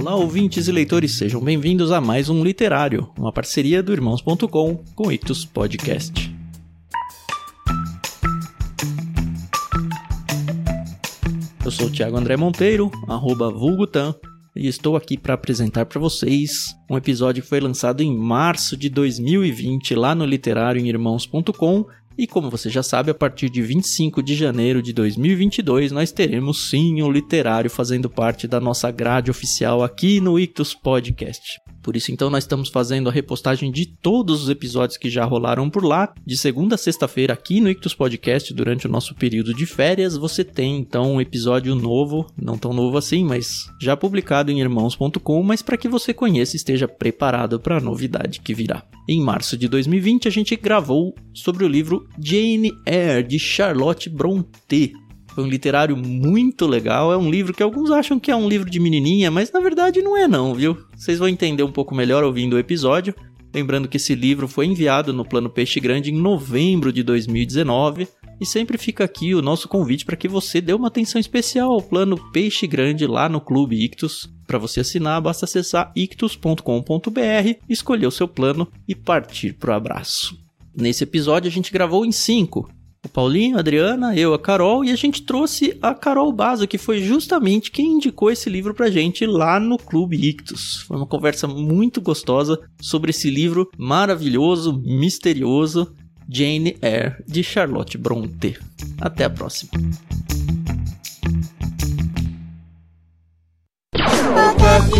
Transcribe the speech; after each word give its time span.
Olá, 0.00 0.14
ouvintes 0.14 0.66
e 0.66 0.72
leitores, 0.72 1.18
sejam 1.18 1.42
bem-vindos 1.42 1.92
a 1.92 2.00
mais 2.00 2.30
um 2.30 2.42
Literário, 2.42 3.10
uma 3.18 3.30
parceria 3.30 3.82
do 3.82 3.92
Irmãos.com 3.92 4.82
com 4.94 5.06
o 5.06 5.12
Ictus 5.12 5.44
Podcast. 5.44 6.34
Eu 11.62 11.70
sou 11.70 11.88
o 11.88 11.90
Thiago 11.90 12.16
André 12.16 12.34
Monteiro, 12.38 12.90
arroba 13.06 13.50
vulgutan, 13.50 14.14
e 14.56 14.68
estou 14.68 14.96
aqui 14.96 15.18
para 15.18 15.34
apresentar 15.34 15.84
para 15.84 16.00
vocês 16.00 16.74
um 16.90 16.96
episódio 16.96 17.42
que 17.42 17.48
foi 17.50 17.60
lançado 17.60 18.02
em 18.02 18.16
março 18.16 18.78
de 18.78 18.88
2020 18.88 19.94
lá 19.96 20.14
no 20.14 20.24
literário 20.24 20.80
em 20.80 20.88
irmãos.com 20.88 21.84
e 22.20 22.26
como 22.26 22.50
você 22.50 22.68
já 22.68 22.82
sabe, 22.82 23.10
a 23.10 23.14
partir 23.14 23.48
de 23.48 23.62
25 23.62 24.22
de 24.22 24.34
janeiro 24.34 24.82
de 24.82 24.92
2022 24.92 25.90
nós 25.90 26.12
teremos 26.12 26.68
sim 26.68 27.00
o 27.00 27.10
literário 27.10 27.70
fazendo 27.70 28.10
parte 28.10 28.46
da 28.46 28.60
nossa 28.60 28.90
grade 28.90 29.30
oficial 29.30 29.82
aqui 29.82 30.20
no 30.20 30.38
Ictus 30.38 30.74
Podcast. 30.74 31.58
Por 31.82 31.96
isso, 31.96 32.12
então, 32.12 32.30
nós 32.30 32.44
estamos 32.44 32.68
fazendo 32.68 33.08
a 33.08 33.12
repostagem 33.12 33.70
de 33.70 33.86
todos 33.86 34.42
os 34.42 34.48
episódios 34.48 34.96
que 34.96 35.10
já 35.10 35.24
rolaram 35.24 35.70
por 35.70 35.84
lá, 35.84 36.12
de 36.26 36.36
segunda 36.36 36.74
a 36.74 36.78
sexta-feira 36.78 37.32
aqui 37.32 37.60
no 37.60 37.70
Ictus 37.70 37.94
Podcast, 37.94 38.52
durante 38.52 38.86
o 38.86 38.90
nosso 38.90 39.14
período 39.14 39.54
de 39.54 39.66
férias. 39.66 40.16
Você 40.16 40.44
tem, 40.44 40.78
então, 40.78 41.14
um 41.14 41.20
episódio 41.20 41.74
novo, 41.74 42.26
não 42.40 42.58
tão 42.58 42.72
novo 42.72 42.98
assim, 42.98 43.24
mas 43.24 43.66
já 43.80 43.96
publicado 43.96 44.50
em 44.50 44.60
irmãos.com, 44.60 45.42
mas 45.42 45.62
para 45.62 45.76
que 45.76 45.88
você 45.88 46.12
conheça 46.12 46.54
e 46.54 46.58
esteja 46.58 46.86
preparado 46.86 47.58
para 47.58 47.78
a 47.78 47.80
novidade 47.80 48.40
que 48.40 48.54
virá. 48.54 48.84
Em 49.08 49.20
março 49.20 49.56
de 49.56 49.66
2020, 49.66 50.28
a 50.28 50.30
gente 50.30 50.54
gravou 50.56 51.14
sobre 51.34 51.64
o 51.64 51.68
livro 51.68 52.06
Jane 52.18 52.72
Eyre, 52.86 53.26
de 53.26 53.38
Charlotte 53.38 54.08
Brontë. 54.08 54.92
Foi 55.34 55.44
um 55.44 55.48
literário 55.48 55.96
muito 55.96 56.66
legal. 56.66 57.12
É 57.12 57.16
um 57.16 57.30
livro 57.30 57.54
que 57.54 57.62
alguns 57.62 57.90
acham 57.90 58.18
que 58.18 58.30
é 58.30 58.36
um 58.36 58.48
livro 58.48 58.68
de 58.68 58.80
menininha, 58.80 59.30
mas 59.30 59.50
na 59.52 59.60
verdade 59.60 60.02
não 60.02 60.16
é 60.16 60.26
não, 60.26 60.54
viu? 60.54 60.76
Vocês 60.96 61.18
vão 61.18 61.28
entender 61.28 61.62
um 61.62 61.72
pouco 61.72 61.94
melhor 61.94 62.24
ouvindo 62.24 62.54
o 62.54 62.58
episódio. 62.58 63.14
Lembrando 63.52 63.88
que 63.88 63.96
esse 63.96 64.14
livro 64.14 64.46
foi 64.46 64.66
enviado 64.66 65.12
no 65.12 65.24
Plano 65.24 65.50
Peixe 65.50 65.80
Grande 65.80 66.10
em 66.10 66.20
novembro 66.20 66.92
de 66.92 67.02
2019. 67.02 68.06
E 68.40 68.46
sempre 68.46 68.78
fica 68.78 69.04
aqui 69.04 69.34
o 69.34 69.42
nosso 69.42 69.68
convite 69.68 70.04
para 70.04 70.16
que 70.16 70.26
você 70.26 70.60
dê 70.60 70.72
uma 70.72 70.88
atenção 70.88 71.20
especial 71.20 71.72
ao 71.72 71.82
Plano 71.82 72.16
Peixe 72.32 72.66
Grande 72.66 73.06
lá 73.06 73.28
no 73.28 73.40
Clube 73.40 73.84
Ictus. 73.84 74.32
Para 74.46 74.58
você 74.58 74.80
assinar, 74.80 75.20
basta 75.20 75.44
acessar 75.44 75.92
ictus.com.br, 75.94 76.62
escolher 77.68 78.06
o 78.06 78.10
seu 78.10 78.26
plano 78.26 78.66
e 78.88 78.94
partir 78.94 79.52
para 79.52 79.72
o 79.72 79.74
abraço. 79.74 80.38
Nesse 80.74 81.04
episódio 81.04 81.48
a 81.48 81.52
gente 81.52 81.72
gravou 81.72 82.06
em 82.06 82.12
5, 82.12 82.70
o 83.04 83.08
Paulinho, 83.08 83.56
a 83.56 83.60
Adriana, 83.60 84.14
eu, 84.14 84.34
a 84.34 84.38
Carol, 84.38 84.84
e 84.84 84.90
a 84.90 84.96
gente 84.96 85.22
trouxe 85.22 85.76
a 85.80 85.94
Carol 85.94 86.30
Baza, 86.32 86.66
que 86.66 86.76
foi 86.76 87.02
justamente 87.02 87.70
quem 87.70 87.94
indicou 87.94 88.30
esse 88.30 88.50
livro 88.50 88.74
pra 88.74 88.90
gente 88.90 89.24
lá 89.24 89.58
no 89.58 89.78
Clube 89.78 90.16
Ictus. 90.16 90.84
Foi 90.86 90.96
uma 90.96 91.06
conversa 91.06 91.46
muito 91.48 92.00
gostosa 92.00 92.60
sobre 92.80 93.10
esse 93.10 93.30
livro 93.30 93.70
maravilhoso, 93.78 94.80
misterioso, 94.84 95.94
Jane 96.28 96.76
Eyre, 96.82 97.16
de 97.26 97.42
Charlotte 97.42 97.96
Brontë. 97.96 98.58
Até 99.00 99.24
a 99.24 99.30
próxima. 99.30 99.70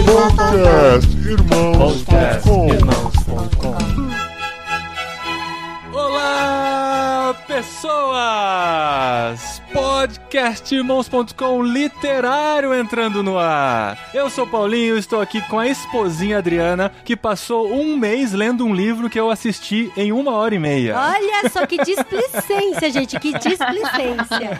Podcast, 0.06 1.16
irmãos. 1.28 2.04
Olá, 3.62 3.69
pessoas! 7.60 9.49
Podcastirmãos.com 10.00 11.62
literário 11.62 12.72
entrando 12.72 13.22
no 13.22 13.38
ar. 13.38 13.98
Eu 14.14 14.30
sou 14.30 14.46
Paulinho, 14.46 14.96
estou 14.96 15.20
aqui 15.20 15.42
com 15.42 15.58
a 15.58 15.68
esposinha 15.68 16.38
Adriana, 16.38 16.90
que 17.04 17.14
passou 17.14 17.70
um 17.70 17.98
mês 17.98 18.32
lendo 18.32 18.64
um 18.64 18.74
livro 18.74 19.10
que 19.10 19.20
eu 19.20 19.30
assisti 19.30 19.92
em 19.94 20.10
uma 20.10 20.32
hora 20.32 20.54
e 20.54 20.58
meia. 20.58 20.96
Olha 20.98 21.50
só 21.50 21.66
que 21.66 21.76
displicência, 21.84 22.88
gente, 22.90 23.20
que 23.20 23.32
displicência. 23.32 24.58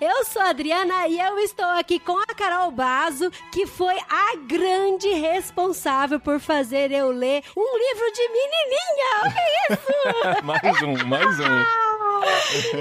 Eu 0.00 0.24
sou 0.26 0.40
a 0.40 0.50
Adriana 0.50 1.08
e 1.08 1.18
eu 1.18 1.40
estou 1.40 1.70
aqui 1.70 1.98
com 1.98 2.16
a 2.16 2.26
Carol 2.26 2.70
Bazo, 2.70 3.28
que 3.50 3.66
foi 3.66 3.96
a 4.08 4.36
grande 4.46 5.08
responsável 5.14 6.20
por 6.20 6.38
fazer 6.38 6.92
eu 6.92 7.10
ler 7.10 7.42
um 7.56 7.76
livro 7.76 8.12
de 8.12 8.28
menininha. 8.28 9.10
Olha 9.24 9.42
isso! 9.72 10.44
mais 10.46 10.82
um, 10.82 11.08
mais 11.08 11.40
um. 11.40 11.92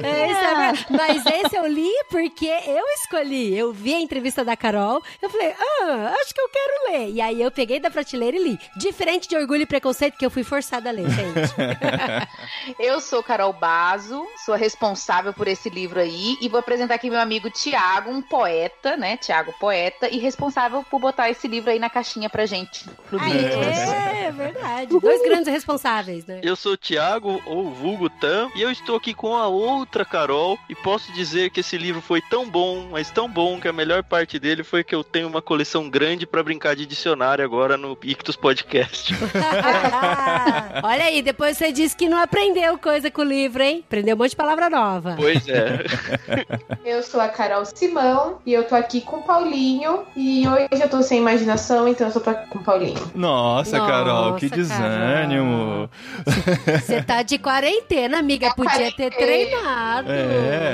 É, 0.04 0.32
isso 0.32 0.40
é. 0.40 0.96
Mas 0.96 1.26
esse 1.36 1.56
eu 1.56 1.68
li 1.68 1.90
porque 2.10 2.46
eu 2.46 2.86
escolhi. 2.96 3.58
Eu 3.58 3.74
vi 3.74 3.94
a 3.94 4.00
entrevista 4.00 4.44
da 4.44 4.56
Carol, 4.56 5.02
eu 5.22 5.30
falei, 5.30 5.54
ah, 5.60 6.14
acho 6.22 6.34
que 6.34 6.42
eu 6.42 6.50
quero 6.50 6.92
ler. 6.92 7.10
E 7.10 7.22
aí 7.22 7.42
eu 7.42 7.50
peguei 7.50 7.80
da 7.80 7.90
prateleira 7.90 8.38
e 8.38 8.44
li. 8.44 8.60
Diferente 8.76 9.28
de 9.28 9.36
Orgulho 9.36 9.64
e 9.64 9.66
Preconceito, 9.66 10.18
que 10.18 10.26
eu 10.26 10.30
fui 10.30 10.44
forçada 10.44 10.90
a 10.90 10.92
ler, 10.92 11.10
gente. 11.10 11.52
Eu 12.80 13.00
sou 13.00 13.24
Carol 13.24 13.54
Bazo, 13.54 14.26
sou 14.46 14.54
a 14.54 14.58
responsável 14.58 15.34
por 15.34 15.48
esse 15.48 15.70
livro 15.70 16.00
aí 16.00 16.38
e 16.42 16.48
vou 16.48 16.60
apresentar 16.60 16.96
aqui 16.96 17.10
meu 17.10 17.20
amigo 17.20 17.50
Tiago, 17.50 18.12
um 18.12 18.22
poeta, 18.22 18.96
né? 18.98 19.18
Tiago 19.18 19.54
Poeta, 19.60 20.08
e 20.10 20.18
responsável 20.18 20.84
por 20.90 21.00
botar 21.00 21.30
esse 21.30 21.48
livro 21.48 21.72
aí 21.72 21.80
na 21.80 21.90
caixinha 21.90 22.30
pra 22.30 22.46
gente. 22.46 22.88
Pro 23.10 23.20
Aê, 23.20 24.26
é 24.26 24.32
verdade. 24.32 25.00
Dois 25.00 25.22
grandes 25.22 25.48
responsáveis, 25.48 26.26
né? 26.26 26.42
Eu 26.44 26.56
sou 26.56 26.74
o 26.74 26.78
Thiago, 26.78 27.42
ou 27.46 27.72
Vulgo 27.72 28.10
Tam, 28.10 28.52
e 28.56 28.62
eu 28.62 28.72
estou 28.72 28.96
aqui 28.96 29.14
com 29.14 29.36
a 29.36 29.48
outra 29.48 30.06
Carol, 30.06 30.58
e 30.70 30.76
posso 30.76 31.12
dizer 31.14 31.21
que 31.52 31.60
esse 31.60 31.78
livro 31.78 32.02
foi 32.02 32.22
tão 32.22 32.50
bom, 32.50 32.88
mas 32.92 33.12
tão 33.12 33.30
bom, 33.30 33.60
que 33.60 33.68
a 33.68 33.74
melhor 33.74 34.04
parte 34.04 34.40
dele 34.40 34.64
foi 34.64 34.84
que 34.84 34.96
eu 34.96 35.04
tenho 35.04 35.28
uma 35.28 35.42
coleção 35.42 35.90
grande 35.90 36.26
pra 36.26 36.44
brincar 36.44 36.76
de 36.76 36.86
dicionário 36.86 37.44
agora 37.44 37.78
no 37.78 37.98
Ictus 38.04 38.36
Podcast. 38.36 39.14
Olha 40.84 41.06
aí, 41.06 41.22
depois 41.22 41.58
você 41.58 41.72
disse 41.72 41.96
que 41.96 42.10
não 42.10 42.18
aprendeu 42.18 42.78
coisa 42.78 43.12
com 43.12 43.22
o 43.22 43.26
livro, 43.26 43.62
hein? 43.62 43.84
Aprendeu 43.86 44.16
um 44.16 44.20
monte 44.20 44.32
de 44.32 44.36
palavra 44.36 44.70
nova. 44.70 45.16
pois 45.18 45.48
é. 45.48 45.80
Eu 46.84 47.04
sou 47.04 47.22
a 47.22 47.28
Carol 47.28 47.64
Simão 47.66 48.40
e 48.46 48.54
eu 48.54 48.64
tô 48.64 48.76
aqui 48.76 49.02
com 49.02 49.18
o 49.18 49.24
Paulinho. 49.24 50.04
E 50.16 50.46
hoje 50.48 50.82
eu 50.82 50.90
tô 50.90 51.02
sem 51.02 51.20
imaginação, 51.20 51.88
então 51.88 52.08
eu 52.08 52.14
só 52.14 52.20
tô 52.20 52.32
aqui 52.32 52.50
com 52.50 52.60
o 52.60 52.64
Paulinho. 52.64 53.12
Nossa, 53.14 53.80
Carol, 53.80 54.36
que 54.36 54.46
Nossa, 54.46 54.56
desânimo. 54.56 55.90
Você 56.66 57.02
tá 57.04 57.22
de 57.22 57.38
quarentena, 57.38 58.18
amiga. 58.18 58.54
Podia 58.56 58.92
ter 58.92 59.12
treinado. 59.12 60.12
É. 60.12 60.74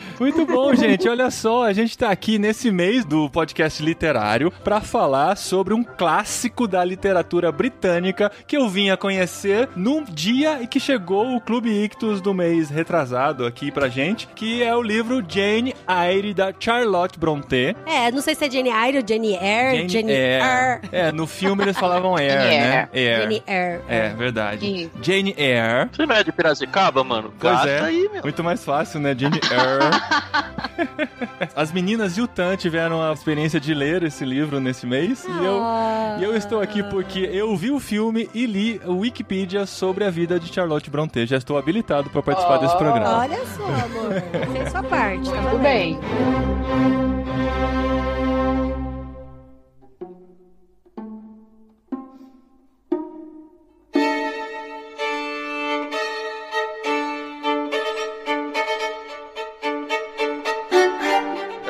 Muito 0.21 0.45
bom, 0.45 0.71
gente. 0.75 1.09
Olha 1.09 1.31
só, 1.31 1.63
a 1.63 1.73
gente 1.73 1.97
tá 1.97 2.11
aqui 2.11 2.37
nesse 2.37 2.69
mês 2.69 3.03
do 3.03 3.27
podcast 3.27 3.81
literário 3.81 4.51
pra 4.63 4.79
falar 4.79 5.35
sobre 5.35 5.73
um 5.73 5.83
clássico 5.83 6.67
da 6.67 6.85
literatura 6.85 7.51
britânica 7.51 8.31
que 8.45 8.55
eu 8.55 8.69
vim 8.69 8.91
a 8.91 8.97
conhecer 8.97 9.67
no 9.75 10.03
dia 10.03 10.61
em 10.61 10.67
que 10.67 10.79
chegou 10.79 11.35
o 11.35 11.41
Clube 11.41 11.71
Ictus 11.71 12.21
do 12.21 12.35
mês 12.35 12.69
retrasado 12.69 13.47
aqui 13.47 13.71
pra 13.71 13.89
gente, 13.89 14.27
que 14.35 14.61
é 14.61 14.75
o 14.75 14.83
livro 14.83 15.25
Jane 15.27 15.73
Eyre 15.89 16.35
da 16.35 16.53
Charlotte 16.59 17.17
Brontë. 17.17 17.75
É, 17.87 18.11
não 18.11 18.21
sei 18.21 18.35
se 18.35 18.45
é 18.45 18.51
Jane 18.51 18.69
Eyre 18.69 18.99
ou 18.99 19.03
Jane 19.07 19.33
Eyre, 19.33 19.89
Jane, 19.89 20.11
Eyre. 20.11 20.43
Eyre. 20.43 20.89
É, 20.91 21.11
no 21.11 21.25
filme 21.25 21.63
eles 21.63 21.79
falavam 21.79 22.19
Eyre, 22.19 22.35
né? 22.35 22.89
Eyre. 22.93 23.21
Jane 23.23 23.43
Eyre. 23.47 23.81
É, 23.87 24.09
verdade. 24.09 24.83
Isso. 24.83 24.91
Jane 25.01 25.33
Eyre. 25.35 25.89
Você 25.91 26.05
não 26.05 26.15
é 26.15 26.23
de 26.23 26.31
Piracicaba, 26.31 27.03
mano? 27.03 27.33
Pois 27.39 27.53
Gasta 27.53 27.69
é. 27.69 27.81
aí, 27.81 28.07
meu. 28.13 28.21
Muito 28.21 28.43
mais 28.43 28.63
fácil, 28.63 28.99
né? 28.99 29.15
Jane 29.17 29.39
Eyre. 29.51 30.10
As 31.55 31.71
meninas 31.71 32.17
e 32.17 32.21
o 32.21 32.27
Tan 32.27 32.55
tiveram 32.55 33.01
a 33.01 33.13
experiência 33.13 33.59
de 33.59 33.73
ler 33.73 34.03
esse 34.03 34.25
livro 34.25 34.59
nesse 34.59 34.85
mês. 34.85 35.25
E 35.25 35.45
eu, 35.45 35.61
e 36.19 36.23
eu 36.23 36.35
estou 36.35 36.61
aqui 36.61 36.83
porque 36.83 37.19
eu 37.19 37.55
vi 37.55 37.71
o 37.71 37.79
filme 37.79 38.29
e 38.33 38.45
li 38.45 38.81
o 38.85 38.99
Wikipedia 38.99 39.65
sobre 39.65 40.03
a 40.03 40.09
vida 40.09 40.39
de 40.39 40.53
Charlotte 40.53 40.89
Brontë. 40.89 41.25
Já 41.25 41.37
estou 41.37 41.57
habilitado 41.57 42.09
para 42.09 42.21
participar 42.21 42.57
desse 42.57 42.77
programa. 42.77 43.19
Olha 43.19 43.45
só, 43.45 43.63
amor. 43.63 44.51
Fez 44.53 44.71
sua 44.71 44.83
parte, 44.83 45.29
tá 45.29 45.35
Tudo 45.37 45.43
valendo. 45.43 45.61
bem. 45.61 45.99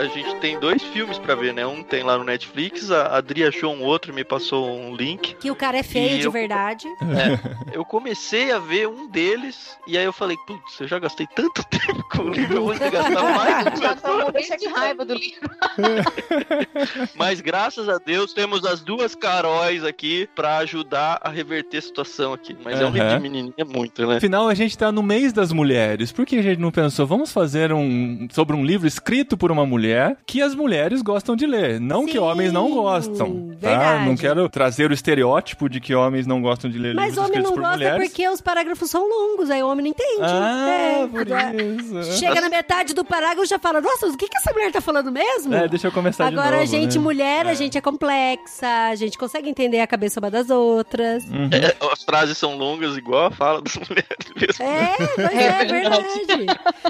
A 0.01 0.05
gente 0.05 0.35
tem 0.37 0.59
dois 0.59 0.81
filmes 0.81 1.19
pra 1.19 1.35
ver, 1.35 1.53
né? 1.53 1.63
Um 1.65 1.83
tem 1.83 2.01
lá 2.01 2.17
no 2.17 2.23
Netflix, 2.23 2.89
a 2.89 3.17
Adri 3.17 3.43
achou 3.45 3.71
um 3.71 3.83
outro 3.83 4.11
e 4.11 4.15
me 4.15 4.23
passou 4.23 4.67
um 4.75 4.95
link. 4.95 5.35
Que 5.35 5.51
o 5.51 5.55
cara 5.55 5.77
é 5.77 5.83
feio 5.83 6.17
de 6.17 6.25
eu- 6.25 6.31
verdade. 6.31 6.87
Eu 7.71 7.85
comecei 7.85 8.51
a 8.51 8.59
ver 8.59 8.87
um 8.87 9.07
deles 9.09 9.77
e 9.87 9.97
aí 9.97 10.03
eu 10.03 10.11
falei, 10.11 10.35
putz, 10.45 10.79
eu 10.81 10.87
já 10.87 10.99
gastei 10.99 11.25
tanto 11.33 11.63
tempo 11.69 12.03
com 12.11 12.23
o 12.23 12.29
livro, 12.29 12.57
eu 12.57 12.63
vou 12.65 12.73
ter 12.73 12.85
que 12.85 12.97
gastar 12.97 13.23
mais. 13.37 13.79
Já 13.79 13.95
tô 13.95 14.07
morrendo 14.17 14.57
de 14.59 14.67
raiva 14.67 15.05
do 15.05 15.13
livro. 15.13 15.49
Mas 17.15 17.39
graças 17.39 17.87
a 17.87 17.97
Deus 17.97 18.33
temos 18.33 18.65
as 18.65 18.81
duas 18.81 19.15
Caróis 19.15 19.83
aqui 19.85 20.27
pra 20.35 20.57
ajudar 20.57 21.19
a 21.23 21.29
reverter 21.29 21.77
a 21.77 21.81
situação 21.81 22.33
aqui. 22.33 22.55
Mas 22.63 22.79
é 22.79 22.85
um 22.85 22.91
livro 22.91 23.09
de 23.09 23.19
menininha 23.19 23.65
muito, 23.65 24.05
né? 24.05 24.17
Afinal, 24.17 24.47
a 24.49 24.53
gente 24.53 24.77
tá 24.77 24.91
no 24.91 25.01
mês 25.03 25.31
das 25.31 25.51
mulheres. 25.53 26.11
Por 26.11 26.25
que 26.25 26.35
a 26.37 26.41
gente 26.41 26.59
não 26.59 26.71
pensou, 26.71 27.07
vamos 27.07 27.31
fazer 27.31 27.71
um 27.71 28.27
sobre 28.31 28.55
um 28.55 28.65
livro 28.65 28.87
escrito 28.87 29.37
por 29.37 29.49
uma 29.51 29.65
mulher 29.65 29.90
mulher 29.91 30.17
que 30.25 30.41
as 30.41 30.55
mulheres 30.55 31.01
gostam 31.01 31.35
de 31.35 31.45
ler, 31.45 31.79
não 31.79 32.05
que 32.05 32.13
Sim, 32.13 32.17
homens 32.19 32.51
não 32.51 32.71
gostam. 32.71 33.49
Tá? 33.59 33.69
verdade. 33.69 34.05
Não 34.05 34.15
quero 34.17 34.49
trazer 34.49 34.89
o 34.89 34.93
estereótipo 34.93 35.69
de 35.69 35.79
que 35.79 35.93
homens 35.93 36.25
não 36.25 36.41
gostam 36.41 36.69
de 36.69 36.77
ler 36.79 36.95
Mas 36.95 37.09
livros 37.15 37.17
homem 37.25 37.39
escritos 37.39 37.49
não 37.49 37.55
por 37.55 37.61
gosta 37.61 37.77
mulheres. 37.77 38.07
porque 38.07 38.29
os 38.29 38.41
parágrafos 38.41 38.89
são 38.89 39.07
longos, 39.07 39.49
aí 39.49 39.61
o 39.61 39.67
homem 39.69 39.83
não 39.83 39.91
entende. 39.91 40.21
Ah, 40.21 41.07
É, 41.51 41.61
isso. 41.63 42.17
Chega 42.19 42.41
na 42.41 42.49
metade 42.49 42.93
do 42.93 43.03
parágrafo 43.05 43.43
e 43.43 43.47
já 43.47 43.59
fala, 43.59 43.81
nossa, 43.81 44.07
o 44.07 44.17
que, 44.17 44.27
que 44.27 44.37
essa 44.37 44.51
mulher 44.53 44.71
tá 44.71 44.81
falando 44.81 45.11
mesmo? 45.11 45.53
É, 45.53 45.67
deixa 45.67 45.87
eu 45.87 45.91
começar 45.91 46.29
de 46.29 46.33
Agora, 46.35 46.51
novo, 46.51 46.63
a 46.63 46.65
gente, 46.65 46.97
né? 46.97 47.03
mulher, 47.03 47.47
a 47.47 47.53
gente 47.53 47.77
é 47.77 47.81
complexa, 47.81 48.67
a 48.91 48.95
gente 48.95 49.17
consegue 49.17 49.49
entender 49.49 49.79
a 49.79 49.87
cabeça 49.87 50.19
uma 50.19 50.31
das 50.31 50.49
outras. 50.49 51.23
Uhum. 51.25 51.49
É, 51.51 51.75
as 51.91 52.03
frases 52.03 52.37
são 52.37 52.57
longas 52.57 52.97
igual 52.97 53.27
a 53.27 53.31
fala 53.31 53.61
das 53.61 53.75
mulheres 53.87 54.27
mesmo. 54.35 54.63
É, 54.65 54.95
pois 55.15 55.37
é, 55.37 55.61
é 55.61 55.65
verdade. 55.65 56.45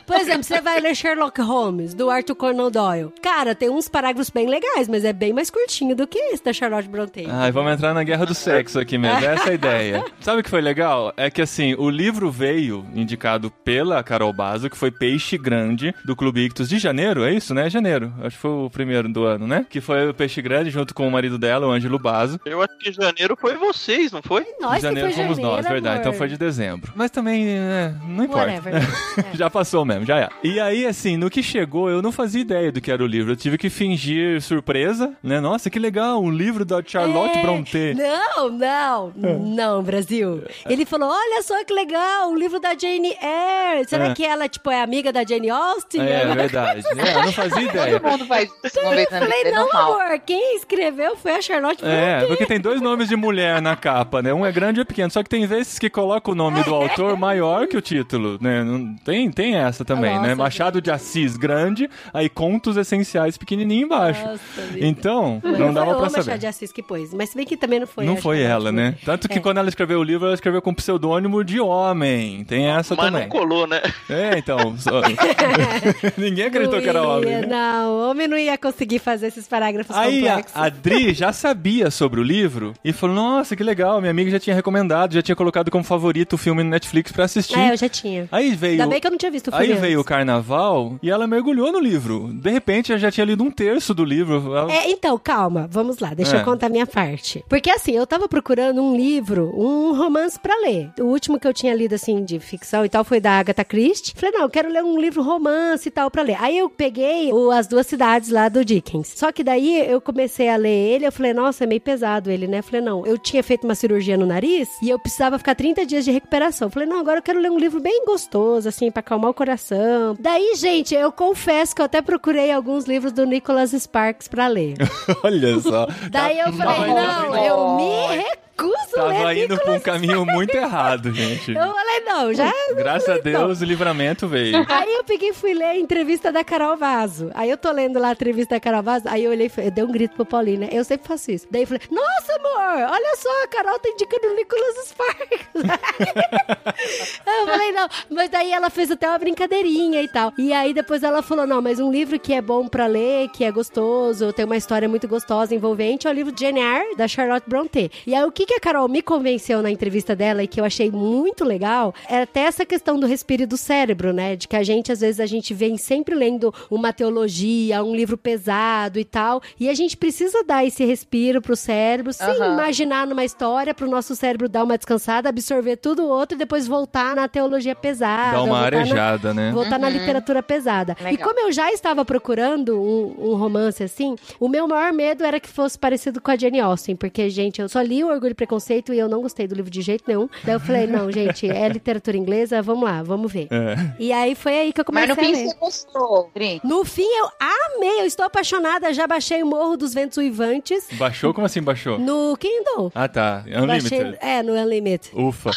Por 0.05 0.15
exemplo, 0.15 0.43
você 0.43 0.61
vai 0.61 0.79
ler 0.79 0.95
Sherlock 0.95 1.41
Holmes, 1.41 1.93
do 1.93 2.09
Arthur 2.09 2.35
Conan 2.35 2.71
Doyle. 2.71 2.90
Cara, 3.21 3.55
tem 3.55 3.69
uns 3.69 3.87
parágrafos 3.87 4.29
bem 4.29 4.47
legais, 4.47 4.87
mas 4.87 5.05
é 5.05 5.13
bem 5.13 5.33
mais 5.33 5.49
curtinho 5.49 5.95
do 5.95 6.07
que 6.07 6.17
esse 6.17 6.43
da 6.43 6.53
Charlotte 6.53 6.89
Brontë. 6.89 7.27
Ai, 7.29 7.51
vamos 7.51 7.73
entrar 7.73 7.93
na 7.93 8.03
guerra 8.03 8.25
do 8.25 8.33
sexo 8.33 8.79
aqui 8.79 8.97
mesmo, 8.97 9.25
essa 9.25 9.49
é 9.49 9.51
a 9.51 9.53
ideia. 9.53 10.05
Sabe 10.19 10.41
o 10.41 10.43
que 10.43 10.49
foi 10.49 10.61
legal? 10.61 11.13
É 11.15 11.29
que 11.29 11.41
assim, 11.41 11.75
o 11.75 11.89
livro 11.89 12.29
veio 12.31 12.85
indicado 12.93 13.51
pela 13.63 14.03
Carol 14.03 14.33
Bazo, 14.33 14.69
que 14.69 14.77
foi 14.77 14.91
Peixe 14.91 15.37
Grande, 15.37 15.93
do 16.05 16.15
Clube 16.15 16.45
Ictus 16.45 16.67
de 16.67 16.77
janeiro, 16.77 17.23
é 17.23 17.33
isso, 17.33 17.53
né? 17.53 17.69
Janeiro, 17.69 18.13
acho 18.21 18.35
que 18.35 18.41
foi 18.41 18.51
o 18.51 18.69
primeiro 18.69 19.07
do 19.09 19.23
ano, 19.25 19.47
né? 19.47 19.65
Que 19.69 19.81
foi 19.81 20.09
o 20.09 20.13
Peixe 20.13 20.41
Grande 20.41 20.69
junto 20.69 20.93
com 20.93 21.07
o 21.07 21.11
marido 21.11 21.37
dela, 21.37 21.67
o 21.67 21.71
Ângelo 21.71 21.99
Bazo. 21.99 22.39
Eu 22.45 22.61
acho 22.61 22.77
que 22.77 22.91
janeiro 22.91 23.37
foi 23.39 23.55
vocês, 23.55 24.11
não 24.11 24.21
foi? 24.21 24.45
Nós 24.59 24.75
de 24.75 24.81
janeiro 24.81 25.09
que 25.09 25.15
foi 25.15 25.23
fomos 25.23 25.37
janeiro, 25.37 25.57
nós, 25.57 25.67
verdade. 25.67 25.95
amor. 25.95 26.07
Então 26.07 26.13
foi 26.13 26.27
de 26.27 26.37
dezembro. 26.37 26.91
Mas 26.95 27.11
também, 27.11 27.47
é, 27.47 27.93
não 28.07 28.25
importa. 28.25 28.51
Whatever. 28.51 28.81
É. 29.21 29.35
Já 29.35 29.49
passou 29.49 29.83
mesmo, 29.83 30.05
já 30.05 30.19
é. 30.19 30.29
E 30.43 30.59
aí, 30.59 30.85
assim, 30.85 31.17
no 31.17 31.29
que 31.29 31.43
chegou, 31.43 31.89
eu 31.89 32.01
não 32.01 32.11
fazia 32.11 32.41
ideia 32.41 32.71
do 32.71 32.80
que 32.81 32.91
era 32.91 33.03
o 33.03 33.07
livro. 33.07 33.31
Eu 33.31 33.35
tive 33.37 33.57
que 33.57 33.69
fingir 33.69 34.41
surpresa, 34.41 35.13
né? 35.23 35.39
Nossa, 35.39 35.69
que 35.69 35.79
legal, 35.79 36.21
um 36.21 36.29
livro 36.31 36.65
da 36.65 36.81
Charlotte 36.85 37.37
É. 37.37 37.41
Brontë. 37.41 37.93
Não, 37.95 38.49
não, 38.49 39.13
não, 39.15 39.83
Brasil. 39.83 40.43
Ele 40.67 40.85
falou: 40.85 41.09
olha 41.09 41.41
só 41.43 41.63
que 41.63 41.73
legal, 41.73 42.31
o 42.31 42.35
livro 42.35 42.59
da 42.59 42.69
Jane 42.77 43.09
Eyre. 43.21 43.87
Será 43.87 44.07
É. 44.09 44.13
que 44.13 44.25
ela, 44.25 44.47
tipo, 44.49 44.69
é 44.69 44.81
amiga 44.81 45.11
da 45.13 45.23
Jane 45.23 45.49
Austen? 45.49 46.01
É, 46.01 46.21
Ela- 46.23 46.35
verdade. 46.35 46.81
É, 47.01 47.15
eu 47.15 47.23
não 47.25 47.31
fazia 47.31 47.61
ideia. 47.61 47.99
Todo 47.99 48.11
mundo 48.11 48.25
faz 48.25 48.49
isso 48.63 48.79
uma 48.79 48.95
vez 48.95 49.09
na 49.09 49.17
Eu 49.17 49.21
vida, 49.25 49.31
falei, 49.31 49.41
é 49.43 49.51
não, 49.55 49.63
normal. 49.65 49.93
amor, 50.01 50.19
quem 50.25 50.55
escreveu 50.55 51.15
foi 51.15 51.31
a 51.33 51.41
Charlotte 51.41 51.83
É, 51.85 52.17
Brontë. 52.19 52.27
porque 52.27 52.45
tem 52.45 52.59
dois 52.59 52.81
nomes 52.81 53.07
de 53.09 53.15
mulher 53.15 53.61
na 53.61 53.75
capa, 53.75 54.21
né? 54.21 54.33
Um 54.33 54.45
é 54.45 54.51
grande 54.51 54.79
e 54.79 54.81
um 54.81 54.83
é 54.83 54.85
pequeno. 54.85 55.09
Só 55.11 55.23
que 55.23 55.29
tem 55.29 55.45
vezes 55.45 55.77
que 55.79 55.89
coloca 55.89 56.29
o 56.31 56.35
nome 56.35 56.63
do 56.63 56.73
autor 56.75 57.17
maior 57.17 57.67
que 57.67 57.75
o 57.77 57.81
título, 57.81 58.37
né? 58.41 58.63
Tem, 59.03 59.29
tem 59.31 59.55
essa 59.55 59.83
também, 59.85 60.13
né? 60.19 60.29
Nossa, 60.29 60.35
Machado 60.35 60.81
de 60.81 60.91
Assis 60.91 61.37
grande, 61.37 61.89
aí 62.13 62.29
contos 62.61 62.77
essenciais 62.77 63.37
pequenininho 63.37 63.85
embaixo. 63.85 64.23
Nossa. 64.23 64.41
Então, 64.79 65.39
Mas 65.43 65.57
não 65.57 65.73
dava 65.73 65.85
foi 65.87 65.95
pra 65.95 65.99
o 65.99 66.05
Machado 66.05 66.23
saber. 66.25 66.37
de 66.37 66.47
Assis 66.47 66.71
que 66.71 66.83
pôs. 66.83 67.11
Mas 67.13 67.29
se 67.29 67.35
bem 67.35 67.45
que 67.45 67.57
também 67.57 67.79
não 67.79 67.87
foi 67.87 68.05
Não 68.05 68.15
foi 68.17 68.41
ela, 68.41 68.71
né? 68.71 68.91
Brontë. 68.91 69.05
Tanto 69.05 69.27
que 69.29 69.39
É. 69.39 69.41
quando 69.41 69.57
ela 69.57 69.67
escreveu 69.69 69.99
o 69.99 70.03
livro, 70.03 70.25
ela 70.27 70.35
escreveu 70.35 70.61
com 70.61 70.73
pseudônimo 70.73 71.43
de 71.43 71.59
homem. 71.59 72.43
Tem 72.45 72.67
essa 72.67 72.95
Mas 72.95 73.05
também. 73.07 73.21
não 73.23 73.29
colou, 73.29 73.65
né? 73.65 73.81
É, 74.09 74.37
então. 74.37 74.77
só- 74.77 75.01
Ninguém 76.17 76.45
acreditou 76.45 76.75
Não 76.77 76.83
que 76.83 76.89
era 76.89 76.99
ia, 76.99 77.07
homem. 77.07 77.29
né? 77.41 77.47
Não, 77.47 77.89
o 77.91 78.09
homem 78.11 78.27
não 78.27 78.37
ia 78.37 78.57
conseguir 78.57 78.99
fazer 78.99 79.27
esses 79.27 79.47
parágrafos 79.47 79.95
Aí 79.95 80.27
a, 80.27 80.35
complexos. 80.35 80.61
a 80.61 80.69
Dri 80.69 81.13
já 81.15 81.33
sabia 81.33 81.89
sobre 81.89 82.19
o 82.19 82.23
livro 82.23 82.73
e 82.83 82.93
falou: 82.93 83.15
Nossa, 83.15 83.55
que 83.55 83.63
legal, 83.63 83.99
minha 83.99 84.11
amiga 84.11 84.29
já 84.31 84.39
tinha 84.39 84.55
recomendado, 84.55 85.13
já 85.13 85.21
tinha 85.21 85.35
colocado 85.35 85.71
como 85.71 85.83
favorito 85.83 86.33
o 86.33 86.37
filme 86.37 86.63
no 86.63 86.69
Netflix 86.69 87.11
pra 87.11 87.25
assistir. 87.25 87.57
É, 87.57 87.71
eu 87.73 87.77
já 87.77 87.89
tinha. 87.89 88.27
Aí 88.31 88.53
veio. 88.55 88.73
Ainda 88.73 88.87
bem 88.87 88.99
que 89.01 89.07
eu 89.07 89.11
não 89.11 89.17
tinha 89.17 89.31
visto 89.31 89.47
o 89.47 89.51
filme 89.51 89.73
Aí 89.73 89.79
veio 89.79 89.97
o 89.97 89.99
antes. 90.01 90.09
carnaval 90.09 90.99
e 91.01 91.09
ela 91.09 91.25
mergulhou 91.27 91.71
no 91.71 91.79
livro. 91.79 92.29
De 92.51 92.53
repente, 92.53 92.91
ela 92.91 92.99
já 92.99 93.09
tinha 93.09 93.25
lido 93.25 93.43
um 93.45 93.49
terço 93.49 93.93
do 93.93 94.03
livro. 94.03 94.53
É, 94.69 94.89
então, 94.91 95.17
calma, 95.17 95.67
vamos 95.71 95.99
lá, 95.99 96.13
deixa 96.13 96.35
É. 96.35 96.41
eu 96.41 96.43
contar 96.43 96.65
a 96.67 96.69
minha 96.69 96.85
parte. 96.85 97.43
Porque 97.47 97.71
assim, 97.71 97.93
eu 97.93 98.05
tava 98.05 98.27
procurando 98.27 98.81
um 98.83 98.93
livro, 98.95 99.53
um 99.55 99.93
romance 99.95 100.37
pra 100.37 100.53
ler. 100.59 100.91
O 100.99 101.05
último 101.05 101.39
que 101.39 101.47
eu 101.47 101.53
tinha 101.53 101.73
lido, 101.73 101.95
assim, 101.95 102.25
de 102.25 102.39
ficção 102.39 102.83
e 102.83 102.89
tal, 102.89 103.05
foi 103.05 103.21
da 103.21 103.31
Agatha 103.39 103.63
Christie. 103.63 104.13
Falei, 104.17 104.35
não, 104.35 104.41
eu 104.41 104.49
quero 104.49 104.67
ler 104.69 104.83
um 104.83 104.99
livro 104.99 105.23
romance 105.23 105.87
e 105.87 105.91
tal 105.91 106.11
pra 106.11 106.23
ler. 106.23 106.35
Aí 106.41 106.57
eu 106.57 106.69
peguei 106.69 107.31
o 107.31 107.51
As 107.51 107.67
Duas 107.67 107.87
Cidades 107.87 108.29
lá 108.29 108.49
do 108.49 108.65
Dickens. 108.65 109.13
Só 109.15 109.31
que 109.31 109.43
daí 109.45 109.89
eu 109.89 110.01
comecei 110.01 110.49
a 110.49 110.57
ler 110.57 110.69
ele, 110.95 111.05
eu 111.07 111.11
falei, 111.11 111.33
nossa, 111.33 111.63
é 111.63 111.67
meio 111.67 111.79
pesado 111.79 112.29
ele, 112.29 112.47
né? 112.47 112.61
Falei, 112.61 112.81
não, 112.81 113.05
eu 113.05 113.17
tinha 113.17 113.41
feito 113.41 113.63
uma 113.63 113.75
cirurgia 113.75 114.17
no 114.17 114.25
nariz 114.25 114.67
e 114.83 114.89
eu 114.89 114.99
precisava 114.99 115.37
ficar 115.37 115.55
30 115.55 115.85
dias 115.85 116.03
de 116.03 116.11
recuperação. 116.11 116.69
Falei, 116.69 116.87
não, 116.87 116.99
agora 116.99 117.19
eu 117.19 117.23
quero 117.23 117.39
ler 117.39 117.49
um 117.49 117.57
livro 117.57 117.79
bem 117.79 118.03
gostoso, 118.05 118.67
assim, 118.67 118.91
pra 118.91 118.99
acalmar 118.99 119.31
o 119.31 119.33
coração. 119.33 120.17
Daí, 120.19 120.53
gente, 120.55 120.93
eu 120.93 121.11
confesso 121.13 121.73
que 121.73 121.81
eu 121.81 121.85
até 121.85 122.01
procurei 122.01 122.40
alguns 122.49 122.85
livros 122.85 123.11
do 123.11 123.25
Nicholas 123.25 123.71
Sparks 123.71 124.27
pra 124.27 124.47
ler. 124.47 124.77
Olha 125.23 125.59
só. 125.59 125.87
Daí 126.09 126.39
eu 126.39 126.53
falei, 126.53 126.93
não, 126.93 127.35
eu 127.35 127.75
me 127.75 128.15
recuso 128.15 128.50
a 128.61 128.87
Tava 128.95 129.23
ler 129.25 129.45
indo 129.45 129.57
pra 129.57 129.71
um 129.73 129.79
caminho 129.79 130.25
muito 130.27 130.55
errado, 130.55 131.13
gente. 131.13 131.51
Eu 131.51 131.73
falei, 131.73 131.99
não, 132.05 132.33
já... 132.33 132.51
Graças 132.75 133.09
a 133.09 133.17
Deus, 133.17 133.61
o 133.61 133.65
livramento 133.65 134.27
veio. 134.27 134.65
Aí 134.69 134.93
eu 134.93 135.03
peguei 135.03 135.29
e 135.29 135.33
fui 135.33 135.53
ler 135.53 135.65
a 135.65 135.77
entrevista 135.77 136.31
da 136.31 136.43
Carol 136.43 136.77
Vaso. 136.77 137.31
Aí 137.33 137.49
eu 137.49 137.57
tô 137.57 137.71
lendo 137.71 137.99
lá 137.99 138.09
a 138.09 138.11
entrevista 138.11 138.55
da 138.55 138.59
Carol 138.59 138.83
Vaso, 138.83 139.07
aí 139.07 139.23
eu 139.23 139.31
olhei, 139.31 139.51
e 139.57 139.65
eu 139.65 139.71
dei 139.71 139.83
um 139.83 139.91
grito 139.91 140.15
pro 140.15 140.25
Paulinho, 140.25 140.61
né? 140.61 140.69
Eu 140.71 140.83
sempre 140.83 141.07
faço 141.07 141.31
isso. 141.31 141.47
Daí 141.49 141.63
eu 141.63 141.67
falei, 141.67 141.81
nossa, 141.89 142.33
amor, 142.35 142.91
olha 142.91 143.15
só, 143.17 143.43
a 143.43 143.47
Carol 143.47 143.79
tá 143.79 143.89
indicando 143.89 144.27
o 144.27 144.35
Nicholas 144.35 144.87
Sparks. 144.87 145.47
eu 147.27 147.47
falei, 147.47 147.71
não, 147.71 147.87
mas 148.09 148.29
daí 148.29 148.51
ela 148.51 148.69
fez 148.69 148.91
até 148.91 149.07
uma 149.07 149.17
brincadeirinha 149.17 150.01
e 150.01 150.07
tal. 150.07 150.33
E 150.37 150.53
aí 150.53 150.73
depois 150.73 151.03
ela 151.03 151.21
falou, 151.21 151.45
não, 151.47 151.61
mas 151.61 151.79
um 151.79 151.91
livro 151.91 152.19
que 152.19 152.33
é 152.33 152.41
bom 152.41 152.67
pra 152.67 152.87
ler, 152.87 153.29
que 153.29 153.43
é 153.43 153.51
gostoso, 153.51 154.33
tem 154.33 154.45
uma 154.45 154.57
história 154.57 154.87
muito 154.87 155.07
gostosa, 155.07 155.53
envolvente, 155.55 156.07
é 156.07 156.09
o 156.09 156.13
livro 156.13 156.33
Jane 156.37 156.59
Eyre, 156.59 156.95
da 156.95 157.07
Charlotte 157.07 157.47
Brontë. 157.47 157.91
E 158.05 158.15
aí 158.15 158.23
o 158.23 158.31
que, 158.31 158.45
que 158.51 158.55
a 158.55 158.59
Carol 158.59 158.89
me 158.89 159.01
convenceu 159.01 159.61
na 159.61 159.71
entrevista 159.71 160.13
dela 160.13 160.43
e 160.43 160.47
que 160.47 160.59
eu 160.59 160.65
achei 160.65 160.91
muito 160.91 161.45
legal, 161.45 161.93
é 162.09 162.23
até 162.23 162.41
essa 162.41 162.65
questão 162.65 162.99
do 162.99 163.07
respiro 163.07 163.47
do 163.47 163.55
cérebro, 163.55 164.11
né? 164.11 164.35
De 164.35 164.45
que 164.45 164.57
a 164.57 164.63
gente, 164.63 164.91
às 164.91 164.99
vezes, 164.99 165.21
a 165.21 165.25
gente 165.25 165.53
vem 165.53 165.77
sempre 165.77 166.13
lendo 166.13 166.53
uma 166.69 166.91
teologia, 166.91 167.81
um 167.81 167.95
livro 167.95 168.17
pesado 168.17 168.99
e 168.99 169.05
tal, 169.05 169.41
e 169.57 169.69
a 169.69 169.73
gente 169.73 169.95
precisa 169.95 170.43
dar 170.43 170.65
esse 170.65 170.83
respiro 170.83 171.41
pro 171.41 171.55
cérebro, 171.55 172.11
sem 172.11 172.27
Aham. 172.27 172.53
imaginar 172.55 173.07
numa 173.07 173.23
história, 173.23 173.73
pro 173.73 173.89
nosso 173.89 174.15
cérebro 174.17 174.49
dar 174.49 174.65
uma 174.65 174.77
descansada, 174.77 175.29
absorver 175.29 175.77
tudo 175.77 176.03
o 176.03 176.09
outro 176.09 176.35
e 176.35 176.39
depois 176.39 176.67
voltar 176.67 177.15
na 177.15 177.27
teologia 177.29 177.73
pesada. 177.75 178.33
Dá 178.37 178.43
uma 178.43 178.59
voltar 178.59 178.71
na- 178.71 178.77
arejada, 178.81 179.33
né? 179.33 179.51
voltar 179.53 179.79
na 179.79 179.89
literatura 179.89 180.43
pesada. 180.43 180.97
E 180.99 181.03
Legal. 181.05 181.29
como 181.29 181.39
eu 181.39 181.51
já 181.53 181.71
estava 181.71 182.03
procurando 182.03 182.81
um, 182.81 183.31
um 183.31 183.35
romance 183.35 183.81
assim, 183.81 184.15
o 184.39 184.49
meu 184.49 184.67
maior 184.67 184.91
medo 184.91 185.23
era 185.23 185.39
que 185.39 185.47
fosse 185.47 185.79
parecido 185.79 186.19
com 186.19 186.31
a 186.31 186.35
Jane 186.35 186.59
Austen, 186.59 186.97
porque, 186.97 187.29
gente, 187.29 187.61
eu 187.61 187.69
só 187.69 187.81
li 187.81 188.03
o 188.03 188.07
Orgulho 188.09 188.30
e 188.31 188.35
Preconceito 188.35 188.93
e 188.93 188.99
eu 188.99 189.07
não 189.09 189.21
gostei 189.21 189.47
do 189.47 189.55
livro 189.55 189.69
de 189.71 189.81
jeito 189.81 190.03
nenhum. 190.07 190.27
Daí 190.43 190.55
eu 190.55 190.59
falei, 190.59 190.87
não, 190.87 191.11
gente, 191.11 191.49
é 191.49 191.67
literatura 191.69 192.17
inglesa, 192.17 192.61
vamos 192.61 192.83
lá, 192.83 193.03
vamos 193.03 193.31
ver. 193.31 193.47
É. 193.51 193.75
E 193.99 194.11
aí 194.11 194.35
foi 194.35 194.57
aí 194.57 194.73
que 194.73 194.81
eu 194.81 194.85
Mas 194.91 195.09
comecei 195.09 195.31
no 195.31 195.37
fim 195.37 195.43
ler. 195.43 195.49
você 195.49 195.57
gostou, 195.59 196.31
Dri. 196.33 196.61
No 196.63 196.83
fim, 196.85 197.03
eu 197.03 197.29
amei, 197.75 198.01
eu 198.01 198.05
estou 198.05 198.25
apaixonada, 198.25 198.93
já 198.93 199.05
baixei 199.07 199.43
o 199.43 199.45
Morro 199.45 199.77
dos 199.77 199.93
Ventos 199.93 200.17
Uivantes 200.17 200.87
Baixou? 200.93 201.33
Como 201.33 201.45
assim 201.45 201.61
baixou? 201.61 201.99
no 201.99 202.35
Kindle. 202.37 202.91
Ah, 202.95 203.07
tá. 203.07 203.43
Baixei, 203.67 203.99
Unlimited. 203.99 204.17
é, 204.21 204.43
no 204.43 204.53
Unlimited. 204.53 205.09
Ufa. 205.15 205.51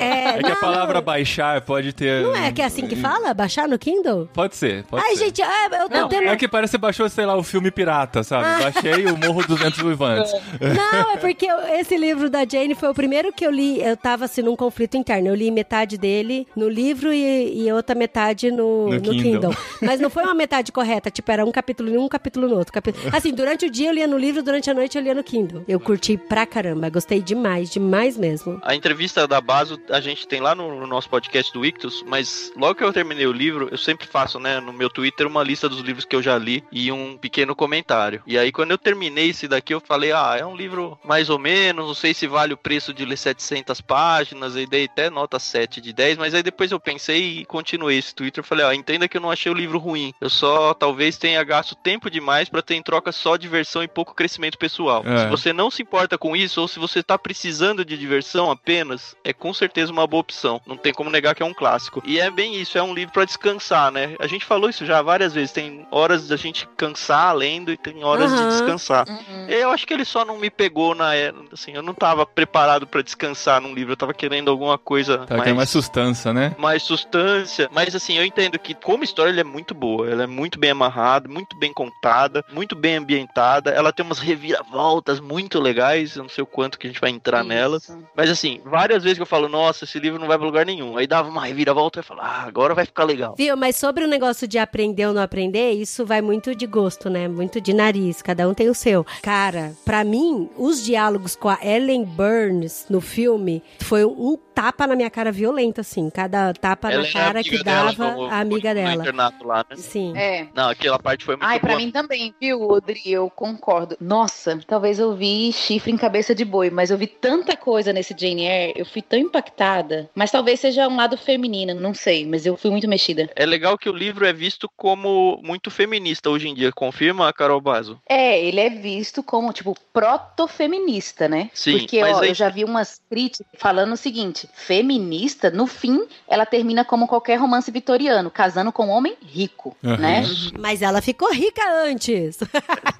É, 0.00 0.38
É 0.38 0.38
que 0.38 0.46
a 0.46 0.54
não, 0.54 0.60
palavra 0.60 1.00
baixar 1.00 1.60
pode 1.62 1.92
ter. 1.92 2.22
Não 2.22 2.34
é 2.36 2.50
que 2.52 2.60
é 2.62 2.64
assim 2.64 2.86
que 2.86 2.96
fala? 2.96 3.32
Baixar 3.34 3.68
no 3.68 3.78
Kindle? 3.78 4.28
Pode 4.32 4.56
ser, 4.56 4.84
pode 4.84 5.04
Ai, 5.04 5.16
ser. 5.16 5.24
gente, 5.26 5.42
é, 5.42 5.66
eu 5.66 5.88
tô 5.88 5.96
Não, 5.96 6.08
tendo... 6.08 6.28
é 6.28 6.36
que 6.36 6.48
parece 6.48 6.70
que 6.72 6.76
você 6.76 6.78
baixou, 6.78 7.08
sei 7.08 7.26
lá, 7.26 7.36
o 7.36 7.42
filme 7.42 7.70
pirata, 7.70 8.22
sabe? 8.22 8.44
Ah. 8.46 8.70
Baixei 8.70 9.06
o 9.06 9.16
Morro 9.16 9.46
dos 9.46 9.58
Ventos 9.60 9.78
Uivantes. 9.82 10.32
Não, 10.60 11.12
é 11.12 11.16
porque 11.16 11.46
esse 11.78 11.96
livro 12.02 12.28
da 12.28 12.44
Jane 12.44 12.74
foi 12.74 12.88
o 12.90 12.94
primeiro 12.94 13.32
que 13.32 13.46
eu 13.46 13.50
li. 13.50 13.80
Eu 13.80 13.96
tava 13.96 14.24
assim 14.24 14.42
num 14.42 14.56
conflito 14.56 14.96
interno. 14.96 15.28
Eu 15.28 15.34
li 15.34 15.50
metade 15.50 15.96
dele 15.96 16.46
no 16.56 16.68
livro 16.68 17.12
e, 17.12 17.62
e 17.66 17.72
outra 17.72 17.94
metade 17.94 18.50
no, 18.50 18.88
No 18.88 18.94
no, 18.96 19.00
Kindle. 19.00 19.22
Kindle. 19.22 19.56
Mas 19.80 20.00
não 20.00 20.10
foi 20.10 20.22
uma 20.24 20.34
metade 20.34 20.72
correta. 20.72 21.10
Tipo, 21.10 21.30
era 21.30 21.44
um 21.44 21.52
capítulo 21.52 21.88
em 21.90 21.96
um, 21.96 22.08
capítulo 22.08 22.48
no 22.48 22.56
outro. 22.56 22.72
Capi- 22.72 22.94
Assim, 23.12 23.32
durante 23.32 23.66
o 23.66 23.70
dia 23.70 23.88
eu 23.90 23.94
lia 23.94 24.06
no 24.06 24.18
livro, 24.18 24.42
durante 24.42 24.70
a 24.70 24.74
noite 24.74 24.96
eu 24.98 25.02
lia 25.02 25.14
no 25.14 25.22
Kindle. 25.24 25.64
Eu 25.68 25.78
curti 25.80 26.16
pra 26.16 26.44
caramba. 26.44 26.90
Gostei 26.90 27.20
demais, 27.22 27.70
demais 27.70 28.16
mesmo. 28.16 28.58
A 28.62 28.74
entrevista 28.74 29.26
da 29.26 29.40
Baso 29.40 29.78
a 29.90 30.00
gente 30.00 30.26
tem 30.26 30.40
lá 30.40 30.54
no, 30.54 30.80
no 30.80 30.86
nosso 30.86 31.08
podcast 31.08 31.52
do 31.52 31.64
Ictus, 31.64 32.04
mas 32.06 32.52
logo 32.56 32.74
que 32.74 32.84
eu 32.84 32.92
terminei 32.92 33.26
o 33.26 33.32
livro, 33.32 33.68
eu 33.70 33.78
sempre 33.78 34.06
faço, 34.06 34.38
né, 34.38 34.60
no 34.60 34.72
meu 34.72 34.90
Twitter 34.90 35.26
uma 35.26 35.42
lista 35.42 35.68
dos 35.68 35.80
livros 35.80 36.04
que 36.04 36.16
eu 36.16 36.22
já 36.22 36.36
li 36.38 36.62
e 36.72 36.90
um 36.90 37.16
pequeno 37.16 37.54
comentário. 37.54 38.22
E 38.26 38.36
aí 38.38 38.50
quando 38.52 38.70
eu 38.72 38.78
terminei 38.78 39.30
esse 39.30 39.46
daqui, 39.46 39.72
eu 39.74 39.80
falei, 39.80 40.12
ah, 40.12 40.36
é 40.38 40.44
um 40.44 40.56
livro 40.56 40.98
mais 41.04 41.30
ou 41.30 41.38
menos, 41.38 41.91
não 41.92 41.94
sei 41.94 42.14
se 42.14 42.26
vale 42.26 42.54
o 42.54 42.56
preço 42.56 42.94
de 42.94 43.04
ler 43.04 43.18
700 43.18 43.82
páginas, 43.82 44.56
e 44.56 44.64
dei 44.64 44.86
até 44.86 45.10
nota 45.10 45.38
7 45.38 45.78
de 45.78 45.92
10, 45.92 46.16
mas 46.16 46.34
aí 46.34 46.42
depois 46.42 46.72
eu 46.72 46.80
pensei 46.80 47.40
e 47.40 47.44
continuei 47.44 47.98
esse 47.98 48.14
Twitter. 48.14 48.42
Falei, 48.42 48.64
ó, 48.64 48.72
entenda 48.72 49.06
que 49.06 49.18
eu 49.18 49.20
não 49.20 49.30
achei 49.30 49.52
o 49.52 49.54
livro 49.54 49.78
ruim. 49.78 50.14
Eu 50.18 50.30
só 50.30 50.72
talvez 50.72 51.18
tenha 51.18 51.44
gasto 51.44 51.74
tempo 51.74 52.10
demais 52.10 52.48
para 52.48 52.62
ter 52.62 52.76
em 52.76 52.82
troca 52.82 53.12
só 53.12 53.36
diversão 53.36 53.82
e 53.82 53.88
pouco 53.88 54.14
crescimento 54.14 54.56
pessoal. 54.56 55.02
É. 55.04 55.18
Se 55.18 55.26
você 55.26 55.52
não 55.52 55.70
se 55.70 55.82
importa 55.82 56.16
com 56.16 56.34
isso, 56.34 56.62
ou 56.62 56.66
se 56.66 56.78
você 56.78 57.02
tá 57.02 57.18
precisando 57.18 57.84
de 57.84 57.98
diversão 57.98 58.50
apenas, 58.50 59.14
é 59.22 59.34
com 59.34 59.52
certeza 59.52 59.92
uma 59.92 60.06
boa 60.06 60.22
opção. 60.22 60.62
Não 60.66 60.78
tem 60.78 60.94
como 60.94 61.10
negar 61.10 61.34
que 61.34 61.42
é 61.42 61.46
um 61.46 61.52
clássico. 61.52 62.02
E 62.06 62.18
é 62.18 62.30
bem 62.30 62.58
isso, 62.58 62.78
é 62.78 62.82
um 62.82 62.94
livro 62.94 63.12
para 63.12 63.26
descansar, 63.26 63.92
né? 63.92 64.16
A 64.18 64.26
gente 64.26 64.46
falou 64.46 64.70
isso 64.70 64.86
já 64.86 65.02
várias 65.02 65.34
vezes. 65.34 65.52
Tem 65.52 65.86
horas 65.90 66.26
da 66.26 66.36
gente 66.36 66.66
cansar 66.74 67.36
lendo 67.36 67.70
e 67.70 67.76
tem 67.76 68.02
horas 68.02 68.32
Aham. 68.32 68.48
de 68.48 68.56
descansar. 68.56 69.06
Uhum. 69.06 69.46
Eu 69.48 69.70
acho 69.70 69.86
que 69.86 69.92
ele 69.92 70.06
só 70.06 70.24
não 70.24 70.38
me 70.38 70.48
pegou 70.48 70.94
na 70.94 71.14
é- 71.14 71.34
assim, 71.52 71.76
eu 71.82 71.86
não 71.86 71.94
tava 71.94 72.24
preparado 72.24 72.86
pra 72.86 73.02
descansar 73.02 73.60
num 73.60 73.74
livro, 73.74 73.92
eu 73.92 73.96
tava 73.96 74.14
querendo 74.14 74.50
alguma 74.50 74.78
coisa 74.78 75.18
Tá, 75.26 75.34
mais 75.34 75.42
que 75.44 75.50
é 75.50 75.52
mais 75.52 75.70
sustância, 75.70 76.32
né? 76.32 76.54
mais 76.58 76.82
substância, 76.82 77.68
mas 77.72 77.94
assim, 77.94 78.16
eu 78.16 78.24
entendo 78.24 78.58
que 78.58 78.74
como 78.74 79.02
história 79.04 79.30
ela 79.30 79.40
é 79.40 79.44
muito 79.44 79.74
boa, 79.74 80.08
ela 80.08 80.22
é 80.22 80.26
muito 80.26 80.58
bem 80.58 80.70
amarrada, 80.70 81.28
muito 81.28 81.56
bem 81.56 81.72
contada, 81.72 82.44
muito 82.52 82.74
bem 82.76 82.96
ambientada, 82.96 83.70
ela 83.70 83.92
tem 83.92 84.04
umas 84.06 84.18
reviravoltas 84.18 85.20
muito 85.20 85.58
legais, 85.60 86.16
eu 86.16 86.22
não 86.22 86.30
sei 86.30 86.42
o 86.42 86.46
quanto 86.46 86.78
que 86.78 86.86
a 86.86 86.90
gente 86.90 87.00
vai 87.00 87.10
entrar 87.10 87.42
nelas, 87.44 87.84
Isso. 87.84 87.98
mas 88.16 88.30
assim, 88.30 88.60
várias 88.64 89.02
vezes 89.02 89.18
que 89.18 89.22
eu 89.22 89.26
falo, 89.26 89.48
nossa, 89.48 89.84
esse 89.84 89.98
livro 89.98 90.18
não 90.20 90.28
vai 90.28 90.38
pra 90.38 90.46
lugar 90.46 90.64
nenhum, 90.66 90.96
aí 90.96 91.06
dava 91.06 91.28
uma 91.28 91.44
reviravolta 91.46 91.98
e 91.98 92.00
eu 92.00 92.04
falo, 92.04 92.20
ah, 92.22 92.44
agora 92.46 92.74
vai 92.74 92.86
ficar 92.86 93.04
legal. 93.04 93.34
Viu? 93.36 93.56
Mas 93.56 93.76
sobre 93.76 94.04
o 94.04 94.08
negócio 94.08 94.46
de 94.46 94.58
aprender 94.58 95.06
ou 95.06 95.14
não 95.14 95.22
aprender, 95.22 95.72
isso 95.72 96.06
vai 96.06 96.20
muito 96.22 96.54
de 96.54 96.66
gosto, 96.66 97.10
né? 97.10 97.26
Muito 97.28 97.60
de 97.60 97.72
nariz. 97.72 98.22
Cada 98.22 98.48
um 98.48 98.54
tem 98.54 98.68
o 98.68 98.74
seu. 98.74 99.04
Cara, 99.22 99.72
pra 99.84 100.04
mim, 100.04 100.48
os 100.56 100.84
diálogos 100.84 101.34
com 101.36 101.48
a 101.48 101.58
Ellen 101.76 102.04
Burns 102.04 102.86
no 102.90 103.00
filme 103.00 103.62
foi 103.80 104.04
um 104.04 104.36
tapa 104.54 104.86
na 104.86 104.94
minha 104.94 105.10
cara 105.10 105.32
violento, 105.32 105.80
assim. 105.80 106.10
Cada 106.10 106.52
tapa 106.52 106.90
Ela 106.92 107.02
na 107.02 107.08
é 107.08 107.12
cara 107.12 107.42
que 107.42 107.62
dela 107.64 107.92
dava 107.92 108.12
no- 108.14 108.24
a 108.26 108.38
amiga 108.40 108.68
no 108.70 108.74
dela. 108.74 108.94
internato 108.94 109.46
lá, 109.46 109.64
né? 109.68 109.76
Sim. 109.76 110.12
É. 110.16 110.46
Não, 110.54 110.68
aquela 110.68 110.98
parte 110.98 111.24
foi 111.24 111.36
muito 111.36 111.46
Ai, 111.48 111.58
pra 111.58 111.70
boa. 111.70 111.80
mim 111.80 111.90
também, 111.90 112.34
viu, 112.40 112.60
Odri? 112.70 113.00
Eu 113.06 113.30
concordo. 113.30 113.96
Nossa, 114.00 114.60
talvez 114.66 114.98
eu 114.98 115.14
vi 115.16 115.52
chifre 115.52 115.90
em 115.90 115.96
cabeça 115.96 116.34
de 116.34 116.44
boi, 116.44 116.70
mas 116.70 116.90
eu 116.90 116.98
vi 116.98 117.06
tanta 117.06 117.56
coisa 117.56 117.92
nesse 117.92 118.14
Jane 118.18 118.44
Eyre, 118.46 118.74
eu 118.76 118.84
fui 118.86 119.00
tão 119.02 119.18
impactada. 119.18 120.10
Mas 120.14 120.30
talvez 120.30 120.60
seja 120.60 120.86
um 120.88 120.96
lado 120.96 121.16
feminino, 121.16 121.74
não 121.74 121.94
sei, 121.94 122.26
mas 122.26 122.44
eu 122.44 122.56
fui 122.56 122.70
muito 122.70 122.86
mexida. 122.88 123.30
É 123.34 123.46
legal 123.46 123.78
que 123.78 123.88
o 123.88 123.92
livro 123.96 124.26
é 124.26 124.32
visto 124.32 124.68
como 124.76 125.40
muito 125.42 125.70
feminista 125.70 126.28
hoje 126.30 126.48
em 126.48 126.54
dia, 126.54 126.70
confirma, 126.72 127.32
Carol 127.32 127.60
Bazo? 127.60 127.98
É, 128.08 128.38
ele 128.44 128.60
é 128.60 128.68
visto 128.70 129.22
como, 129.22 129.52
tipo, 129.52 129.74
proto-feminista, 129.92 131.28
né? 131.28 131.50
Sim, 131.62 131.78
Porque, 131.78 132.00
mas 132.00 132.16
ó, 132.16 132.20
aí- 132.22 132.28
eu 132.30 132.34
já 132.34 132.48
vi 132.48 132.64
umas 132.64 133.00
críticas 133.08 133.46
falando 133.56 133.92
o 133.92 133.96
seguinte: 133.96 134.48
feminista, 134.52 135.48
no 135.50 135.66
fim, 135.68 136.04
ela 136.26 136.44
termina 136.44 136.84
como 136.84 137.06
qualquer 137.06 137.36
romance 137.36 137.70
vitoriano, 137.70 138.30
casando 138.32 138.72
com 138.72 138.86
um 138.86 138.90
homem 138.90 139.16
rico, 139.24 139.76
Uhum. 139.82 139.96
né? 139.96 140.24
Mas 140.58 140.82
ela 140.82 141.00
ficou 141.00 141.30
rica 141.32 141.62
antes. 141.84 142.38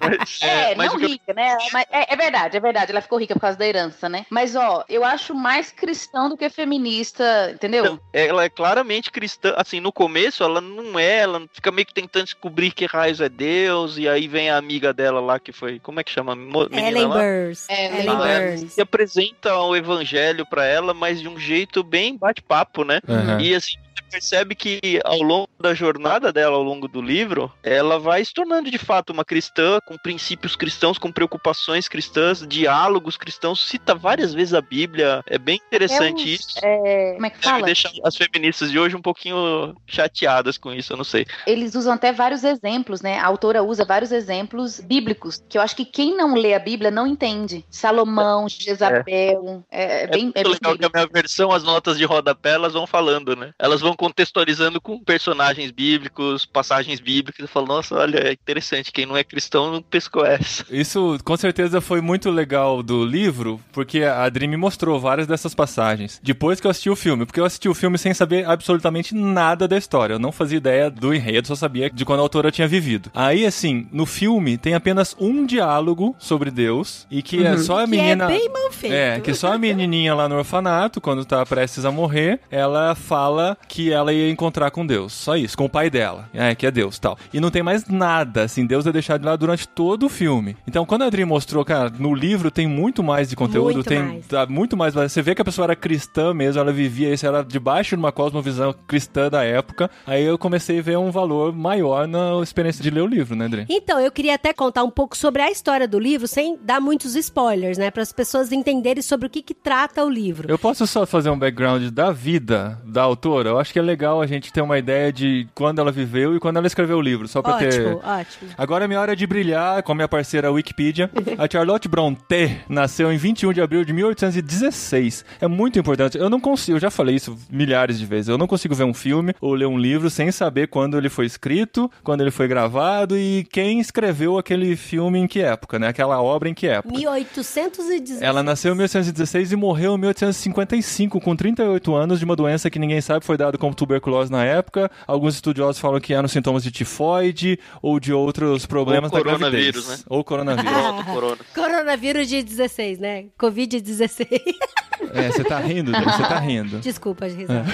Mas, 0.00 0.38
É, 0.42 0.74
mas 0.76 0.92
não 0.92 0.98
que 0.98 1.04
eu- 1.04 1.08
rica, 1.08 1.34
né? 1.34 1.56
Mas 1.72 1.86
é, 1.90 2.12
é 2.12 2.16
verdade, 2.16 2.56
é 2.56 2.60
verdade. 2.60 2.92
Ela 2.92 3.00
ficou 3.00 3.18
rica 3.18 3.34
por 3.34 3.40
causa 3.40 3.58
da 3.58 3.66
herança, 3.66 4.08
né? 4.08 4.24
Mas, 4.30 4.54
ó, 4.54 4.84
eu 4.88 5.04
acho 5.04 5.34
mais 5.34 5.72
cristão 5.72 6.28
do 6.28 6.36
que 6.36 6.48
feminista, 6.48 7.50
entendeu? 7.52 7.84
Então, 7.84 8.00
ela 8.12 8.44
é 8.44 8.48
claramente 8.48 9.10
cristã. 9.10 9.54
Assim, 9.56 9.80
no 9.80 9.92
começo 9.92 10.42
ela 10.44 10.60
não 10.60 10.98
é, 10.98 11.18
ela 11.18 11.42
fica 11.52 11.72
meio 11.72 11.86
que 11.86 11.94
tentando 11.94 12.24
descobrir 12.24 12.70
que 12.70 12.86
raios 12.86 13.20
é 13.20 13.28
Deus, 13.28 13.98
e 13.98 14.08
aí 14.08 14.28
vem 14.28 14.50
a 14.50 14.56
amiga 14.56 14.92
dela 14.92 15.20
lá 15.20 15.40
que 15.40 15.52
foi. 15.52 15.80
Como 15.80 15.98
é 15.98 16.04
que 16.04 16.10
chama? 16.12 16.36
Menina 16.36 16.88
Ellen 16.88 17.06
lá? 17.08 17.16
Burns. 17.18 17.66
É, 17.68 17.98
Ellen 18.00 18.10
Ah, 18.10 18.16
se 18.56 18.80
apresenta 18.80 19.56
o 19.58 19.74
evangelho 19.76 20.46
pra 20.46 20.64
ela, 20.64 20.92
mas 20.94 21.20
de 21.20 21.28
um 21.28 21.38
jeito 21.38 21.82
bem 21.82 22.16
bate-papo, 22.16 22.84
né? 22.84 23.00
Uhum. 23.06 23.40
E 23.40 23.54
assim, 23.54 23.76
percebe 24.12 24.54
que 24.54 25.00
ao 25.04 25.22
longo 25.22 25.48
da 25.58 25.72
jornada 25.74 26.32
dela, 26.32 26.56
ao 26.56 26.62
longo 26.62 26.86
do 26.86 27.00
livro, 27.00 27.50
ela 27.62 27.98
vai 27.98 28.22
se 28.24 28.32
tornando 28.34 28.70
de 28.70 28.78
fato 28.78 29.10
uma 29.10 29.24
cristã, 29.24 29.78
com 29.86 29.96
princípios 29.96 30.54
cristãos, 30.54 30.98
com 30.98 31.10
preocupações 31.10 31.88
cristãs, 31.88 32.46
diálogos 32.46 33.16
cristãos, 33.16 33.66
cita 33.66 33.94
várias 33.94 34.34
vezes 34.34 34.52
a 34.54 34.60
Bíblia. 34.60 35.22
É 35.26 35.38
bem 35.38 35.60
interessante 35.66 36.22
É 36.22 36.24
um- 36.24 36.28
isso. 36.28 36.58
É, 36.62 37.12
como 37.14 37.26
é 37.26 37.30
que 37.30 37.38
fala? 37.38 37.64
deixar 37.64 37.90
as 38.04 38.16
feministas 38.16 38.70
de 38.70 38.78
hoje 38.78 38.94
um 38.96 39.00
pouquinho 39.02 39.74
chateadas 39.86 40.58
com 40.58 40.72
isso, 40.72 40.92
eu 40.92 40.96
não 40.96 41.04
sei. 41.04 41.26
Eles 41.46 41.74
usam 41.74 41.94
até 41.94 42.12
vários 42.12 42.44
exemplos, 42.44 43.00
né? 43.00 43.18
A 43.18 43.26
autora 43.26 43.62
usa 43.62 43.84
vários 43.84 44.12
exemplos 44.12 44.80
bíblicos, 44.80 45.42
que 45.48 45.56
eu 45.56 45.62
acho 45.62 45.74
que 45.74 45.84
quem 45.84 46.16
não 46.16 46.34
lê 46.34 46.54
a 46.54 46.58
Bíblia 46.58 46.90
não 46.90 47.06
entende. 47.06 47.64
Salomão, 47.70 48.46
Jezabel, 48.48 49.64
é, 49.70 49.82
é 49.82 50.02
É 50.02 50.06
bem, 50.08 50.32
é 50.34 50.42
bem 50.42 50.52
legal 50.52 50.76
que 50.76 50.84
a 50.84 50.90
minha 50.92 51.06
versão, 51.06 51.50
as 51.52 51.62
notas 51.62 51.96
de 51.96 52.04
rodapé, 52.04 52.50
elas 52.52 52.72
vão 52.72 52.86
falando, 52.86 53.34
né? 53.36 53.52
Elas 53.58 53.80
vão 53.80 53.94
contextualizando 54.02 54.80
com 54.80 54.98
personagens 54.98 55.70
bíblicos, 55.70 56.44
passagens 56.44 56.98
bíblicas. 56.98 57.38
Eu 57.38 57.46
falo, 57.46 57.68
nossa, 57.68 57.94
olha, 57.94 58.18
é 58.18 58.32
interessante. 58.32 58.90
Quem 58.90 59.06
não 59.06 59.16
é 59.16 59.22
cristão 59.22 59.70
não 59.70 59.80
pescou 59.80 60.26
essa. 60.26 60.64
Isso 60.68 61.16
com 61.24 61.36
certeza 61.36 61.80
foi 61.80 62.00
muito 62.00 62.28
legal 62.28 62.82
do 62.82 63.04
livro, 63.04 63.60
porque 63.72 64.02
a 64.02 64.24
Adri 64.24 64.48
me 64.48 64.56
mostrou 64.56 64.98
várias 64.98 65.28
dessas 65.28 65.54
passagens. 65.54 66.20
Depois 66.20 66.60
que 66.60 66.66
eu 66.66 66.70
assisti 66.72 66.90
o 66.90 66.96
filme, 66.96 67.24
porque 67.24 67.38
eu 67.38 67.44
assisti 67.44 67.68
o 67.68 67.74
filme 67.74 67.96
sem 67.96 68.12
saber 68.12 68.44
absolutamente 68.44 69.14
nada 69.14 69.68
da 69.68 69.78
história. 69.78 70.14
Eu 70.14 70.18
não 70.18 70.32
fazia 70.32 70.56
ideia 70.58 70.90
do 70.90 71.14
enredo, 71.14 71.46
só 71.46 71.54
sabia 71.54 71.88
de 71.88 72.04
quando 72.04 72.18
a 72.18 72.22
autora 72.24 72.50
tinha 72.50 72.66
vivido. 72.66 73.08
Aí, 73.14 73.46
assim, 73.46 73.86
no 73.92 74.04
filme 74.04 74.58
tem 74.58 74.74
apenas 74.74 75.14
um 75.20 75.46
diálogo 75.46 76.16
sobre 76.18 76.50
Deus 76.50 77.06
e 77.08 77.22
que 77.22 77.46
é 77.46 77.56
só 77.56 77.78
a 77.78 77.84
Que 77.84 77.90
menina. 77.92 78.24
é 78.24 78.26
bem 78.36 78.48
mal 78.48 78.72
feito. 78.72 78.92
É, 78.94 79.20
que 79.20 79.32
só 79.32 79.52
a 79.52 79.58
menininha 79.58 80.12
lá 80.12 80.28
no 80.28 80.38
orfanato, 80.38 81.00
quando 81.00 81.24
tá 81.24 81.46
prestes 81.46 81.84
a 81.84 81.92
morrer, 81.92 82.40
ela 82.50 82.96
fala 82.96 83.56
que 83.68 83.91
ela 83.92 84.12
ia 84.12 84.30
encontrar 84.30 84.70
com 84.70 84.86
Deus. 84.86 85.12
Só 85.12 85.36
isso, 85.36 85.56
com 85.56 85.64
o 85.64 85.68
pai 85.70 85.90
dela. 85.90 86.28
É, 86.32 86.54
que 86.54 86.66
é 86.66 86.70
Deus 86.70 86.98
tal. 86.98 87.16
E 87.32 87.40
não 87.40 87.50
tem 87.50 87.62
mais 87.62 87.86
nada, 87.86 88.42
assim, 88.44 88.66
Deus 88.66 88.86
é 88.86 88.92
deixado 88.92 89.20
de 89.20 89.26
lado 89.26 89.40
durante 89.40 89.66
todo 89.68 90.06
o 90.06 90.08
filme. 90.08 90.56
Então, 90.66 90.84
quando 90.84 91.02
a 91.02 91.06
Adri 91.06 91.24
mostrou, 91.24 91.64
cara, 91.64 91.90
no 91.98 92.14
livro 92.14 92.50
tem 92.50 92.66
muito 92.66 93.02
mais 93.02 93.28
de 93.28 93.36
conteúdo, 93.36 93.74
Muito 93.74 93.88
tem 93.88 94.02
mais. 94.02 94.26
tá, 94.26 94.46
muito 94.46 94.76
mais. 94.76 94.94
Você 94.94 95.22
vê 95.22 95.34
que 95.34 95.42
a 95.42 95.44
pessoa 95.44 95.66
era 95.66 95.76
cristã 95.76 96.32
mesmo, 96.34 96.60
ela 96.60 96.72
vivia 96.72 97.12
isso, 97.12 97.26
era 97.26 97.42
debaixo 97.42 97.96
de 97.96 98.00
uma 98.00 98.12
cosmovisão 98.12 98.74
cristã 98.86 99.28
da 99.28 99.44
época. 99.44 99.90
Aí 100.06 100.24
eu 100.24 100.38
comecei 100.38 100.78
a 100.78 100.82
ver 100.82 100.98
um 100.98 101.10
valor 101.10 101.52
maior 101.52 102.06
na 102.06 102.40
experiência 102.42 102.82
de 102.82 102.90
ler 102.90 103.02
o 103.02 103.06
livro, 103.06 103.34
né, 103.36 103.44
Adri? 103.46 103.66
Então, 103.68 104.00
eu 104.00 104.10
queria 104.10 104.34
até 104.34 104.52
contar 104.52 104.82
um 104.84 104.90
pouco 104.90 105.16
sobre 105.16 105.42
a 105.42 105.50
história 105.50 105.86
do 105.88 105.98
livro, 105.98 106.26
sem 106.26 106.58
dar 106.62 106.80
muitos 106.80 107.14
spoilers, 107.14 107.78
né? 107.78 107.90
Para 107.90 108.02
as 108.02 108.12
pessoas 108.12 108.52
entenderem 108.52 109.02
sobre 109.02 109.26
o 109.26 109.30
que, 109.30 109.42
que 109.42 109.54
trata 109.54 110.04
o 110.04 110.10
livro. 110.10 110.50
Eu 110.50 110.58
posso 110.58 110.86
só 110.86 111.06
fazer 111.06 111.30
um 111.30 111.38
background 111.38 111.90
da 111.90 112.10
vida 112.12 112.80
da 112.84 113.02
autora? 113.02 113.50
Eu 113.50 113.58
acho 113.58 113.72
que 113.72 113.78
é 113.82 113.86
legal 113.86 114.22
a 114.22 114.26
gente 114.26 114.52
ter 114.52 114.60
uma 114.60 114.78
ideia 114.78 115.12
de 115.12 115.46
quando 115.54 115.80
ela 115.80 115.92
viveu 115.92 116.36
e 116.36 116.40
quando 116.40 116.56
ela 116.56 116.66
escreveu 116.66 116.98
o 116.98 117.00
livro, 117.00 117.28
só 117.28 117.42
pra 117.42 117.58
ter. 117.58 117.66
Ótimo, 117.66 118.00
ótimo. 118.04 118.50
Agora 118.56 118.84
é 118.84 118.88
minha 118.88 119.00
hora 119.00 119.14
de 119.14 119.26
brilhar 119.26 119.82
com 119.82 119.92
a 119.92 119.94
minha 119.94 120.08
parceira 120.08 120.50
Wikipedia. 120.50 121.10
A 121.38 121.48
Charlotte 121.50 121.88
Brontë 121.88 122.60
nasceu 122.68 123.12
em 123.12 123.16
21 123.16 123.52
de 123.52 123.60
abril 123.60 123.84
de 123.84 123.92
1816. 123.92 125.24
É 125.40 125.46
muito 125.46 125.78
importante. 125.78 126.16
Eu 126.16 126.30
não 126.30 126.40
consigo, 126.40 126.76
eu 126.76 126.80
já 126.80 126.90
falei 126.90 127.16
isso 127.16 127.36
milhares 127.50 127.98
de 127.98 128.06
vezes. 128.06 128.28
Eu 128.28 128.38
não 128.38 128.46
consigo 128.46 128.74
ver 128.74 128.84
um 128.84 128.94
filme 128.94 129.34
ou 129.40 129.54
ler 129.54 129.66
um 129.66 129.78
livro 129.78 130.08
sem 130.08 130.30
saber 130.30 130.68
quando 130.68 130.96
ele 130.96 131.08
foi 131.08 131.26
escrito, 131.26 131.90
quando 132.02 132.20
ele 132.20 132.30
foi 132.30 132.48
gravado 132.48 133.18
e 133.18 133.46
quem 133.50 133.80
escreveu 133.80 134.38
aquele 134.38 134.76
filme 134.76 135.18
em 135.18 135.26
que 135.26 135.40
época, 135.40 135.78
né? 135.78 135.88
Aquela 135.88 136.22
obra 136.22 136.48
em 136.48 136.54
que 136.54 136.66
época. 136.66 136.96
1816. 136.96 138.22
Ela 138.22 138.42
nasceu 138.42 138.72
em 138.72 138.76
1816 138.76 139.52
e 139.52 139.56
morreu 139.56 139.94
em 139.94 139.98
1855, 139.98 141.20
com 141.20 141.34
38 141.34 141.94
anos, 141.94 142.18
de 142.18 142.24
uma 142.24 142.36
doença 142.36 142.70
que 142.70 142.78
ninguém 142.78 143.00
sabe 143.00 143.24
foi 143.24 143.36
dada 143.36 143.58
como 143.58 143.71
tuberculose 143.74 144.30
na 144.30 144.44
época. 144.44 144.90
Alguns 145.06 145.34
estudiosos 145.34 145.78
falam 145.80 146.00
que 146.00 146.12
eram 146.14 146.28
sintomas 146.28 146.62
de 146.62 146.70
tifoide 146.70 147.58
ou 147.80 147.98
de 148.00 148.12
outros 148.12 148.66
problemas 148.66 149.10
Ou 149.12 149.18
da 149.18 149.24
coronavírus, 149.24 149.84
gravidez. 149.84 149.98
né? 150.00 150.04
Ou 150.08 150.24
coronavírus. 150.24 150.72
Pronto, 150.72 151.04
corona. 151.12 151.36
Coronavírus 151.54 152.28
de 152.28 152.42
16, 152.42 152.98
né? 152.98 153.24
Covid-16. 153.38 154.26
é, 155.14 155.30
você 155.30 155.44
tá 155.44 155.58
rindo, 155.58 155.92
Dani, 155.92 156.04
você 156.04 156.22
tá 156.22 156.38
rindo. 156.38 156.78
Desculpa, 156.80 157.26
risada. 157.26 157.64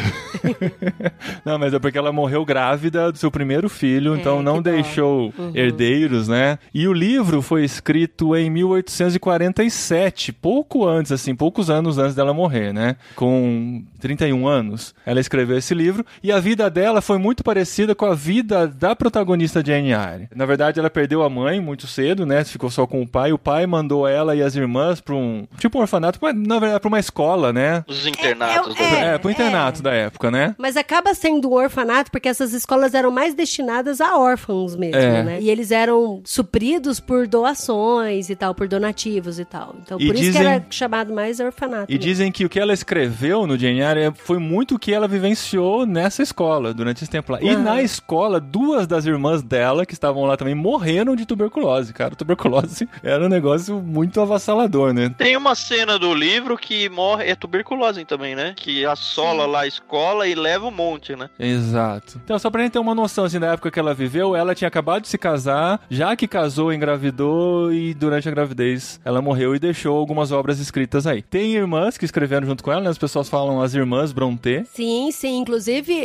Não, 1.44 1.58
mas 1.58 1.72
é 1.74 1.78
porque 1.78 1.98
ela 1.98 2.12
morreu 2.12 2.44
grávida 2.44 3.10
do 3.12 3.18
seu 3.18 3.30
primeiro 3.30 3.68
filho, 3.68 4.14
É, 4.14 4.18
então 4.18 4.42
não 4.42 4.60
deixou 4.62 5.32
Uhum. 5.38 5.52
herdeiros, 5.54 6.28
né? 6.28 6.58
E 6.72 6.86
o 6.88 6.92
livro 6.92 7.42
foi 7.42 7.64
escrito 7.64 8.34
em 8.36 8.50
1847, 8.50 10.32
pouco 10.32 10.86
antes, 10.86 11.12
assim, 11.12 11.34
poucos 11.34 11.70
anos 11.70 11.98
antes 11.98 12.14
dela 12.14 12.32
morrer, 12.34 12.72
né? 12.72 12.96
Com 13.14 13.82
31 14.00 14.46
anos, 14.46 14.94
ela 15.04 15.20
escreveu 15.20 15.56
esse 15.58 15.74
livro 15.78 16.04
e 16.22 16.30
a 16.32 16.38
vida 16.40 16.68
dela 16.68 17.00
foi 17.00 17.18
muito 17.18 17.42
parecida 17.44 17.94
com 17.94 18.04
a 18.06 18.14
vida 18.14 18.66
da 18.66 18.94
protagonista 18.96 19.62
Jane 19.64 19.92
Eyre. 19.92 20.28
Na 20.34 20.44
verdade, 20.46 20.78
ela 20.80 20.90
perdeu 20.90 21.22
a 21.22 21.30
mãe 21.30 21.60
muito 21.60 21.86
cedo, 21.86 22.26
né? 22.26 22.44
Ficou 22.44 22.70
só 22.70 22.86
com 22.86 23.00
o 23.02 23.06
pai. 23.08 23.32
O 23.32 23.38
pai 23.38 23.66
mandou 23.66 24.06
ela 24.06 24.34
e 24.36 24.42
as 24.42 24.54
irmãs 24.56 25.00
para 25.00 25.14
um 25.14 25.46
tipo 25.58 25.78
um 25.78 25.80
orfanato, 25.80 26.18
mas 26.20 26.34
na 26.34 26.58
verdade 26.58 26.80
para 26.80 26.88
uma 26.88 26.98
escola 26.98 27.52
né? 27.52 27.84
Os 27.88 28.06
internatos. 28.06 28.74
é, 28.78 28.82
né? 28.90 29.14
É, 29.14 29.18
pro 29.18 29.30
internato 29.30 29.82
da 29.82 29.92
época, 29.92 30.30
né? 30.30 30.54
Mas 30.58 30.76
acaba 30.76 31.14
sendo 31.14 31.50
um 31.50 31.54
orfanato 31.54 32.10
porque 32.10 32.28
essas 32.28 32.52
escolas 32.52 32.94
eram 32.94 33.10
mais 33.10 33.34
destinadas 33.34 34.00
a 34.00 34.18
órfãos 34.18 34.74
mesmo, 34.76 34.96
É. 35.00 35.22
né? 35.22 35.38
E 35.40 35.48
eles 35.50 35.70
eram 35.70 36.20
supridos 36.24 36.98
por 37.00 37.26
doações 37.26 38.30
e 38.30 38.36
tal, 38.36 38.54
por 38.54 38.68
donativos 38.68 39.38
e 39.38 39.44
tal. 39.44 39.74
Então, 39.82 39.98
E 40.00 40.06
por 40.06 40.14
isso 40.14 40.24
dizem- 40.24 40.42
que 40.42 40.46
era 40.48 40.66
chamado 40.70 41.12
mais 41.14 41.40
orfanato. 41.40 41.86
E 41.90 41.94
mesmo. 41.94 42.04
dizem 42.04 42.32
que 42.32 42.44
o 42.44 42.48
que 42.48 42.58
ela 42.60 42.72
escreveu 42.72 43.46
no 43.46 43.58
Jane 43.58 43.80
Eyre 43.80 44.12
foi 44.14 44.38
muito 44.38 44.74
o 44.76 44.78
que 44.78 44.92
ela 44.92 45.06
vivenciou 45.08 45.67
nessa 45.86 46.22
escola, 46.22 46.72
durante 46.74 47.02
esse 47.02 47.10
tempo 47.10 47.32
lá. 47.32 47.38
E 47.40 47.56
na 47.56 47.82
escola, 47.82 48.40
duas 48.40 48.86
das 48.86 49.06
irmãs 49.06 49.42
dela, 49.42 49.86
que 49.86 49.92
estavam 49.92 50.24
lá 50.24 50.36
também, 50.36 50.54
morreram 50.54 51.14
de 51.14 51.26
tuberculose, 51.26 51.92
cara. 51.92 52.14
Tuberculose 52.14 52.88
era 53.02 53.24
um 53.24 53.28
negócio 53.28 53.80
muito 53.80 54.20
avassalador, 54.20 54.92
né? 54.92 55.14
Tem 55.16 55.36
uma 55.36 55.54
cena 55.54 55.98
do 55.98 56.14
livro 56.14 56.56
que 56.56 56.88
morre, 56.88 57.30
é 57.30 57.34
tuberculose 57.34 58.04
também, 58.04 58.34
né? 58.34 58.54
Que 58.56 58.84
assola 58.84 59.46
lá 59.46 59.60
a 59.60 59.66
escola 59.66 60.26
e 60.26 60.34
leva 60.34 60.66
um 60.66 60.70
monte, 60.70 61.14
né? 61.16 61.28
Exato. 61.38 62.20
Então, 62.24 62.38
só 62.38 62.50
pra 62.50 62.62
gente 62.62 62.72
ter 62.72 62.78
uma 62.78 62.94
noção, 62.94 63.24
assim, 63.24 63.38
da 63.38 63.52
época 63.52 63.70
que 63.70 63.78
ela 63.78 63.94
viveu, 63.94 64.34
ela 64.34 64.54
tinha 64.54 64.68
acabado 64.68 65.02
de 65.02 65.08
se 65.08 65.18
casar, 65.18 65.80
já 65.90 66.14
que 66.16 66.26
casou, 66.26 66.72
engravidou 66.72 67.72
e 67.72 67.94
durante 67.94 68.28
a 68.28 68.30
gravidez 68.30 69.00
ela 69.04 69.22
morreu 69.22 69.54
e 69.54 69.58
deixou 69.58 69.96
algumas 69.96 70.32
obras 70.32 70.58
escritas 70.58 71.06
aí. 71.06 71.22
Tem 71.22 71.52
irmãs 71.52 71.98
que 71.98 72.04
escreveram 72.04 72.46
junto 72.46 72.62
com 72.62 72.72
ela, 72.72 72.80
né? 72.80 72.90
As 72.90 72.98
pessoas 72.98 73.28
falam 73.28 73.60
as 73.60 73.74
irmãs 73.74 74.12
Brontë. 74.12 74.64
Sim, 74.72 75.10
sim. 75.12 75.38
Inclusive, 75.38 75.57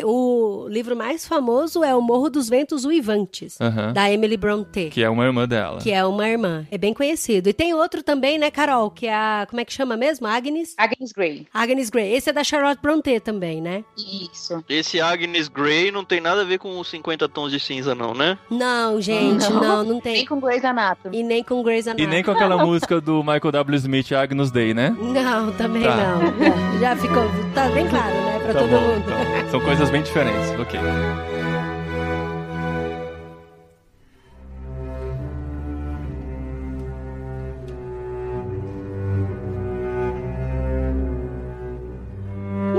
o 0.04 0.68
livro 0.70 0.96
mais 0.96 1.28
famoso 1.28 1.84
é 1.84 1.94
O 1.96 2.02
Morro 2.02 2.30
dos 2.30 2.50
Ventos 2.50 2.86
Uivantes, 2.86 3.60
Aham. 3.60 3.94
da 3.94 4.10
Emily 4.12 4.38
Brontë. 4.38 4.90
Que 4.90 5.04
é 5.04 5.10
uma 5.10 5.26
irmã 5.26 5.48
dela. 5.48 5.80
Que 5.80 5.92
é 5.92 6.04
uma 6.06 6.28
irmã. 6.28 6.66
É 6.72 6.78
bem 6.78 6.94
conhecido. 6.94 7.50
E 7.50 7.54
tem 7.54 7.74
outro 7.74 8.02
também, 8.04 8.38
né, 8.38 8.50
Carol? 8.50 8.90
Que 8.90 9.08
é 9.08 9.14
a. 9.14 9.46
Como 9.50 9.60
é 9.60 9.66
que 9.66 9.74
chama 9.74 9.96
mesmo? 9.98 10.26
Agnes? 10.28 10.74
Agnes 10.78 11.12
Grey. 11.12 11.48
Agnes 11.54 11.90
Grey. 11.90 12.14
Esse 12.14 12.30
é 12.30 12.34
da 12.34 12.44
Charlotte 12.44 12.82
Brontë 12.82 13.20
também, 13.20 13.62
né? 13.62 13.84
Isso. 13.98 14.64
Esse 14.70 15.00
Agnes 15.02 15.48
Grey 15.48 15.92
não 15.92 16.04
tem 16.06 16.20
nada 16.22 16.42
a 16.42 16.46
ver 16.46 16.58
com 16.58 16.80
os 16.80 16.88
50 16.90 17.28
tons 17.30 17.52
de 17.52 17.60
cinza, 17.60 17.94
não, 17.94 18.14
né? 18.14 18.38
Não, 18.50 19.00
gente, 19.02 19.50
Não. 19.50 19.62
não, 19.62 19.84
não 19.84 19.92
Nem 19.94 20.02
tem. 20.02 20.26
com 20.26 20.40
Grey's 20.40 20.64
Anatomy. 20.64 21.20
E 21.20 21.24
nem 21.24 21.44
com 21.44 21.62
Grey's 21.64 21.86
E 21.86 21.90
Anatomy. 21.90 22.08
nem 22.10 22.24
com 22.24 22.32
aquela 22.32 22.58
música 22.66 23.00
do 23.02 23.22
Michael 23.24 23.52
W. 23.52 23.76
Smith, 23.78 24.12
Agnus 24.14 24.52
Day, 24.52 24.74
né? 24.74 24.96
Não, 25.00 25.52
também 25.54 25.84
Tá. 25.84 25.96
não. 25.96 26.80
Já 26.80 26.96
ficou. 26.96 27.24
Tá 27.54 27.68
bem 27.70 27.88
claro, 27.88 28.14
né? 28.14 28.40
Pra 28.44 28.54
Tá 28.54 28.60
todo 28.60 28.70
bom, 28.70 28.80
mundo. 28.82 29.04
então. 29.06 29.43
São 29.52 29.60
coisas 29.62 29.90
bem 29.90 30.02
diferentes, 30.02 30.50
ok. 30.60 30.80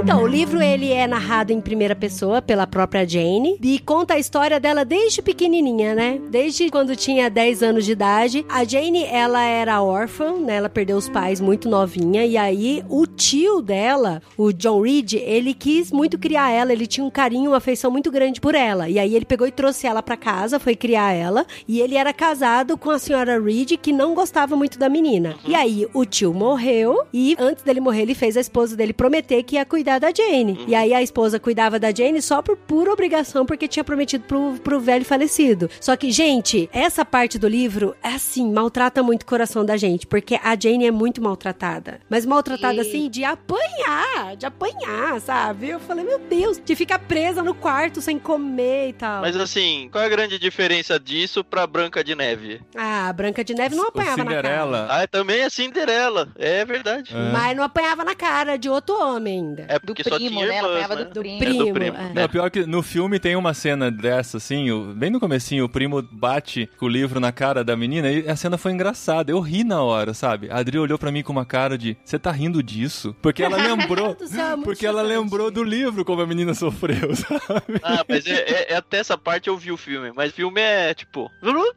Então, 0.04 0.22
o 0.22 0.26
livro 0.26 0.60
ele 0.60 0.92
é 0.92 1.06
narrado 1.06 1.50
em 1.50 1.62
primeira 1.62 1.96
pessoa 1.96 2.42
pela 2.42 2.66
própria 2.66 3.08
Jane 3.08 3.58
e 3.62 3.78
conta 3.78 4.12
a 4.12 4.18
história 4.18 4.60
dela 4.60 4.84
desde 4.84 5.22
pequenininha, 5.22 5.94
né? 5.94 6.20
Desde 6.28 6.68
quando 6.68 6.94
tinha 6.94 7.30
10 7.30 7.62
anos 7.62 7.86
de 7.86 7.92
idade. 7.92 8.44
A 8.46 8.64
Jane, 8.64 9.02
ela 9.04 9.42
era 9.42 9.80
órfã, 9.80 10.34
né? 10.34 10.56
Ela 10.56 10.68
perdeu 10.68 10.98
os 10.98 11.08
pais 11.08 11.40
muito 11.40 11.70
novinha 11.70 12.26
e 12.26 12.36
aí 12.36 12.84
o 12.86 13.06
tio 13.06 13.62
dela, 13.62 14.20
o 14.36 14.52
John 14.52 14.82
Reed, 14.82 15.14
ele 15.14 15.54
quis 15.54 15.90
muito 15.90 16.18
criar 16.18 16.50
ela, 16.50 16.74
ele 16.74 16.86
tinha 16.86 17.06
um 17.06 17.10
carinho, 17.10 17.52
uma 17.52 17.56
afeição 17.56 17.90
muito 17.90 18.10
grande 18.10 18.42
por 18.42 18.54
ela. 18.54 18.90
E 18.90 18.98
aí 18.98 19.16
ele 19.16 19.24
pegou 19.24 19.46
e 19.46 19.52
trouxe 19.52 19.86
ela 19.86 20.02
pra 20.02 20.18
casa, 20.18 20.60
foi 20.60 20.76
criar 20.76 21.14
ela, 21.14 21.46
e 21.66 21.80
ele 21.80 21.96
era 21.96 22.12
casado 22.12 22.76
com 22.76 22.90
a 22.90 22.98
senhora 22.98 23.40
Reed 23.40 23.78
que 23.78 23.90
não 23.90 24.14
gostava 24.14 24.54
muito 24.54 24.78
da 24.78 24.90
menina. 24.90 25.34
E 25.48 25.54
aí 25.54 25.88
o 25.94 26.04
tio 26.04 26.34
morreu 26.34 27.06
e 27.10 27.34
antes 27.38 27.64
dele 27.64 27.80
morrer 27.80 28.02
ele 28.02 28.14
fez 28.14 28.36
a 28.36 28.40
esposa 28.42 28.76
dele 28.76 28.92
prometer 28.92 29.42
que 29.42 29.56
ia 29.56 29.64
cuidar 29.64 29.93
da 29.98 30.12
Jane. 30.14 30.64
E 30.66 30.74
aí 30.74 30.92
a 30.94 31.02
esposa 31.02 31.38
cuidava 31.40 31.78
da 31.78 31.92
Jane 31.94 32.20
só 32.22 32.40
por 32.42 32.56
pura 32.56 32.92
obrigação 32.92 33.44
porque 33.46 33.68
tinha 33.68 33.84
prometido 33.84 34.24
pro, 34.24 34.54
pro 34.62 34.80
velho 34.80 35.04
falecido. 35.04 35.68
Só 35.80 35.96
que, 35.96 36.10
gente, 36.10 36.68
essa 36.72 37.04
parte 37.04 37.38
do 37.38 37.48
livro 37.48 37.94
é 38.02 38.08
assim, 38.08 38.50
maltrata 38.52 39.02
muito 39.02 39.22
o 39.22 39.26
coração 39.26 39.64
da 39.64 39.76
gente, 39.76 40.06
porque 40.06 40.38
a 40.42 40.56
Jane 40.58 40.86
é 40.86 40.90
muito 40.90 41.22
maltratada. 41.22 42.00
Mas 42.08 42.24
maltratada 42.26 42.74
E- 42.74 42.80
assim 42.80 43.08
de 43.10 43.24
apanhar, 43.24 44.36
de 44.36 44.46
apanhar, 44.46 45.20
sabe? 45.20 45.68
Eu 45.70 45.80
falei, 45.80 46.04
meu 46.04 46.18
Deus, 46.18 46.60
de 46.62 46.74
ficar 46.74 46.98
presa 46.98 47.42
no 47.42 47.54
quarto 47.54 48.00
sem 48.00 48.18
comer 48.18 48.88
e 48.88 48.92
tal. 48.92 49.20
Mas 49.22 49.36
assim, 49.36 49.88
qual 49.90 50.02
é 50.02 50.06
a 50.06 50.10
grande 50.10 50.38
diferença 50.38 50.98
disso 50.98 51.42
pra 51.44 51.66
Branca 51.66 52.02
de 52.04 52.14
Neve? 52.14 52.60
Ah, 52.76 53.08
a 53.08 53.12
Branca 53.12 53.42
de 53.44 53.54
Neve 53.54 53.74
não 53.74 53.88
apanhava 53.88 54.18
na 54.24 54.30
cara. 54.30 54.36
Cinderela. 54.42 54.86
Ah, 54.90 55.06
também 55.06 55.40
é 55.40 55.50
Cinderela. 55.50 56.28
É 56.36 56.64
verdade. 56.64 57.14
É. 57.14 57.32
Mas 57.32 57.56
não 57.56 57.64
apanhava 57.64 58.04
na 58.04 58.14
cara 58.14 58.56
de 58.56 58.68
outro 58.68 58.94
homem 59.00 59.38
ainda. 59.40 59.66
É 59.68 59.78
Do 59.84 59.94
porque 59.94 60.04
só 60.08 60.16
primo, 60.16 60.30
tinha 60.30 60.46
né? 60.46 60.56
Ela 60.56 60.68
irmãs, 60.68 60.84
apanhava 60.84 61.04
né? 61.04 61.10
do 61.10 61.20
primo. 61.20 61.42
É 61.44 61.66
do 61.66 61.72
primo. 61.72 61.96
é. 61.96 62.12
Não, 62.22 62.28
pior 62.28 62.50
que 62.50 62.66
no 62.66 62.82
filme 62.82 63.18
tem 63.20 63.36
uma 63.36 63.54
cena 63.54 63.90
dessa, 63.90 64.38
assim, 64.38 64.70
o- 64.70 64.94
bem 64.94 65.10
no 65.10 65.20
comecinho, 65.20 65.64
o 65.64 65.68
primo 65.68 66.02
bate 66.02 66.68
com 66.78 66.86
o 66.86 66.88
livro 66.88 67.20
na 67.20 67.32
cara 67.32 67.62
da 67.64 67.76
menina 67.76 68.10
e 68.10 68.28
a 68.28 68.36
cena 68.36 68.56
foi 68.58 68.72
engraçada. 68.72 69.30
Eu 69.30 69.40
ri 69.40 69.64
na 69.64 69.82
hora, 69.82 70.14
sabe? 70.14 70.50
A 70.50 70.58
Adri 70.58 70.78
olhou 70.78 70.98
pra 70.98 71.10
mim 71.12 71.22
com 71.22 71.32
uma 71.32 71.44
cara 71.44 71.76
de, 71.76 71.96
você 72.04 72.18
tá 72.18 72.30
rindo 72.30 72.62
disso? 72.62 73.14
Porque 73.20 73.42
ela 73.42 73.56
lembrou, 73.58 74.14
Do 74.14 74.26
céu, 74.26 74.54
é 74.54 74.56
porque 74.62 74.86
ela 74.86 75.02
lembrou 75.02 75.50
do 75.50 75.62
livro 75.62 76.04
como 76.04 76.22
a 76.22 76.26
menina 76.26 76.54
sofreu, 76.54 77.14
sabe? 77.14 77.80
Ah, 77.82 78.04
mas 78.08 78.26
é, 78.26 78.32
é- 78.34 78.72
é 78.72 78.76
até 78.76 78.98
essa 78.98 79.16
parte 79.18 79.48
eu 79.48 79.56
vi 79.56 79.70
o 79.72 79.76
filme. 79.76 80.12
Mas 80.14 80.30
o 80.32 80.34
filme 80.34 80.60
é 80.60 80.94
tipo. 80.94 81.30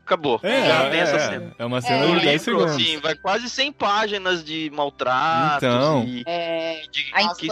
Acabou. 0.04 0.39
Já 0.43 0.89
tem 0.89 1.00
essa 1.00 1.20
cena. 1.20 1.54
é 1.58 1.65
uma 1.65 1.82
cena 1.82 2.06
No 2.08 2.20
de 2.20 2.26
10 2.26 2.46
livro, 2.48 2.60
segundos. 2.62 2.84
assim, 2.88 2.98
vai 3.00 3.15
quase 3.15 3.50
100 3.50 3.72
páginas 3.72 4.43
de 4.43 4.72
maltratos 4.74 5.58
Então. 5.58 6.04
e 6.08 6.24
É, 6.26 6.82
de 6.91 7.06
a 7.13 7.34
que 7.36 7.48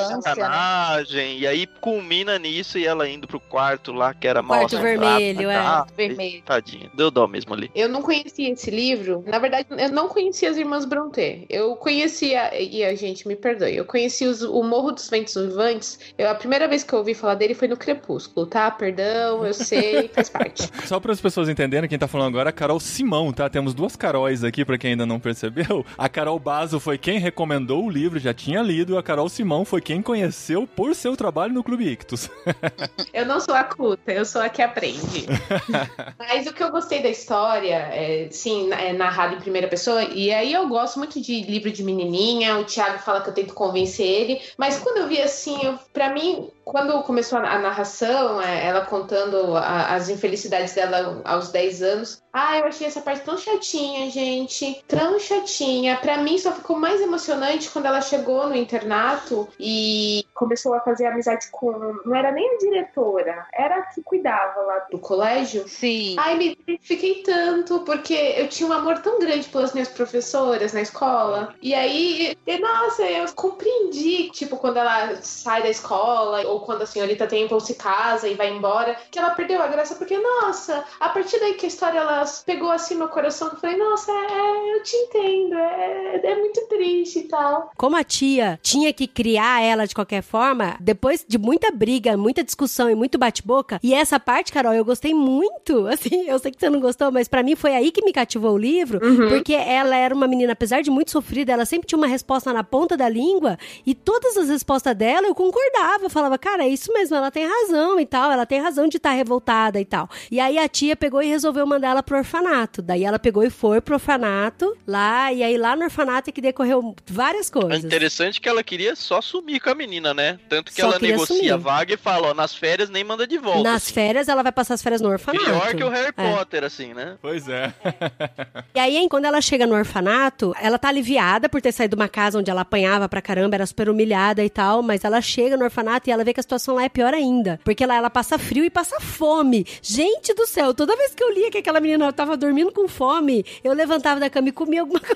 infância, 0.48 1.16
né? 1.18 1.34
E 1.36 1.48
aí 1.48 1.68
culmina 1.68 2.38
nisso 2.40 2.78
e 2.78 2.86
ela 2.86 3.08
indo 3.08 3.28
pro 3.28 3.40
quarto 3.40 3.92
lá, 3.92 4.14
que 4.14 4.28
era 4.28 4.42
mal 4.42 4.60
quarto 4.60 4.78
vermelho, 4.80 5.50
é. 5.50 5.56
ah, 5.56 5.86
vermelho. 5.96 6.42
Tadinha, 6.44 6.90
deu 6.94 7.10
dó 7.12 7.28
mesmo 7.28 7.54
ali. 7.54 7.70
Eu 7.76 7.88
não 7.90 8.02
conhecia 8.02 8.50
esse 8.52 8.70
livro. 8.72 9.24
Na 9.28 9.40
verdade, 9.40 9.68
eu 9.70 9.90
não 9.92 10.08
conhecia 10.08 10.50
as 10.50 10.58
Irmãs 10.58 10.86
Brontë. 10.86 11.46
Eu 11.50 11.76
conhecia, 11.76 12.52
e 12.62 12.84
a 12.84 12.96
gente 12.96 13.28
me 13.28 13.36
perdoe, 13.36 13.76
eu 13.76 13.86
conheci 13.86 14.26
os- 14.26 14.42
o 14.42 14.64
Morro 14.64 14.92
dos 14.92 15.10
Ventos 15.10 15.36
Vivantes. 15.36 16.00
Eu, 16.18 16.30
a 16.30 16.36
primeira 16.36 16.68
vez 16.68 16.84
que 16.84 16.94
eu 16.94 17.00
ouvi 17.00 17.14
falar 17.14 17.36
dele 17.36 17.54
foi 17.54 17.68
no 17.68 17.78
Crepúsculo, 17.78 18.46
tá? 18.46 18.70
Perdão, 18.72 19.46
eu 19.46 19.54
sei, 19.54 20.08
faz 20.14 20.30
parte. 20.30 20.70
Só 20.86 21.00
para 21.00 21.12
as 21.12 21.22
pessoas 21.22 21.50
entenderem, 21.50 21.90
quem 21.90 21.98
tá 21.98 22.08
falando 22.08 22.30
agora 22.30 22.50
é 22.50 22.52
a 22.52 22.54
Carol 22.54 22.80
Simão, 22.80 23.32
tá? 23.32 23.50
Temos 23.50 23.74
duas 23.74 23.96
Caróis 23.96 24.44
aqui, 24.44 24.64
pra 24.66 24.78
quem 24.78 24.92
ainda 24.92 25.06
não 25.06 25.20
percebeu. 25.20 25.86
A 25.98 26.10
Carol 26.10 26.40
Bazo 26.40 26.80
foi 26.80 26.98
quem 26.98 27.20
recomendou 27.20 27.86
o 27.86 27.90
livro, 27.90 28.20
já 28.20 28.34
tinha 28.34 28.62
lido, 28.62 28.94
e 28.94 28.98
a 28.98 29.04
Carol 29.04 29.30
Simão 29.30 29.64
foi 29.66 29.82
quem 29.82 30.02
conheceu 30.02 30.35
por 30.76 30.94
seu 30.96 31.16
trabalho 31.16 31.54
no 31.54 31.64
Clube 31.64 31.88
Ictus. 31.88 32.30
Eu 33.14 33.26
não 33.26 33.40
sou 33.40 33.56
a 33.56 33.64
culta, 33.64 34.12
eu 34.12 34.26
sou 34.26 34.42
a 34.42 34.50
que 34.50 34.62
aprende. 34.62 35.26
Mas 36.20 36.46
o 36.48 36.54
que 36.54 36.62
eu 36.62 36.70
gostei 36.70 37.02
da 37.02 37.10
história, 37.10 37.76
é, 37.76 38.28
sim, 38.30 38.72
é 38.74 38.92
narrado 38.94 39.36
em 39.36 39.40
primeira 39.40 39.68
pessoa, 39.68 40.04
e 40.04 40.34
aí 40.34 40.54
eu 40.54 40.68
gosto 40.68 40.98
muito 41.00 41.22
de 41.22 41.42
livro 41.44 41.72
de 41.72 41.84
menininha, 41.84 42.58
o 42.58 42.66
Thiago 42.66 43.00
fala 43.00 43.22
que 43.22 43.30
eu 43.30 43.34
tento 43.34 43.54
convencer 43.54 44.06
ele, 44.06 44.42
mas 44.58 44.78
quando 44.80 44.98
eu 44.98 45.08
vi 45.08 45.22
assim, 45.22 45.58
eu, 45.64 45.80
pra 45.94 46.14
mim, 46.14 46.50
quando 46.66 47.04
começou 47.04 47.38
a, 47.38 47.60
narração, 47.60 48.42
é, 48.42 48.66
ela 48.66 48.86
contando 48.86 49.56
as 49.56 50.10
infelicidades 50.10 50.74
dela 50.74 51.22
aos 51.24 51.50
10 51.50 51.82
anos, 51.84 52.24
ah, 52.34 52.58
eu 52.58 52.66
achei 52.66 52.88
essa 52.88 53.00
parte 53.00 53.24
tão 53.24 53.38
chatinha, 53.38 54.10
gente, 54.10 54.84
tão 54.88 55.18
chatinha. 55.18 55.96
Pra 55.96 56.18
mim 56.18 56.38
só 56.38 56.52
ficou 56.52 56.78
mais 56.78 57.00
emocionante 57.00 57.70
quando 57.70 57.86
ela 57.86 58.02
chegou 58.02 58.48
no 58.48 58.56
internato 58.56 59.48
e 59.58 60.26
começou 60.36 60.74
a 60.74 60.82
fazer 60.82 61.08
amizade 61.08 61.48
com. 61.50 61.72
Não 62.06 62.14
era 62.14 62.32
nem 62.32 62.56
a 62.56 62.58
diretora, 62.58 63.48
era 63.54 63.78
a 63.78 63.82
que 63.84 64.04
cuidava 64.04 64.62
lá 64.62 64.80
do 64.92 65.00
colégio. 65.00 65.68
Sim. 65.68 66.16
Ai, 66.20 66.38
me 66.38 66.58
identifiquei 66.68 67.24
tanto, 67.24 67.80
porque 67.80 68.14
eu 68.14 68.48
tinha 68.50 68.70
um 68.70 68.74
amor 68.74 69.00
tão 69.00 69.20
grande 69.20 69.48
pelas 69.48 69.74
minhas 69.74 69.88
professoras 69.88 70.74
na 70.74 70.82
escola. 70.82 71.56
E 71.62 71.74
aí, 71.74 72.38
e, 72.46 72.60
nossa, 72.60 73.04
eu 73.04 73.26
compreendi, 73.34 74.30
tipo, 74.32 74.58
quando 74.58 74.78
ela 74.78 75.16
sai 75.22 75.64
da 75.64 75.70
escola, 75.70 76.46
ou 76.46 76.60
quando 76.60 76.82
a 76.82 76.86
senhorita 76.86 77.26
tem 77.26 77.48
ou 77.50 77.60
se 77.60 77.76
casa 77.76 78.28
e 78.28 78.36
vai 78.36 78.52
embora, 78.52 78.98
que 79.10 79.18
ela 79.18 79.30
perdeu 79.30 79.62
a 79.62 79.68
graça, 79.68 79.96
porque, 79.96 80.18
nossa, 80.18 80.84
a 81.00 81.10
partir 81.10 81.40
daí 81.40 81.54
que 81.54 81.66
a 81.66 81.70
história 81.70 82.00
ela 82.00 82.26
pegou 82.46 82.72
assim 82.72 82.96
meu 82.96 83.08
coração, 83.08 83.48
eu 83.48 83.56
falei, 83.58 83.78
nossa, 83.78 84.12
é, 84.12 84.76
eu 84.76 84.84
te 84.84 84.96
entendo, 84.98 85.56
é, 85.56 86.22
é 86.24 86.36
muito 86.36 86.68
triste 86.68 87.20
e 87.20 87.24
tal. 87.24 87.72
Como 87.78 87.96
a 87.96 88.04
tia 88.04 88.60
tinha 88.62 88.92
que 88.92 89.08
criar 89.08 89.62
ela 89.62 89.88
de 89.88 89.96
qualquer 89.96 90.25
forma, 90.26 90.76
depois 90.82 91.24
de 91.28 91.38
muita 91.38 91.72
briga, 91.72 92.18
muita 92.18 92.44
discussão 92.44 92.90
e 92.90 92.96
muito 92.96 93.18
bate-boca, 93.18 93.80
e 93.82 93.94
essa 93.94 94.20
parte, 94.20 94.52
Carol, 94.52 94.74
eu 94.74 94.84
gostei 94.84 95.14
muito. 95.14 95.88
Assim, 95.88 96.28
eu 96.28 96.38
sei 96.40 96.52
que 96.52 96.60
você 96.60 96.70
não 96.70 96.80
gostou, 96.82 97.12
mas 97.12 97.28
para 97.28 97.44
mim 97.44 97.56
foi 97.56 97.74
aí 97.76 97.92
que 97.92 98.04
me 98.04 98.12
cativou 98.12 98.54
o 98.54 98.58
livro, 98.58 99.00
Uhum. 99.06 99.30
porque 99.30 99.54
ela 99.54 99.96
era 99.96 100.14
uma 100.14 100.28
menina, 100.28 100.54
apesar 100.54 100.82
de 100.82 100.90
muito 100.90 101.12
sofrida, 101.12 101.52
ela 101.54 101.66
sempre 101.66 101.88
tinha 101.88 101.98
uma 101.98 102.08
resposta 102.08 102.52
na 102.52 102.64
ponta 102.64 102.98
da 102.98 103.08
língua, 103.08 103.58
e 103.86 103.94
todas 103.94 104.36
as 104.38 104.50
respostas 104.50 104.96
dela 104.96 105.28
eu 105.28 105.36
concordava. 105.36 106.04
Eu 106.06 106.10
falava, 106.10 106.38
cara, 106.38 106.64
é 106.66 106.68
isso 106.70 106.92
mesmo, 106.92 107.16
ela 107.16 107.30
tem 107.32 107.46
razão 107.48 108.00
e 108.00 108.06
tal, 108.06 108.32
ela 108.32 108.46
tem 108.46 108.60
razão 108.60 108.88
de 108.88 108.98
estar 108.98 109.12
revoltada 109.12 109.80
e 109.80 109.86
tal. 109.86 110.10
E 110.32 110.40
aí 110.40 110.58
a 110.58 110.68
tia 110.68 110.96
pegou 110.96 111.22
e 111.22 111.28
resolveu 111.28 111.66
mandar 111.68 111.90
ela 111.90 112.02
pro 112.04 112.18
orfanato. 112.18 112.82
Daí 112.82 113.04
ela 113.04 113.20
pegou 113.20 113.44
e 113.44 113.50
foi 113.50 113.80
pro 113.82 113.96
orfanato 113.96 114.76
lá, 114.88 115.32
e 115.32 115.44
aí 115.44 115.58
lá 115.58 115.76
no 115.76 115.84
orfanato 115.84 116.30
é 116.30 116.34
que 116.34 116.42
decorreu 116.42 116.96
várias 117.10 117.50
É 117.50 117.52
coisas. 117.52 117.84
interessante 117.84 118.42
que 118.42 118.50
ela 118.50 118.64
queria 118.64 118.96
só 118.96 119.22
sumir 119.22 119.60
com 119.60 119.70
a 119.70 119.76
menina, 119.76 120.14
né? 120.16 120.40
Tanto 120.50 120.72
que 120.72 120.82
Só 120.82 120.88
ela 120.88 121.00
negocia 121.00 121.36
sumir. 121.36 121.54
a 121.54 121.58
vaga 121.58 121.94
e 121.94 121.98
fala, 121.98 122.30
ó, 122.30 122.34
nas 122.34 122.56
férias 122.56 122.90
nem 122.90 123.04
manda 123.04 123.28
de 123.28 123.38
volta. 123.38 123.62
Nas 123.64 123.84
assim. 123.84 123.94
férias, 123.94 124.28
ela 124.28 124.42
vai 124.42 124.52
passar 124.52 124.74
as 124.74 124.82
férias 124.82 125.02
no 125.02 125.10
orfanato. 125.10 125.46
Pior 125.46 125.76
que 125.76 125.84
o 125.84 125.90
Harry 125.90 126.14
É. 126.18 126.32
Potter, 126.36 126.64
assim, 126.64 126.94
né? 126.94 127.18
Pois 127.22 127.48
é. 127.48 127.74
E 128.74 128.80
aí, 128.80 128.98
hein, 128.98 129.08
quando 129.08 129.26
ela 129.26 129.40
chega 129.42 129.66
no 129.68 129.74
orfanato, 129.76 130.54
ela 130.62 130.78
tá 130.78 130.90
aliviada 130.90 131.48
por 131.48 131.62
ter 131.62 131.72
saído 131.72 131.96
de 131.96 132.02
uma 132.02 132.10
casa 132.10 132.38
onde 132.40 132.50
ela 132.52 132.62
apanhava 132.62 133.08
pra 133.08 133.22
caramba, 133.22 133.56
era 133.56 133.66
super 133.66 133.90
humilhada 133.90 134.44
e 134.44 134.50
tal, 134.50 134.82
mas 134.82 135.04
ela 135.04 135.22
chega 135.22 135.56
no 135.58 135.64
orfanato 135.64 136.10
e 136.10 136.12
ela 136.12 136.24
vê 136.24 136.34
que 136.34 136.40
a 136.40 136.44
situação 136.44 136.76
lá 136.76 136.84
é 136.84 136.90
pior 136.90 137.14
ainda. 137.14 137.60
Porque 137.64 137.86
lá 137.86 137.96
ela 137.96 138.10
passa 138.10 138.38
frio 138.38 138.64
e 138.66 138.70
passa 138.70 139.00
fome. 139.00 139.66
Gente 139.82 140.34
do 140.34 140.46
céu, 140.46 140.74
toda 140.74 140.96
vez 140.96 141.14
que 141.16 141.24
eu 141.24 141.32
lia 141.34 141.50
que 141.52 141.58
aquela 141.60 141.80
menina 141.80 142.12
tava 142.12 142.36
dormindo 142.38 142.72
com 142.72 142.88
fome, 142.88 143.46
eu 143.64 143.74
levantava 143.74 144.20
da 144.20 144.30
cama 144.30 144.50
e 144.50 144.52
comia 144.52 144.82
alguma 144.82 145.00
coisa. 145.02 145.16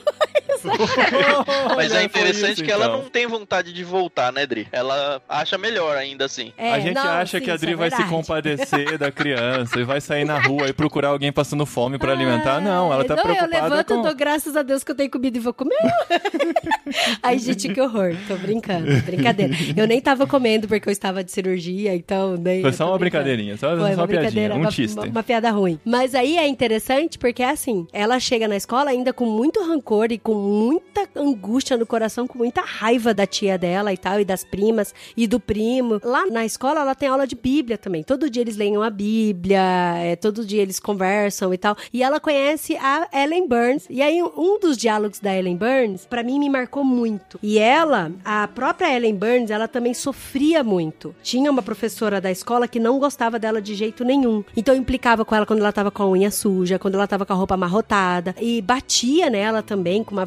Mas 1.76 1.94
é 1.94 2.04
interessante 2.04 2.54
isso, 2.54 2.64
que 2.64 2.72
ela 2.72 2.86
então. 2.86 3.02
não 3.02 3.10
tem 3.10 3.28
vontade 3.28 3.74
de 3.74 3.84
voltar, 3.84 4.32
né, 4.32 4.46
Dri? 4.46 4.68
Ela 4.72 5.22
acha 5.28 5.58
melhor 5.58 5.98
ainda 5.98 6.26
assim. 6.26 6.54
É, 6.58 6.74
a 6.74 6.80
gente 6.80 6.96
não, 6.96 7.04
acha 7.04 7.40
sim, 7.40 7.44
que 7.44 7.52
a 7.52 7.58
Dri 7.58 7.74
é 7.74 7.76
vai 7.76 7.92
se 7.92 8.04
compadecer 8.06 8.98
da 8.98 9.12
criança 9.12 9.80
e 9.80 9.84
vai 9.84 10.02
sair 10.02 10.26
na 10.26 10.40
rua 10.40 10.68
e 10.68 10.74
procurar 10.74 11.10
alguém 11.10 11.32
passando 11.32 11.66
fome 11.66 11.98
pra 11.98 12.12
alimentar. 12.12 12.62
Não, 12.62 12.92
ela 12.92 13.04
tá 13.06 13.16
não, 13.16 13.24
preocupada 13.24 13.56
eu 13.56 13.64
levanto 13.64 13.94
com... 13.94 14.00
e 14.00 14.04
dou 14.04 14.16
graças 14.16 14.56
a 14.56 14.62
Deus 14.64 14.84
que 14.84 14.92
eu 14.92 14.96
tenho 14.96 15.10
comida 15.10 15.38
e 15.38 15.42
vou 15.42 15.54
comer. 15.54 15.78
Ai, 17.22 17.38
gente, 17.38 17.70
que 17.70 17.82
horror. 17.82 18.16
Tô 18.28 18.36
brincando. 18.36 19.02
Brincadeira. 19.02 19.54
Eu 19.76 19.88
nem 19.88 20.02
tava 20.02 20.26
comendo 20.28 20.68
porque 20.68 20.90
eu 20.90 20.92
estava 20.92 21.24
de 21.24 21.32
cirurgia, 21.32 21.96
então... 21.96 22.36
Nem, 22.36 22.62
Foi 22.62 22.74
só 22.74 22.88
uma 22.88 22.98
brincando. 22.98 23.24
brincadeirinha, 23.26 23.58
só, 23.58 23.76
Foi 23.78 23.94
só 23.94 24.02
uma 24.02 24.08
piadinha, 24.08 24.54
um 24.54 24.58
uma, 24.62 24.72
chiste. 24.72 24.98
uma- 24.98 25.06
uma 25.06 25.24
piada 25.24 25.50
ruim. 25.52 25.80
Mas 25.86 26.16
aí 26.16 26.38
é 26.38 26.48
interessante 26.48 27.18
porque, 27.18 27.44
assim, 27.44 27.88
ela 27.94 28.20
chega 28.20 28.48
na 28.48 28.56
escola 28.56 28.90
ainda 28.90 29.14
com 29.14 29.26
muito 29.26 29.62
rancor 29.64 30.12
e 30.12 30.18
com 30.18 30.34
muita 30.50 31.08
angústia 31.16 31.78
no 31.78 31.86
coração, 31.86 32.28
com 32.28 32.38
muita 32.38 32.62
raiva 32.62 33.14
da 33.14 33.26
tia 33.26 33.58
dela 33.58 33.94
e 33.94 33.98
tal, 33.98 34.20
e 34.20 34.26
das 34.26 34.44
primas 34.44 34.94
e 35.16 35.28
do 35.28 35.40
primo. 35.40 36.00
Lá 36.04 36.26
na 36.26 36.46
escola 36.46 36.82
ela 36.82 36.96
tem 36.96 37.10
aula 37.10 37.28
de 37.28 37.36
Bíblia 37.36 37.78
também. 37.78 38.04
Todo 38.04 38.30
dia 38.30 38.42
eles 38.42 38.58
leem 38.58 38.78
a 38.78 38.90
Bíblia, 38.90 39.62
é, 39.98 40.16
todo 40.16 40.46
dia 40.46 40.62
eles 40.62 40.80
conversam 40.80 41.54
e 41.54 41.58
tal. 41.58 41.76
E 41.94 42.02
ela 42.02 42.20
conhece 42.20 42.76
a 42.78 43.08
Ellen 43.14 43.48
Burns. 43.48 43.86
E 43.90 44.02
aí, 44.02 44.22
um 44.24 44.60
dos 44.60 44.78
diálogos 44.78 45.20
da 45.20 45.36
Ellen 45.36 45.58
Burns, 45.58 46.06
pra 46.06 46.24
mim, 46.24 46.40
me 46.40 46.50
marcou 46.50 46.84
muito. 46.84 47.40
E 47.44 47.60
ela, 47.60 48.12
a 48.24 48.48
própria 48.48 48.96
Ellen 48.96 49.16
Burns, 49.16 49.52
ela 49.52 49.68
também 49.68 49.94
sofria 49.94 50.64
muito. 50.64 51.16
Tinha 51.22 51.52
uma 51.52 51.62
professora 51.62 52.22
da 52.22 52.32
escola 52.32 52.68
que 52.68 52.80
não 52.80 53.00
gostava 53.00 53.38
dela 53.38 53.62
de 53.62 53.76
jeito 53.76 54.04
nenhum. 54.04 54.44
Então 54.56 54.76
implicava 54.76 55.26
com 55.26 55.36
ela 55.36 55.46
quando 55.46 55.60
ela 55.60 55.72
tava 55.72 55.92
com 55.92 56.04
a 56.04 56.10
unha 56.10 56.32
suja, 56.32 56.80
quando 56.80 56.96
ela 56.96 57.08
tava 57.08 57.26
com 57.26 57.34
a 57.34 57.36
roupa 57.36 57.56
amarrotada. 57.56 58.36
E 58.40 58.62
batia 58.62 59.30
nela 59.30 59.62
também 59.62 60.04
com 60.04 60.12
uma. 60.12 60.26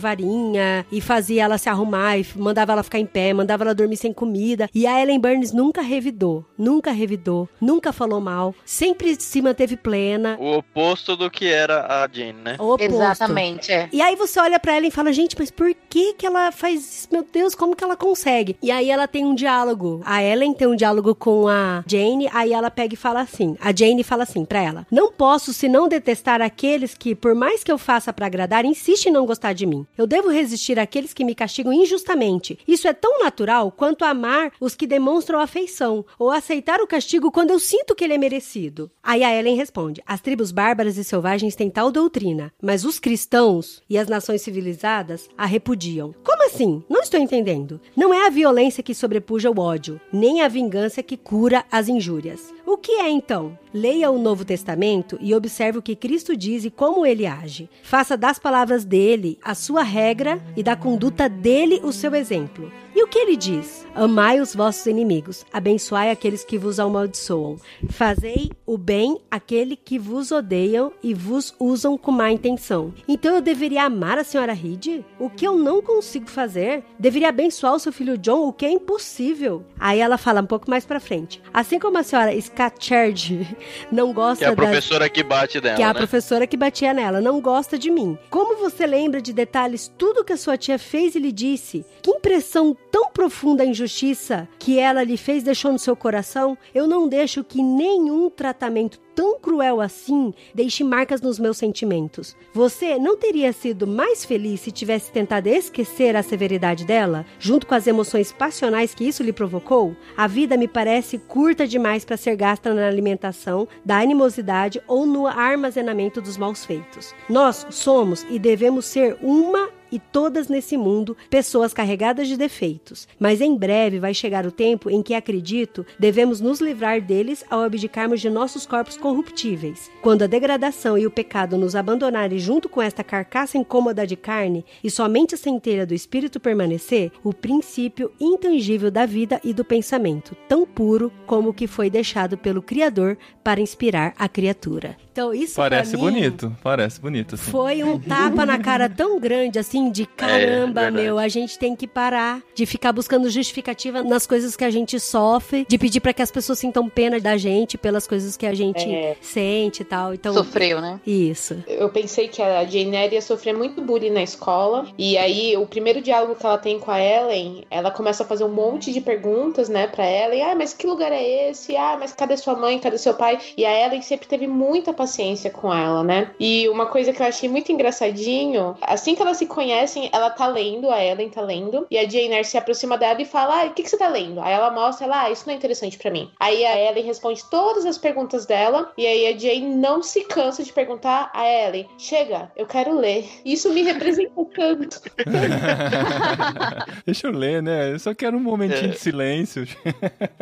E 0.91 1.01
fazia 1.01 1.45
ela 1.45 1.59
se 1.59 1.69
arrumar 1.69 2.19
e 2.19 2.27
mandava 2.37 2.73
ela 2.73 2.83
ficar 2.83 2.99
em 2.99 3.07
pé, 3.07 3.33
mandava 3.33 3.65
ela 3.65 3.75
dormir 3.75 3.97
sem 3.97 4.13
comida. 4.13 4.69
E 4.75 4.87
a 4.87 5.01
Ellen 5.01 5.21
Burns 5.21 5.53
nunca 5.53 5.81
revidou. 5.83 6.45
Nunca 6.59 6.91
revidou. 6.93 7.49
Nunca 7.61 7.93
falou 7.93 8.21
mal. 8.21 8.55
Sempre 8.65 9.17
se 9.19 9.41
manteve 9.41 9.77
plena. 9.77 10.37
O 10.41 10.59
oposto 10.59 11.17
do 11.17 11.31
que 11.31 11.47
era 11.47 11.87
a 11.87 12.09
Jane, 12.11 12.33
né? 12.33 12.57
O 12.59 12.75
oposto. 12.75 12.95
Exatamente, 12.95 13.73
é. 13.73 13.89
E 13.93 14.01
aí 14.03 14.17
você 14.17 14.41
olha 14.41 14.59
pra 14.59 14.75
ela 14.77 14.87
e 14.87 14.91
fala, 14.91 15.13
gente, 15.13 15.37
mas 15.39 15.51
por 15.51 15.75
que 15.89 16.15
que 16.15 16.27
ela 16.27 16.53
faz 16.53 16.81
isso? 16.81 17.02
Meu 17.13 17.27
Deus, 17.31 17.55
como 17.55 17.77
que 17.77 17.85
ela 17.85 17.95
consegue? 17.95 18.57
E 18.63 18.71
aí 18.71 18.89
ela 18.89 19.07
tem 19.07 19.23
um 19.27 19.35
diálogo. 19.35 20.01
A 20.03 20.25
Ellen 20.25 20.55
tem 20.55 20.67
um 20.67 20.75
diálogo 20.75 21.15
com 21.15 21.47
a 21.47 21.85
Jane, 21.87 22.27
aí 22.33 22.55
ela 22.55 22.71
pega 22.71 22.95
e 22.95 22.97
fala 22.97 23.21
assim. 23.21 23.55
A 23.61 23.71
Jane 23.71 24.03
fala 24.03 24.23
assim 24.23 24.47
pra 24.47 24.63
ela: 24.63 24.87
"Não 24.91 25.13
posso 25.13 25.53
senão 25.53 25.89
detestar 25.89 26.41
aqueles 26.41 26.95
que, 26.95 27.15
por 27.15 27.35
mais 27.35 27.63
que 27.63 27.71
eu 27.71 27.77
faça 27.77 28.15
pra 28.15 28.25
agradar, 28.25 28.65
insistem 28.65 29.11
em 29.11 29.13
não 29.13 29.27
gostar 29.27 29.53
de 29.53 29.67
mim. 29.67 29.87
Eu 29.99 30.07
devo 30.07 30.31
resistir 30.31 30.79
àqueles 30.79 31.13
que 31.13 31.23
me 31.23 31.35
castigam 31.35 31.71
injustamente. 31.71 32.59
Isso 32.67 32.89
é 32.89 32.95
tão 32.95 33.23
natural 33.23 33.71
quanto 33.71 34.07
amar 34.07 34.51
os 34.59 34.75
que 34.75 34.87
demonstram 34.87 35.39
afeição 35.39 36.07
ou 36.19 36.31
aceitar 36.31 36.81
o 36.81 36.87
castigo 36.87 37.31
quando 37.31 37.51
eu 37.51 37.59
sinto 37.59 37.95
que 37.95 38.05
ele 38.05 38.15
é 38.15 38.19
merecido." 38.19 38.91
Aí 39.03 39.23
a 39.23 39.39
Ellen 39.39 39.55
responde: 39.55 40.03
"As 40.07 40.23
tribos 40.23 40.51
bárbaras 40.51 40.97
e 40.97 41.05
selvagens 41.05 41.55
têm 41.55 41.69
tal 41.69 41.93
doutrina, 41.93 42.51
mas 42.63 42.87
os 42.87 42.99
cristãos 42.99 43.83
e 43.91 43.99
as 43.99 44.09
nações 44.09 44.41
civilizadas 44.41 45.29
a 45.37 45.45
repudiam. 45.45 46.15
Como 46.25 46.47
assim? 46.47 46.83
Não 46.89 47.02
estou 47.03 47.21
entendendo. 47.21 47.81
Não 47.97 48.15
é 48.15 48.27
a 48.27 48.31
violência 48.31 48.83
que 48.83 48.95
sobrepuja 48.95 49.51
o 49.51 49.61
ódio, 49.61 50.01
nem 50.13 50.41
a 50.41 50.49
vingança 50.49 51.03
que 51.03 51.17
cura 51.17 51.65
as 51.71 51.89
injúrias. 51.89 52.53
O 52.65 52.77
que 52.77 52.93
é 52.93 53.11
então? 53.11 53.59
Leia 53.75 54.11
o 54.11 54.19
Novo 54.19 54.45
Testamento 54.45 55.19
e 55.21 55.35
observe 55.35 55.79
o 55.79 55.83
que 55.83 55.97
Cristo 55.97 56.37
diz 56.37 56.65
e 56.65 56.71
como 56.71 57.05
ele 57.05 57.27
age. 57.27 57.69
Faça 57.83 58.17
das 58.17 58.39
palavras 58.39 58.85
dele 58.85 59.39
a 59.43 59.55
sua 59.55 59.83
regra 59.83 60.41
e 60.57 60.63
da 60.63 60.77
conduta 60.77 61.29
dele 61.29 61.81
o 61.83 61.93
seu 61.93 62.15
exemplo. 62.15 62.71
E 63.03 63.05
o 63.05 63.09
que 63.09 63.19
ele 63.19 63.37
diz? 63.37 63.85
Amai 63.97 64.41
os 64.41 64.55
vossos 64.55 64.87
inimigos, 64.87 65.45
abençoai 65.53 66.11
aqueles 66.11 66.45
que 66.45 66.57
vos 66.57 66.79
amaldiçoam, 66.79 67.59
fazei 67.91 68.51
o 68.65 68.79
bem 68.79 69.21
àquele 69.31 69.77
que 69.77 69.99
vos 69.99 70.31
odeiam 70.31 70.93
e 71.03 71.13
vos 71.13 71.53
usam 71.59 71.99
com 71.99 72.13
má 72.13 72.31
intenção. 72.31 72.95
Então 73.07 73.35
eu 73.35 73.43
deveria 73.43 73.83
amar 73.83 74.19
a 74.19 74.25
senhora 74.25 74.53
Reed? 74.55 75.05
O 75.19 75.29
que 75.29 75.47
eu 75.47 75.59
não 75.59 75.83
consigo 75.83 76.31
fazer? 76.31 76.85
Deveria 76.99 77.29
abençoar 77.29 77.75
o 77.75 77.79
seu 77.79 77.93
filho 77.93 78.17
John, 78.17 78.47
o 78.47 78.53
que 78.53 78.65
é 78.65 78.71
impossível. 78.71 79.63
Aí 79.79 79.99
ela 79.99 80.17
fala 80.17 80.41
um 80.41 80.47
pouco 80.47 80.71
mais 80.71 80.87
pra 80.87 81.01
frente. 81.01 81.43
Assim 81.53 81.79
como 81.79 81.99
a 81.99 82.03
senhora 82.03 82.41
Scatcherd 82.41 83.57
não 83.93 84.09
Que 84.09 84.15
gosta 84.15 84.45
é 84.45 84.49
a 84.49 84.55
das 84.55 84.65
professora 84.65 85.09
que 85.09 85.23
bate 85.23 85.61
dela, 85.61 85.77
que 85.77 85.83
é 85.83 85.87
a 85.87 85.93
né? 85.93 85.99
professora 85.99 86.47
que 86.47 86.57
batia 86.57 86.95
nela, 86.95 87.21
não 87.21 87.41
gosta 87.41 87.77
de 87.77 87.91
mim. 87.91 88.17
Como 88.31 88.57
você 88.57 88.87
lembra 88.87 89.21
de 89.21 89.33
detalhes 89.33 89.93
tudo 89.99 90.25
que 90.25 90.33
a 90.33 90.37
sua 90.37 90.57
tia 90.57 90.79
fez 90.79 91.15
e 91.15 91.19
lhe 91.19 91.33
disse? 91.33 91.85
Que 92.01 92.13
impressão 92.13 92.75
tão 92.93 93.09
profunda 93.11 93.65
injustiça 93.65 94.47
que 94.59 94.79
ela 94.79 95.03
lhe 95.03 95.17
fez 95.17 95.43
deixou 95.43 95.73
no 95.73 95.79
seu 95.79 95.97
coração? 95.97 96.57
Eu 96.75 96.87
não 96.87 97.09
deixo 97.09 97.43
que 97.43 97.63
nenhum 97.63 98.29
tratamento 98.29 99.01
tão 99.15 99.39
cruel 99.41 99.81
assim 99.81 100.33
deixe 100.55 100.85
marcas 100.85 101.21
nos 101.21 101.39
meus 101.39 101.57
sentimentos. 101.57 102.37
Você 102.53 102.99
não 102.99 103.17
teria 103.17 103.53
sido 103.53 103.87
mais 103.87 104.25
feliz 104.25 104.61
se 104.61 104.71
tivesse 104.71 105.11
tentado 105.11 105.49
esquecer 105.49 106.15
a 106.17 106.23
severidade 106.23 106.85
dela, 106.85 107.25
junto 107.39 107.67
com 107.67 107.75
as 107.75 107.87
emoções 107.87 108.31
passionais 108.31 108.95
que 108.95 109.07
isso 109.09 109.23
lhe 109.23 109.33
provocou? 109.33 109.97
A 110.17 110.27
vida 110.27 110.57
me 110.57 110.69
parece 110.69 111.17
curta 111.17 111.67
demais 111.67 112.05
para 112.05 112.17
ser 112.19 112.37
gasta 112.37 112.75
na 112.75 112.87
alimentação 112.87 113.67
da 113.85 113.99
animosidade 113.99 114.83
ou 114.87 115.07
no 115.07 115.27
armazenamento 115.27 116.21
dos 116.21 116.37
maus 116.37 116.65
feitos. 116.65 117.15
Nós 117.29 117.67
somos 117.71 118.27
e 118.29 118.39
devemos 118.39 118.85
ser 118.85 119.17
uma 119.23 119.71
e 119.93 119.99
todas 119.99 120.49
nesse 120.49 120.77
mundo 120.77 121.17
pessoas 121.31 121.73
carregadas 121.75 122.27
de 122.27 122.37
defeitos. 122.37 123.07
Mas 123.21 123.41
em 123.41 123.55
breve 123.57 123.99
vai 123.99 124.15
chegar 124.15 124.47
o 124.47 124.51
tempo 124.51 124.91
em 124.91 125.03
que, 125.03 125.15
acredito, 125.15 125.87
devemos 125.99 126.41
nos 126.41 126.61
livrar 126.61 127.01
deles 127.01 127.45
ao 127.51 127.61
abdicarmos 127.61 128.21
de 128.21 128.31
nossos 128.31 128.67
corpos 128.67 128.97
corruptíveis. 128.97 129.91
Quando 130.01 130.23
a 130.23 130.27
degradação 130.27 130.97
e 130.97 131.07
o 131.07 131.11
pecado 131.11 131.57
nos 131.57 131.77
abandonarem 131.77 132.39
junto 132.39 132.69
com 132.69 132.81
esta 132.81 133.05
carcaça 133.05 133.59
incômoda 133.59 134.07
de 134.07 134.17
carne 134.17 134.65
e 134.83 134.91
somente 134.91 135.35
a 135.35 135.39
centelha 135.39 135.87
do 135.87 135.95
espírito 135.95 136.41
permanecer, 136.41 137.13
o 137.23 137.35
princípio 137.35 138.11
intangível 138.19 138.91
da 138.91 139.05
vida 139.05 139.41
e 139.45 139.53
do 139.53 139.65
pensamento, 139.65 140.35
tão 140.49 140.67
puro 140.67 141.13
como 141.27 141.51
o 141.51 141.55
que 141.55 141.67
foi 141.67 141.91
deixado 141.91 142.39
pelo 142.39 142.63
Criador 142.63 143.19
para 143.45 143.61
inspirar 143.61 144.15
a 144.19 144.29
criatura. 144.29 144.97
Então 145.13 145.35
isso 145.35 145.57
Parece 145.57 145.97
mim, 145.97 146.03
bonito, 146.03 146.57
parece 146.63 147.01
bonito, 147.01 147.35
assim. 147.35 147.51
foi 147.51 147.83
um 147.85 147.99
tapa 147.99 148.47
na 148.47 148.59
cara 148.59 148.89
tão 148.89 149.21
grande 149.21 149.59
assim 149.59 149.82
de 149.91 150.07
caramba, 150.07 150.83
verdade. 150.83 150.97
meu, 151.03 151.19
a 151.19 151.29
gente 151.29 151.59
tem 151.59 151.75
que 151.77 151.87
parar 151.87 152.41
de 152.55 152.67
ficar 152.67 152.93
buscando 152.93 153.29
justificativa 153.31 154.03
nas 154.03 154.27
coisas 154.27 154.57
que 154.57 154.65
a 154.65 154.71
gente 154.71 154.99
sofre, 155.01 155.67
de 155.69 155.79
pedir 155.79 156.01
pra 156.01 156.13
que 156.13 156.23
as 156.23 156.31
pessoas 156.31 156.59
sintam 156.59 156.89
pena 156.89 157.19
da 157.21 157.37
gente 157.37 157.77
pelas 157.79 158.07
coisas 158.07 158.37
que 158.37 158.47
a 158.47 158.55
gente 158.55 158.89
É. 158.89 159.17
sente 159.21 159.83
e 159.83 159.85
tal. 159.85 160.15
Então, 160.15 160.33
Sofreu, 160.35 160.81
né? 160.81 161.01
isso. 161.07 161.63
Eu 161.67 161.89
pensei 161.91 162.29
que 162.29 162.41
a 162.43 162.65
Jane 162.65 162.97
Eyre 162.97 163.15
ia 163.15 163.23
sofrer 163.23 163.55
muito 163.55 163.81
bullying 163.83 164.11
na 164.11 164.23
escola. 164.23 164.87
E 164.99 165.17
aí, 165.19 165.57
o 165.57 165.67
primeiro 165.67 166.01
diálogo 166.01 166.35
que 166.35 166.45
ela 166.47 166.59
tem 166.59 166.79
com 166.79 166.91
a 166.91 167.01
Ellen, 167.01 167.65
ela 167.71 167.91
começa 167.91 168.23
a 168.23 168.27
fazer 168.27 168.45
um 168.45 168.49
monte 168.53 168.93
de 168.93 169.01
perguntas, 169.01 169.69
né, 169.69 169.87
pra 169.87 170.05
Ellen. 170.11 170.43
Ah, 170.43 170.55
mas 170.55 170.73
que 170.75 170.87
lugar 170.87 171.13
é 171.13 171.51
esse? 171.51 171.77
Ah, 171.77 171.97
mas 171.99 172.13
cadê 172.13 172.37
sua 172.37 172.55
mãe? 172.55 172.79
Cadê 172.79 172.99
seu 172.99 173.15
pai? 173.15 173.39
E 173.57 173.65
a 173.65 173.87
Ellen 173.87 174.03
sempre 174.03 174.27
teve 174.29 174.47
muita 174.47 174.93
paciência 174.93 175.51
com 175.51 175.73
ela, 175.73 176.03
né? 176.03 176.31
E 176.39 176.69
uma 176.69 176.87
coisa 176.87 177.13
que 177.13 177.23
eu 177.23 177.27
achei 177.27 177.49
muito 177.49 177.71
engraçadinho, 177.73 178.77
assim 178.83 179.15
que 179.15 179.23
elas 179.23 179.37
se 179.37 179.47
conhecem, 179.47 179.72
conhecem, 179.73 180.11
ela 180.13 180.31
tá 180.31 180.47
lendo, 180.47 180.91
a 180.91 181.03
Ellen 181.03 181.31
tá 181.31 181.41
lendo, 181.41 181.87
e 181.91 181.97
a 181.99 182.03
Jane 182.09 182.33
Eyre 182.33 182.45
se 182.45 182.59
aproxima 182.59 182.99
dela 182.99 183.21
e 183.21 183.25
fala: 183.25 183.63
ah, 183.63 183.67
o 183.67 183.71
que, 183.71 183.83
que 183.83 183.89
você 183.91 183.97
tá 183.97 184.09
lendo? 184.09 184.41
Aí 184.41 184.53
ela 184.53 184.71
mostra, 184.71 185.07
ela, 185.07 185.23
ah, 185.25 185.31
isso 185.31 185.45
não 185.47 185.55
é 185.55 185.57
interessante 185.57 185.97
pra 185.99 186.11
mim. 186.11 186.31
Aí 186.39 186.65
a 186.65 186.79
Ellen 186.91 187.05
responde 187.05 187.43
todas 187.51 187.87
as 187.87 187.97
perguntas 187.99 188.47
dela, 188.47 188.93
e 188.97 189.07
aí 189.07 189.27
a 189.27 189.39
Jane 189.39 189.75
não 189.75 190.03
se 190.03 190.25
cansa 190.25 190.63
de 190.63 190.73
perguntar 190.73 191.31
a 191.35 191.47
Ellen: 191.49 191.87
chega, 191.99 192.51
eu 192.57 192.67
quero 192.67 192.97
ler. 192.99 193.29
Isso 193.45 193.71
me 193.73 193.83
representa 193.83 194.33
tanto. 194.55 195.01
Deixa 197.07 197.27
eu 197.27 197.33
ler, 197.33 197.63
né? 197.63 197.93
Eu 197.93 197.99
só 197.99 198.15
quero 198.15 198.37
um 198.37 198.41
momentinho 198.41 198.87
É. 198.87 198.89
de 198.89 198.99
silêncio. 198.99 199.67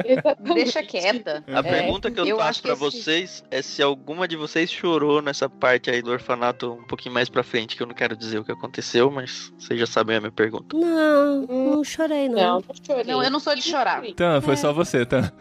Exatamente. 0.04 0.54
Deixa 0.54 0.82
quieta. 0.82 1.44
A 1.46 1.58
É, 1.58 1.62
pergunta 1.62 2.10
que 2.10 2.20
eu, 2.20 2.26
eu 2.26 2.36
faço 2.38 2.62
pra 2.62 2.72
esse- 2.72 2.80
vocês 2.80 3.44
é 3.50 3.62
se 3.62 3.82
alguma 3.82 4.26
de 4.26 4.36
vocês 4.36 4.70
chorou 4.70 5.20
nessa 5.22 5.48
parte 5.48 5.90
aí 5.90 6.02
do 6.02 6.10
orfanato 6.10 6.72
um 6.72 6.84
pouquinho 6.84 7.14
mais 7.14 7.28
pra 7.28 7.42
frente, 7.42 7.76
que 7.76 7.82
eu 7.82 7.86
não 7.86 7.94
quero 7.94 8.16
dizer 8.16 8.38
o 8.38 8.44
que 8.44 8.52
aconteceu, 8.52 9.10
mas 9.10 9.19
vocês 9.26 9.78
já 9.78 9.86
sabem 9.86 10.16
a 10.16 10.20
minha 10.20 10.32
pergunta. 10.32 10.76
Não, 10.76 11.42
não 11.46 11.84
chorei, 11.84 12.28
não. 12.28 12.36
Não, 12.36 12.54
não 12.54 12.74
chorei. 12.86 13.04
Não, 13.04 13.22
eu 13.22 13.30
não 13.30 13.40
sou 13.40 13.54
de 13.54 13.62
chorar. 13.62 14.04
Então, 14.04 14.40
foi 14.42 14.56
só 14.56 14.72
você, 14.72 15.04
tá? 15.04 15.32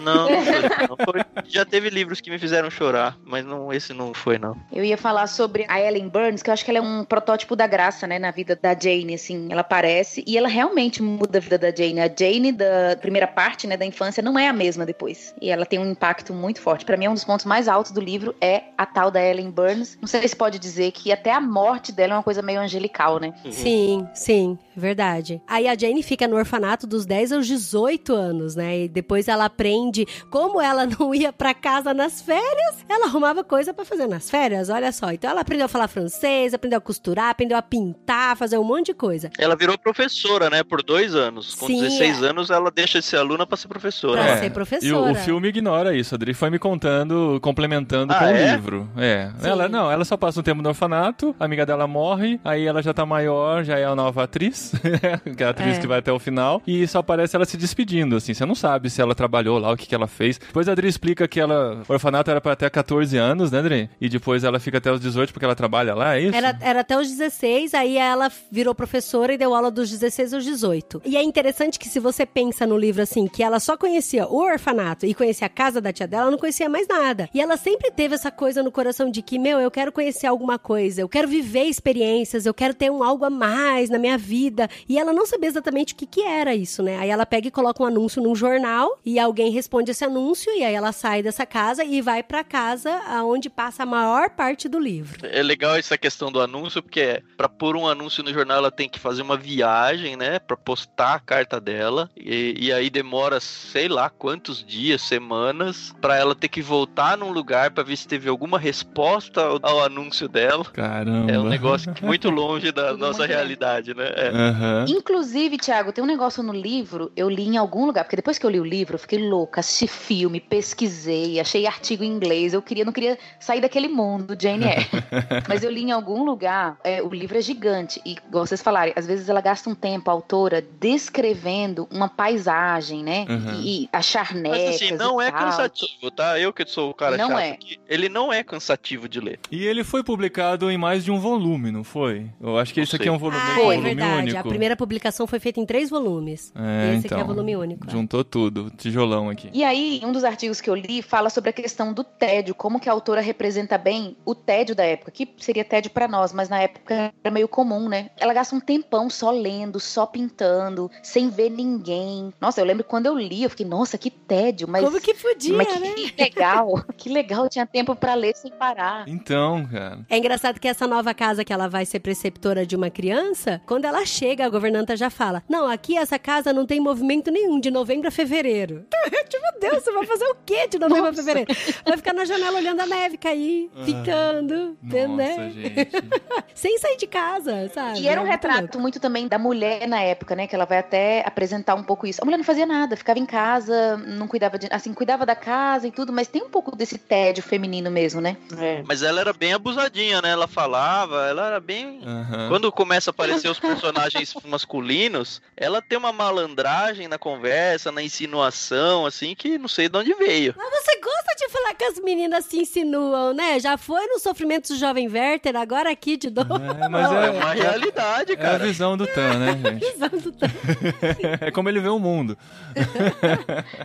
Não, 0.00 0.28
não 0.28 0.42
foi, 0.44 0.62
não 0.88 0.96
foi. 0.96 1.44
Já 1.48 1.64
teve 1.64 1.90
livros 1.90 2.20
que 2.20 2.30
me 2.30 2.38
fizeram 2.38 2.70
chorar, 2.70 3.16
mas 3.24 3.44
não, 3.44 3.72
esse 3.72 3.92
não 3.92 4.14
foi, 4.14 4.38
não. 4.38 4.56
Eu 4.72 4.84
ia 4.84 4.96
falar 4.96 5.26
sobre 5.26 5.64
a 5.68 5.80
Ellen 5.80 6.08
Burns, 6.08 6.42
que 6.42 6.50
eu 6.50 6.54
acho 6.54 6.64
que 6.64 6.70
ela 6.70 6.78
é 6.78 6.82
um 6.82 7.04
protótipo 7.04 7.54
da 7.54 7.66
graça, 7.66 8.06
né, 8.06 8.18
na 8.18 8.30
vida 8.30 8.58
da 8.60 8.78
Jane, 8.78 9.14
assim, 9.14 9.48
ela 9.50 9.60
aparece 9.60 10.24
e 10.26 10.36
ela 10.36 10.48
realmente 10.48 11.02
muda 11.02 11.38
a 11.38 11.40
vida 11.40 11.58
da 11.58 11.70
Jane. 11.70 12.00
A 12.00 12.08
Jane 12.08 12.52
da 12.52 12.96
primeira 13.00 13.26
parte, 13.26 13.66
né, 13.66 13.76
da 13.76 13.84
infância 13.84 14.22
não 14.22 14.38
é 14.38 14.48
a 14.48 14.52
mesma 14.52 14.86
depois. 14.86 15.34
E 15.40 15.50
ela 15.50 15.66
tem 15.66 15.78
um 15.78 15.90
impacto 15.90 16.32
muito 16.32 16.60
forte. 16.60 16.84
Pra 16.84 16.96
mim, 16.96 17.08
um 17.08 17.14
dos 17.14 17.24
pontos 17.24 17.44
mais 17.44 17.68
altos 17.68 17.92
do 17.92 18.00
livro 18.00 18.34
é 18.40 18.64
a 18.76 18.86
tal 18.86 19.10
da 19.10 19.22
Ellen 19.22 19.50
Burns. 19.50 19.98
Não 20.00 20.08
sei 20.08 20.26
se 20.26 20.36
pode 20.36 20.58
dizer 20.58 20.92
que 20.92 21.12
até 21.12 21.32
a 21.32 21.40
morte 21.40 21.92
dela 21.92 22.14
é 22.14 22.16
uma 22.16 22.22
coisa 22.22 22.42
meio 22.42 22.60
angelical, 22.60 23.18
né? 23.18 23.34
Sim, 23.50 24.06
sim, 24.14 24.58
verdade. 24.76 25.42
Aí 25.46 25.68
a 25.68 25.76
Jane 25.76 26.02
fica 26.02 26.26
no 26.28 26.36
orfanato 26.36 26.86
dos 26.86 27.04
10 27.04 27.32
aos 27.32 27.46
18 27.46 28.14
anos, 28.14 28.54
né? 28.54 28.80
E 28.80 28.88
depois 28.88 29.28
ela 29.28 29.44
aprende 29.44 29.89
como 30.30 30.60
ela 30.60 30.86
não 30.86 31.14
ia 31.14 31.32
pra 31.32 31.54
casa 31.54 31.92
nas 31.94 32.20
férias, 32.20 32.84
ela 32.88 33.06
arrumava 33.06 33.42
coisa 33.44 33.72
pra 33.74 33.84
fazer 33.84 34.06
nas 34.06 34.30
férias, 34.30 34.68
olha 34.68 34.92
só. 34.92 35.10
Então 35.12 35.30
ela 35.30 35.40
aprendeu 35.40 35.66
a 35.66 35.68
falar 35.68 35.88
francês, 35.88 36.54
aprendeu 36.54 36.78
a 36.78 36.80
costurar, 36.80 37.30
aprendeu 37.30 37.56
a 37.56 37.62
pintar, 37.62 38.36
fazer 38.36 38.58
um 38.58 38.64
monte 38.64 38.86
de 38.86 38.94
coisa. 38.94 39.30
Ela 39.38 39.56
virou 39.56 39.76
professora, 39.78 40.50
né, 40.50 40.62
por 40.62 40.82
dois 40.82 41.14
anos. 41.14 41.54
Com 41.54 41.66
Sim, 41.66 41.80
16 41.80 42.22
é. 42.22 42.26
anos, 42.26 42.50
ela 42.50 42.70
deixa 42.70 42.98
de 43.00 43.04
ser 43.04 43.16
aluna 43.16 43.46
pra 43.46 43.56
ser 43.56 43.68
professora. 43.68 44.22
Pra 44.22 44.30
É, 44.32 44.36
ser 44.38 44.44
E 44.46 44.48
o, 44.48 44.52
professora. 44.52 45.12
o 45.12 45.14
filme 45.14 45.48
ignora 45.48 45.94
isso. 45.96 46.14
A 46.14 46.16
Adri 46.16 46.34
foi 46.34 46.50
me 46.50 46.58
contando, 46.58 47.38
complementando 47.42 48.12
Ah, 48.12 48.18
com 48.18 48.24
é? 48.26 48.32
o 48.52 48.54
livro. 48.56 48.90
É. 48.96 49.30
Sim. 49.38 49.48
Ela, 49.48 49.68
não, 49.68 49.90
ela 49.90 50.04
só 50.04 50.16
passa 50.16 50.40
um 50.40 50.42
tempo 50.42 50.62
no 50.62 50.68
orfanato, 50.68 51.34
a 51.38 51.44
amiga 51.44 51.64
dela 51.66 51.86
morre, 51.86 52.40
aí 52.44 52.66
ela 52.66 52.82
já 52.82 52.92
tá 52.92 53.04
maior, 53.06 53.64
já 53.64 53.78
é 53.78 53.84
a 53.84 53.94
nova 53.94 54.24
atriz, 54.24 54.72
que 55.36 55.42
é 55.42 55.46
a 55.46 55.50
atriz 55.50 55.76
É. 55.76 55.80
que 55.80 55.86
vai 55.86 55.98
até 55.98 56.12
o 56.12 56.18
final, 56.18 56.62
e 56.66 56.86
só 56.86 56.98
aparece 56.98 57.36
ela 57.36 57.44
se 57.44 57.56
despedindo, 57.56 58.16
assim. 58.16 58.34
Você 58.34 58.44
não 58.46 58.54
sabe 58.54 58.90
se 58.90 59.00
ela 59.00 59.14
trabalhou 59.14 59.58
lá, 59.58 59.70
o 59.72 59.76
que, 59.86 59.94
ela 59.94 60.06
fez. 60.06 60.38
Depois 60.38 60.68
a 60.68 60.72
Adri 60.72 60.88
explica 60.88 61.26
que 61.26 61.40
ela. 61.40 61.82
O 61.88 61.92
orfanato 61.92 62.30
era 62.30 62.40
pra 62.40 62.52
até 62.52 62.68
14 62.68 63.16
anos, 63.16 63.50
né, 63.50 63.58
Adri? 63.58 63.90
E 64.00 64.08
depois 64.08 64.44
ela 64.44 64.60
fica 64.60 64.78
até 64.78 64.92
os 64.92 65.00
18 65.00 65.32
porque 65.32 65.44
ela 65.44 65.54
trabalha 65.54 65.94
lá, 65.94 66.16
é 66.16 66.22
isso? 66.22 66.36
Era, 66.36 66.56
era 66.60 66.80
até 66.80 66.98
os 66.98 67.08
16, 67.08 67.74
aí 67.74 67.96
ela 67.96 68.30
virou 68.50 68.74
professora 68.74 69.32
e 69.32 69.38
deu 69.38 69.54
aula 69.54 69.70
dos 69.70 69.90
16 69.90 70.34
aos 70.34 70.44
18. 70.44 71.02
E 71.04 71.16
é 71.16 71.22
interessante 71.22 71.78
que 71.78 71.88
se 71.88 71.98
você 71.98 72.24
pensa 72.24 72.66
no 72.66 72.78
livro 72.78 73.02
assim, 73.02 73.26
que 73.26 73.42
ela 73.42 73.58
só 73.58 73.76
conhecia 73.76 74.26
o 74.26 74.36
orfanato 74.36 75.06
e 75.06 75.14
conhecia 75.14 75.46
a 75.46 75.50
casa 75.50 75.80
da 75.80 75.92
tia 75.92 76.06
dela, 76.06 76.24
ela 76.24 76.30
não 76.30 76.38
conhecia 76.38 76.68
mais 76.68 76.86
nada. 76.86 77.28
E 77.34 77.40
ela 77.40 77.56
sempre 77.56 77.90
teve 77.90 78.14
essa 78.14 78.30
coisa 78.30 78.62
no 78.62 78.70
coração 78.70 79.10
de 79.10 79.22
que, 79.22 79.38
meu, 79.38 79.58
eu 79.58 79.70
quero 79.70 79.92
conhecer 79.92 80.26
alguma 80.26 80.58
coisa, 80.58 81.00
eu 81.00 81.08
quero 81.08 81.26
viver 81.28 81.64
experiências, 81.64 82.46
eu 82.46 82.54
quero 82.54 82.74
ter 82.74 82.90
um 82.90 83.02
algo 83.02 83.24
a 83.24 83.30
mais 83.30 83.90
na 83.90 83.98
minha 83.98 84.18
vida. 84.18 84.68
E 84.88 84.98
ela 84.98 85.12
não 85.12 85.26
sabia 85.26 85.48
exatamente 85.48 85.94
o 85.94 85.96
que, 85.96 86.06
que 86.06 86.22
era 86.22 86.54
isso, 86.54 86.82
né? 86.82 86.98
Aí 86.98 87.10
ela 87.10 87.26
pega 87.26 87.48
e 87.48 87.50
coloca 87.50 87.82
um 87.82 87.86
anúncio 87.86 88.22
num 88.22 88.34
jornal 88.34 88.98
e 89.04 89.18
alguém 89.18 89.50
responde 89.50 89.69
esse 89.90 90.04
anúncio 90.04 90.52
e 90.52 90.64
aí 90.64 90.74
ela 90.74 90.92
sai 90.92 91.22
dessa 91.22 91.46
casa 91.46 91.84
e 91.84 92.00
vai 92.02 92.22
pra 92.22 92.42
casa 92.42 92.90
aonde 93.06 93.48
passa 93.48 93.84
a 93.84 93.86
maior 93.86 94.30
parte 94.30 94.68
do 94.68 94.78
livro. 94.78 95.20
É 95.22 95.42
legal 95.42 95.76
essa 95.76 95.96
questão 95.96 96.30
do 96.30 96.40
anúncio, 96.40 96.82
porque 96.82 97.00
é, 97.00 97.22
pra 97.36 97.48
pôr 97.48 97.76
um 97.76 97.86
anúncio 97.86 98.22
no 98.22 98.32
jornal 98.32 98.58
ela 98.58 98.70
tem 98.70 98.88
que 98.88 98.98
fazer 98.98 99.22
uma 99.22 99.36
viagem, 99.36 100.16
né? 100.16 100.38
Pra 100.38 100.56
postar 100.56 101.14
a 101.14 101.20
carta 101.20 101.60
dela. 101.60 102.10
E, 102.16 102.54
e 102.58 102.72
aí 102.72 102.90
demora, 102.90 103.40
sei 103.40 103.88
lá, 103.88 104.10
quantos 104.10 104.64
dias, 104.64 105.02
semanas, 105.02 105.94
pra 106.00 106.16
ela 106.16 106.34
ter 106.34 106.48
que 106.48 106.62
voltar 106.62 107.16
num 107.16 107.30
lugar 107.30 107.70
pra 107.70 107.84
ver 107.84 107.96
se 107.96 108.08
teve 108.08 108.28
alguma 108.28 108.58
resposta 108.58 109.42
ao, 109.42 109.58
ao 109.62 109.84
anúncio 109.84 110.28
dela. 110.28 110.64
Caramba. 110.64 111.30
É 111.30 111.38
um 111.38 111.48
negócio 111.48 111.92
que 111.94 112.04
muito 112.04 112.28
longe 112.30 112.72
da 112.72 112.88
Tudo 112.88 112.98
nossa 112.98 113.18
muito 113.20 113.30
realidade, 113.30 113.94
né? 113.94 114.10
É. 114.14 114.28
Aham. 114.28 114.84
Inclusive, 114.88 115.58
Thiago, 115.58 115.92
tem 115.92 116.02
um 116.02 116.06
negócio 116.06 116.42
no 116.42 116.52
livro, 116.52 117.10
eu 117.16 117.28
li 117.28 117.46
em 117.46 117.56
algum 117.56 117.86
lugar, 117.86 118.04
porque 118.04 118.16
depois 118.16 118.38
que 118.38 118.46
eu 118.46 118.50
li 118.50 118.60
o 118.60 118.64
livro, 118.64 118.94
eu 118.94 118.98
fiquei 118.98 119.18
louca, 119.50 119.60
assisti 119.60 119.86
filme, 119.88 120.40
pesquisei, 120.40 121.40
achei 121.40 121.66
artigo 121.66 122.04
em 122.04 122.06
inglês, 122.08 122.54
eu 122.54 122.62
queria, 122.62 122.84
não 122.84 122.92
queria 122.92 123.18
sair 123.38 123.60
daquele 123.60 123.88
mundo, 123.88 124.36
Jane 124.40 124.64
Eyre. 124.64 124.86
Mas 125.48 125.62
eu 125.64 125.70
li 125.70 125.82
em 125.82 125.90
algum 125.92 126.24
lugar, 126.24 126.78
é, 126.84 127.02
o 127.02 127.08
livro 127.08 127.36
é 127.36 127.42
gigante, 127.42 128.00
e 128.06 128.12
igual 128.12 128.46
vocês 128.46 128.62
falarem, 128.62 128.94
às 128.96 129.06
vezes 129.06 129.28
ela 129.28 129.40
gasta 129.40 129.68
um 129.68 129.74
tempo, 129.74 130.08
a 130.08 130.12
autora, 130.12 130.64
descrevendo 130.80 131.88
uma 131.90 132.08
paisagem, 132.08 133.02
né? 133.02 133.26
Uhum. 133.28 133.60
E, 133.60 133.84
e 133.92 134.02
charnecas 134.02 134.58
Mas 134.64 134.74
assim, 134.76 134.92
não 134.96 135.20
é 135.20 135.30
tal. 135.30 135.40
cansativo, 135.40 136.10
tá? 136.10 136.38
Eu 136.38 136.52
que 136.52 136.64
sou 136.64 136.90
o 136.90 136.94
cara 136.94 137.16
Não 137.16 137.30
chato 137.30 137.38
é. 137.40 137.50
aqui. 137.50 137.78
Ele 137.88 138.08
não 138.08 138.32
é 138.32 138.42
cansativo 138.42 139.08
de 139.08 139.20
ler. 139.20 139.38
E 139.50 139.64
ele 139.64 139.82
foi 139.84 140.02
publicado 140.02 140.70
em 140.70 140.78
mais 140.78 141.04
de 141.04 141.10
um 141.10 141.18
volume, 141.18 141.70
não 141.70 141.82
foi? 141.84 142.30
Eu 142.40 142.56
acho 142.58 142.72
que 142.72 142.80
Não 142.80 142.84
esse 142.84 142.96
aqui 142.96 143.08
é 143.08 143.12
um 143.12 143.18
volume, 143.18 143.40
Ah, 143.40 143.48
um 143.48 143.52
é 143.52 143.54
volume 143.62 143.82
verdade. 143.82 144.22
único. 144.22 144.38
A 144.38 144.42
primeira 144.42 144.76
publicação 144.76 145.26
foi 145.26 145.38
feita 145.40 145.60
em 145.60 145.66
três 145.66 145.90
volumes. 145.90 146.52
É, 146.54 146.94
e 146.94 146.96
esse 146.98 147.06
então, 147.06 147.18
aqui 147.18 147.24
é 147.24 147.26
volume 147.26 147.56
único. 147.56 147.86
é. 147.86 147.90
Juntou 147.90 148.22
tudo, 148.24 148.70
tijolão 148.76 149.28
aqui. 149.28 149.39
E 149.52 149.64
aí, 149.64 150.00
um 150.04 150.12
dos 150.12 150.24
artigos 150.24 150.60
que 150.60 150.68
eu 150.68 150.74
li 150.74 151.02
fala 151.02 151.30
sobre 151.30 151.50
a 151.50 151.52
questão 151.52 151.92
do 151.92 152.04
tédio, 152.04 152.54
como 152.54 152.80
que 152.80 152.88
a 152.88 152.92
autora 152.92 153.20
representa 153.20 153.78
bem 153.78 154.16
o 154.24 154.34
tédio 154.34 154.74
da 154.74 154.84
época, 154.84 155.10
que 155.10 155.28
seria 155.38 155.64
tédio 155.64 155.90
pra 155.90 156.08
nós, 156.08 156.32
mas 156.32 156.48
na 156.48 156.60
época 156.60 157.12
era 157.22 157.32
meio 157.32 157.48
comum, 157.48 157.88
né? 157.88 158.10
Ela 158.18 158.34
gasta 158.34 158.54
um 158.54 158.60
tempão 158.60 159.08
só 159.08 159.30
lendo, 159.30 159.78
só 159.80 160.06
pintando, 160.06 160.90
sem 161.02 161.28
ver 161.28 161.50
ninguém. 161.50 162.32
Nossa, 162.40 162.60
eu 162.60 162.64
lembro 162.64 162.84
quando 162.84 163.06
eu 163.06 163.18
li, 163.18 163.42
eu 163.42 163.50
fiquei, 163.50 163.66
nossa, 163.66 163.96
que 163.96 164.10
tédio, 164.10 164.68
mas 164.68 164.84
Como 164.84 165.00
que 165.00 165.14
podia, 165.14 165.56
mas 165.56 165.66
que, 165.66 165.78
né? 165.78 165.90
que 165.94 166.14
legal, 166.22 166.84
que 166.96 167.08
legal, 167.08 167.48
tinha 167.48 167.66
tempo 167.66 167.94
pra 167.94 168.14
ler 168.14 168.34
sem 168.36 168.50
parar. 168.50 169.08
Então, 169.08 169.66
cara. 169.66 170.00
É 170.08 170.18
engraçado 170.18 170.58
que 170.58 170.68
essa 170.68 170.86
nova 170.86 171.14
casa 171.14 171.44
que 171.44 171.52
ela 171.52 171.68
vai 171.68 171.84
ser 171.84 172.00
preceptora 172.00 172.66
de 172.66 172.76
uma 172.76 172.90
criança, 172.90 173.60
quando 173.66 173.84
ela 173.84 174.04
chega, 174.04 174.44
a 174.44 174.48
governanta 174.48 174.96
já 174.96 175.10
fala: 175.10 175.42
Não, 175.48 175.66
aqui 175.66 175.96
essa 175.96 176.18
casa 176.18 176.52
não 176.52 176.66
tem 176.66 176.80
movimento 176.80 177.30
nenhum, 177.30 177.60
de 177.60 177.70
novembro 177.70 178.08
a 178.08 178.10
fevereiro. 178.10 178.86
tipo, 179.30 179.42
meu 179.42 179.60
Deus, 179.70 179.82
você 179.82 179.92
vai 179.92 180.06
fazer 180.06 180.24
o 180.26 180.36
quê 180.44 180.66
de 180.68 180.78
novembro 180.78 181.08
a 181.08 181.14
fevereiro? 181.14 181.54
Vai 181.84 181.96
ficar 181.96 182.12
na 182.12 182.24
janela 182.24 182.58
olhando 182.58 182.80
a 182.80 182.86
neve 182.86 183.16
cair, 183.16 183.70
pintando, 183.84 184.76
né? 184.82 185.06
Nossa, 185.06 185.50
gente. 185.50 185.90
Sem 186.54 186.78
sair 186.78 186.96
de 186.96 187.06
casa, 187.06 187.70
sabe? 187.72 188.00
E 188.00 188.08
era 188.08 188.20
um 188.20 188.26
É 188.26 188.28
muito 188.30 188.42
louco. 188.44 188.54
retrato 188.56 188.80
muito 188.80 189.00
também 189.00 189.26
da 189.28 189.38
mulher 189.38 189.86
na 189.88 190.00
época, 190.02 190.34
né? 190.36 190.46
Que 190.46 190.54
ela 190.54 190.64
vai 190.66 190.78
até 190.78 191.22
apresentar 191.26 191.74
um 191.74 191.82
pouco 191.82 192.06
isso. 192.06 192.20
A 192.20 192.24
mulher 192.24 192.36
não 192.36 192.44
fazia 192.44 192.66
nada, 192.66 192.96
ficava 192.96 193.18
em 193.18 193.26
casa, 193.26 193.96
não 193.96 194.26
cuidava 194.28 194.58
de. 194.58 194.68
Assim, 194.70 194.92
cuidava 194.92 195.24
da 195.24 195.34
casa 195.36 195.86
e 195.86 195.90
tudo, 195.92 196.12
mas 196.12 196.28
tem 196.28 196.42
um 196.42 196.50
pouco 196.50 196.74
desse 196.76 196.98
tédio 196.98 197.42
feminino 197.42 197.90
mesmo, 197.90 198.20
né? 198.20 198.36
É. 198.58 198.82
Mas 198.86 199.02
ela 199.02 199.20
era 199.20 199.32
bem 199.32 199.52
abusadinha, 199.52 200.20
né? 200.20 200.30
Ela 200.30 200.48
falava, 200.48 201.26
ela 201.28 201.46
era 201.46 201.60
bem. 201.60 202.00
Aham. 202.04 202.48
Quando 202.48 202.70
começa 202.72 203.10
a 203.10 203.12
aparecer 203.12 203.48
os 203.48 203.58
personagens 203.60 204.34
masculinos, 204.44 205.40
ela 205.56 205.80
tem 205.80 205.96
uma 205.98 206.12
malandragem 206.12 207.08
na 207.08 207.18
conversa, 207.18 207.92
na 207.92 208.02
insinuação, 208.02 209.06
assim, 209.06 209.19
que 209.36 209.58
não 209.58 209.68
sei 209.68 209.88
de 209.88 209.96
onde 209.98 210.14
veio. 210.14 210.54
Mas 210.56 210.70
você 210.84 210.98
gosta 211.00 211.34
de 211.38 211.48
falar 211.50 211.74
que 211.74 211.84
as 211.84 211.98
meninas 212.00 212.44
se 212.46 212.58
insinuam, 212.60 213.32
né? 213.34 213.58
Já 213.60 213.76
foi 213.76 214.06
no 214.06 214.18
sofrimento 214.18 214.68
do 214.72 214.76
jovem 214.78 215.08
Werther, 215.08 215.56
agora 215.56 215.90
aqui 215.90 216.16
de 216.16 216.30
novo. 216.30 216.54
É, 216.56 216.88
mas 216.88 217.10
Não, 217.10 217.22
é, 217.22 217.26
é, 217.26 217.30
uma 217.30 217.52
realidade, 217.52 218.32
é 218.32 218.34
a 218.34 218.38
cara. 218.38 218.58
visão 218.58 218.96
do 218.96 219.06
Tan, 219.06 219.38
né, 219.38 219.52
gente? 219.80 219.86
É 221.40 221.50
como 221.50 221.68
ele 221.68 221.80
vê 221.80 221.88
o 221.88 221.98
mundo. 221.98 222.36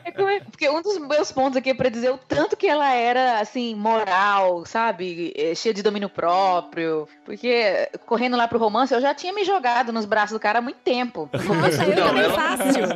É 0.03 0.11
como 0.11 0.29
é- 0.29 0.39
Porque 0.39 0.69
um 0.69 0.81
dos 0.81 0.97
meus 0.99 1.31
pontos 1.31 1.57
aqui 1.57 1.69
é 1.69 1.73
pra 1.73 1.89
dizer 1.89 2.11
o 2.11 2.17
tanto 2.17 2.55
que 2.57 2.67
ela 2.67 2.91
era, 2.93 3.39
assim, 3.39 3.75
moral, 3.75 4.65
sabe? 4.65 5.33
Eh, 5.35 5.53
Cheia 5.55 5.73
de 5.73 5.81
domínio 5.83 6.09
próprio. 6.09 7.07
Porque 7.25 7.89
correndo 8.05 8.37
lá 8.37 8.47
pro 8.47 8.59
romance, 8.59 8.93
eu 8.93 9.01
já 9.01 9.13
tinha 9.13 9.33
me 9.33 9.43
jogado 9.43 9.91
nos 9.91 10.05
braços 10.05 10.33
do 10.33 10.39
cara 10.39 10.59
há 10.59 10.61
muito 10.61 10.77
tempo. 10.83 11.29
Nossa, 11.33 11.83
eu 11.85 11.95
Não, 11.95 12.07
também 12.07 12.23
ela- 12.23 12.33
fácil. 12.33 12.83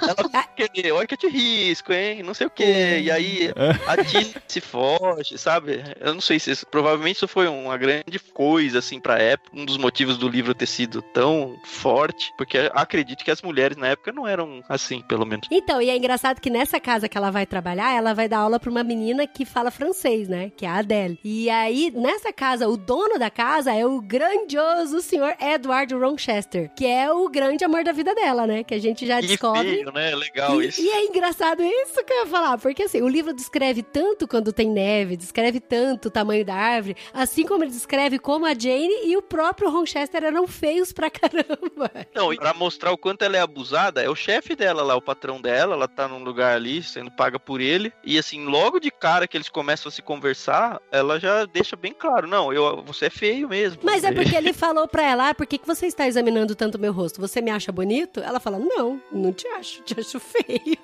Ela 0.00 0.42
querer, 0.68 0.92
olha 0.92 1.06
que 1.06 1.14
eu 1.14 1.18
te 1.18 1.28
risco, 1.30 1.92
hein? 1.92 2.22
Não 2.22 2.34
sei 2.34 2.46
o 2.46 2.50
quê. 2.50 3.00
E 3.02 3.10
aí 3.10 3.50
a 3.86 4.02
Tilly 4.04 4.34
se 4.46 4.60
foge, 4.60 5.38
sabe? 5.38 5.82
Eu 6.00 6.14
não 6.14 6.20
sei 6.20 6.38
se 6.38 6.50
isso, 6.50 6.66
provavelmente 6.66 7.16
isso 7.16 7.28
foi 7.28 7.46
uma 7.48 7.76
grande 7.76 8.18
coisa, 8.32 8.78
assim, 8.78 9.00
pra 9.00 9.18
época. 9.18 9.50
Um 9.56 9.64
dos 9.64 9.76
motivos 9.76 10.16
do 10.18 10.28
livro 10.28 10.54
ter 10.54 10.66
sido 10.66 11.02
tão 11.02 11.56
forte, 11.64 12.32
porque 12.36 12.70
acredito 12.74 13.24
que 13.24 13.30
as 13.30 13.42
mulheres 13.42 13.76
na 13.76 13.88
época 13.88 14.12
não 14.12 14.26
eram 14.26 14.62
assim, 14.68 15.02
pelo 15.02 15.24
menos. 15.26 15.46
Então, 15.50 15.80
e 15.80 15.88
é 15.90 15.96
engraçado 15.96 16.40
que 16.40 16.50
nessa 16.50 16.78
casa 16.80 17.08
que 17.08 17.16
ela 17.16 17.30
vai 17.30 17.46
trabalhar, 17.46 17.94
ela 17.96 18.12
vai 18.14 18.28
dar 18.28 18.38
aula 18.38 18.58
pra 18.60 18.70
uma 18.70 18.82
menina 18.82 19.26
que 19.26 19.44
fala 19.44 19.70
francês, 19.70 20.28
né? 20.28 20.50
Que 20.56 20.64
é 20.66 20.68
a 20.68 20.76
Adele. 20.78 21.18
E 21.24 21.48
aí, 21.50 21.90
nessa 21.94 22.32
casa, 22.32 22.68
o 22.68 22.76
dono 22.76 23.18
da 23.18 23.30
casa 23.30 23.72
é 23.72 23.84
o 23.86 24.00
grandioso 24.00 25.00
senhor 25.00 25.34
Edward 25.40 25.94
Ronchester, 25.94 26.70
que 26.74 26.86
é 26.86 27.10
o 27.12 27.28
grande 27.28 27.64
amor 27.64 27.84
da 27.84 27.92
vida 27.92 28.14
dela, 28.14 28.46
né? 28.46 28.64
Que 28.64 28.74
a 28.74 28.78
gente 28.80 29.06
já 29.06 29.20
E 29.20 29.26
descobre. 29.26 29.62
feio, 29.76 29.92
né? 29.92 30.14
Legal 30.14 30.62
E, 30.62 30.66
isso. 30.68 30.80
e 30.80 30.88
é 30.88 31.04
engraçado 31.06 31.19
isso 31.62 32.04
que 32.04 32.12
eu 32.12 32.20
ia 32.20 32.26
falar, 32.26 32.58
porque 32.58 32.84
assim, 32.84 33.02
o 33.02 33.08
livro 33.08 33.32
descreve 33.32 33.82
tanto 33.82 34.26
quando 34.26 34.52
tem 34.52 34.68
neve, 34.68 35.16
descreve 35.16 35.60
tanto 35.60 36.08
o 36.08 36.10
tamanho 36.10 36.44
da 36.44 36.54
árvore, 36.54 36.96
assim 37.12 37.44
como 37.44 37.64
ele 37.64 37.70
descreve 37.70 38.18
como 38.18 38.46
a 38.46 38.54
Jane 38.54 39.06
e 39.06 39.16
o 39.16 39.22
próprio 39.22 39.70
Ronchester 39.70 40.24
eram 40.24 40.46
feios 40.46 40.92
pra 40.92 41.10
caramba. 41.10 41.90
Não, 42.14 42.32
e 42.32 42.36
pra 42.36 42.54
mostrar 42.54 42.92
o 42.92 42.98
quanto 42.98 43.22
ela 43.22 43.36
é 43.36 43.40
abusada, 43.40 44.02
é 44.02 44.08
o 44.08 44.14
chefe 44.14 44.54
dela 44.54 44.82
lá, 44.82 44.96
o 44.96 45.02
patrão 45.02 45.40
dela, 45.40 45.74
ela 45.74 45.88
tá 45.88 46.08
num 46.08 46.22
lugar 46.22 46.56
ali, 46.56 46.82
sendo 46.82 47.10
paga 47.10 47.38
por 47.38 47.60
ele, 47.60 47.92
e 48.04 48.18
assim, 48.18 48.44
logo 48.44 48.80
de 48.80 48.90
cara 48.90 49.26
que 49.26 49.36
eles 49.36 49.48
começam 49.48 49.88
a 49.88 49.92
se 49.92 50.02
conversar, 50.02 50.80
ela 50.90 51.18
já 51.18 51.44
deixa 51.44 51.76
bem 51.76 51.92
claro, 51.92 52.26
não, 52.26 52.52
eu, 52.52 52.82
você 52.82 53.06
é 53.06 53.10
feio 53.10 53.48
mesmo. 53.48 53.80
Mas 53.82 54.04
é 54.04 54.12
porque 54.12 54.34
ele 54.36 54.52
falou 54.52 54.88
pra 54.88 55.02
ela, 55.02 55.30
ah, 55.30 55.34
por 55.34 55.46
que, 55.46 55.58
que 55.58 55.66
você 55.66 55.86
está 55.86 56.06
examinando 56.06 56.54
tanto 56.54 56.78
meu 56.78 56.92
rosto? 56.92 57.20
Você 57.20 57.40
me 57.40 57.50
acha 57.50 57.72
bonito? 57.72 58.20
Ela 58.20 58.40
fala, 58.40 58.58
não, 58.58 59.00
não 59.12 59.32
te 59.32 59.46
acho, 59.48 59.82
te 59.82 59.98
acho 59.98 60.18
feio. 60.18 60.78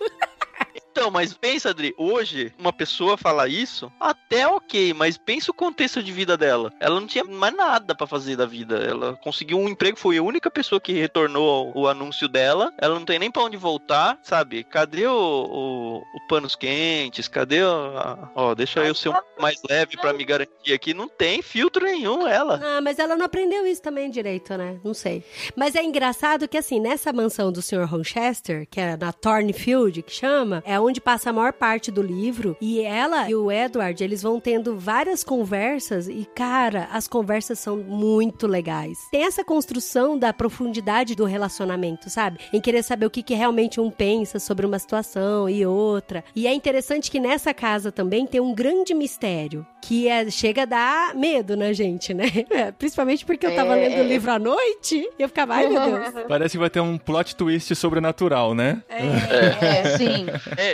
Então, 0.96 1.10
mas 1.10 1.34
pensa, 1.34 1.68
Adri, 1.68 1.94
hoje, 1.98 2.54
uma 2.58 2.72
pessoa 2.72 3.18
falar 3.18 3.48
isso, 3.48 3.92
até 4.00 4.48
ok, 4.48 4.94
mas 4.94 5.18
pensa 5.18 5.50
o 5.50 5.54
contexto 5.54 6.02
de 6.02 6.10
vida 6.10 6.38
dela. 6.38 6.72
Ela 6.80 6.98
não 6.98 7.06
tinha 7.06 7.22
mais 7.22 7.54
nada 7.54 7.94
pra 7.94 8.06
fazer 8.06 8.34
da 8.34 8.46
vida. 8.46 8.76
Ela 8.78 9.12
conseguiu 9.16 9.58
um 9.58 9.68
emprego, 9.68 9.98
foi 9.98 10.16
a 10.16 10.22
única 10.22 10.50
pessoa 10.50 10.80
que 10.80 10.94
retornou 10.94 11.70
o 11.76 11.86
anúncio 11.86 12.26
dela. 12.28 12.72
Ela 12.78 12.94
não 12.94 13.04
tem 13.04 13.18
nem 13.18 13.30
pra 13.30 13.42
onde 13.42 13.58
voltar, 13.58 14.18
sabe? 14.22 14.64
Cadê 14.64 15.06
o, 15.06 15.12
o, 15.12 15.96
o 15.98 16.26
panos 16.28 16.56
quentes? 16.56 17.28
Cadê 17.28 17.60
a. 17.60 18.30
Ó, 18.34 18.54
deixa 18.54 18.80
eu 18.82 18.94
ser 18.94 19.10
um 19.10 19.14
mais 19.38 19.60
leve 19.68 19.98
pra 19.98 20.14
me 20.14 20.24
garantir 20.24 20.72
aqui. 20.72 20.94
Não 20.94 21.08
tem 21.08 21.42
filtro 21.42 21.84
nenhum, 21.84 22.26
ela. 22.26 22.58
Ah, 22.64 22.80
mas 22.80 22.98
ela 22.98 23.16
não 23.16 23.26
aprendeu 23.26 23.66
isso 23.66 23.82
também 23.82 24.08
direito, 24.08 24.56
né? 24.56 24.80
Não 24.82 24.94
sei. 24.94 25.22
Mas 25.54 25.74
é 25.74 25.82
engraçado 25.82 26.48
que, 26.48 26.56
assim, 26.56 26.80
nessa 26.80 27.12
mansão 27.12 27.52
do 27.52 27.60
Sr. 27.60 27.84
Rochester, 27.84 28.66
que 28.70 28.80
é 28.80 28.96
na 28.96 29.12
Thornfield, 29.12 30.02
que 30.02 30.12
chama, 30.12 30.62
é 30.64 30.80
onde 30.86 31.00
passa 31.00 31.30
a 31.30 31.32
maior 31.32 31.52
parte 31.52 31.90
do 31.90 32.02
livro. 32.02 32.56
E 32.60 32.80
ela 32.80 33.28
e 33.28 33.34
o 33.34 33.50
Edward, 33.50 34.02
eles 34.02 34.22
vão 34.22 34.38
tendo 34.40 34.76
várias 34.78 35.24
conversas 35.24 36.08
e, 36.08 36.26
cara, 36.34 36.88
as 36.92 37.08
conversas 37.08 37.58
são 37.58 37.76
muito 37.76 38.46
legais. 38.46 38.98
Tem 39.10 39.24
essa 39.24 39.44
construção 39.44 40.18
da 40.18 40.32
profundidade 40.32 41.14
do 41.14 41.24
relacionamento, 41.24 42.08
sabe? 42.10 42.38
Em 42.52 42.60
querer 42.60 42.82
saber 42.82 43.06
o 43.06 43.10
que, 43.10 43.22
que 43.22 43.34
realmente 43.34 43.80
um 43.80 43.90
pensa 43.90 44.38
sobre 44.38 44.66
uma 44.66 44.78
situação 44.78 45.48
e 45.48 45.64
outra. 45.66 46.24
E 46.34 46.46
é 46.46 46.54
interessante 46.54 47.10
que 47.10 47.20
nessa 47.20 47.52
casa 47.52 47.90
também 47.90 48.26
tem 48.26 48.40
um 48.40 48.54
grande 48.54 48.94
mistério, 48.94 49.66
que 49.82 50.08
é, 50.08 50.28
chega 50.30 50.62
a 50.62 50.66
dar 50.66 51.14
medo 51.14 51.56
na 51.56 51.72
gente, 51.72 52.12
né? 52.14 52.26
Principalmente 52.78 53.24
porque 53.24 53.46
eu 53.46 53.54
tava 53.54 53.76
É, 53.76 53.88
lendo 53.88 53.98
o 53.98 54.04
é. 54.04 54.08
livro 54.08 54.30
à 54.30 54.38
noite 54.38 55.08
e 55.18 55.22
eu 55.22 55.28
ficava, 55.28 55.54
ai 55.54 55.68
meu 55.68 55.80
Deus. 55.80 56.26
Parece 56.28 56.52
que 56.52 56.58
vai 56.58 56.70
ter 56.70 56.80
um 56.80 56.98
plot 56.98 57.34
twist 57.36 57.74
sobrenatural, 57.74 58.54
né? 58.54 58.82
É, 58.88 59.96
sim. 59.96 60.26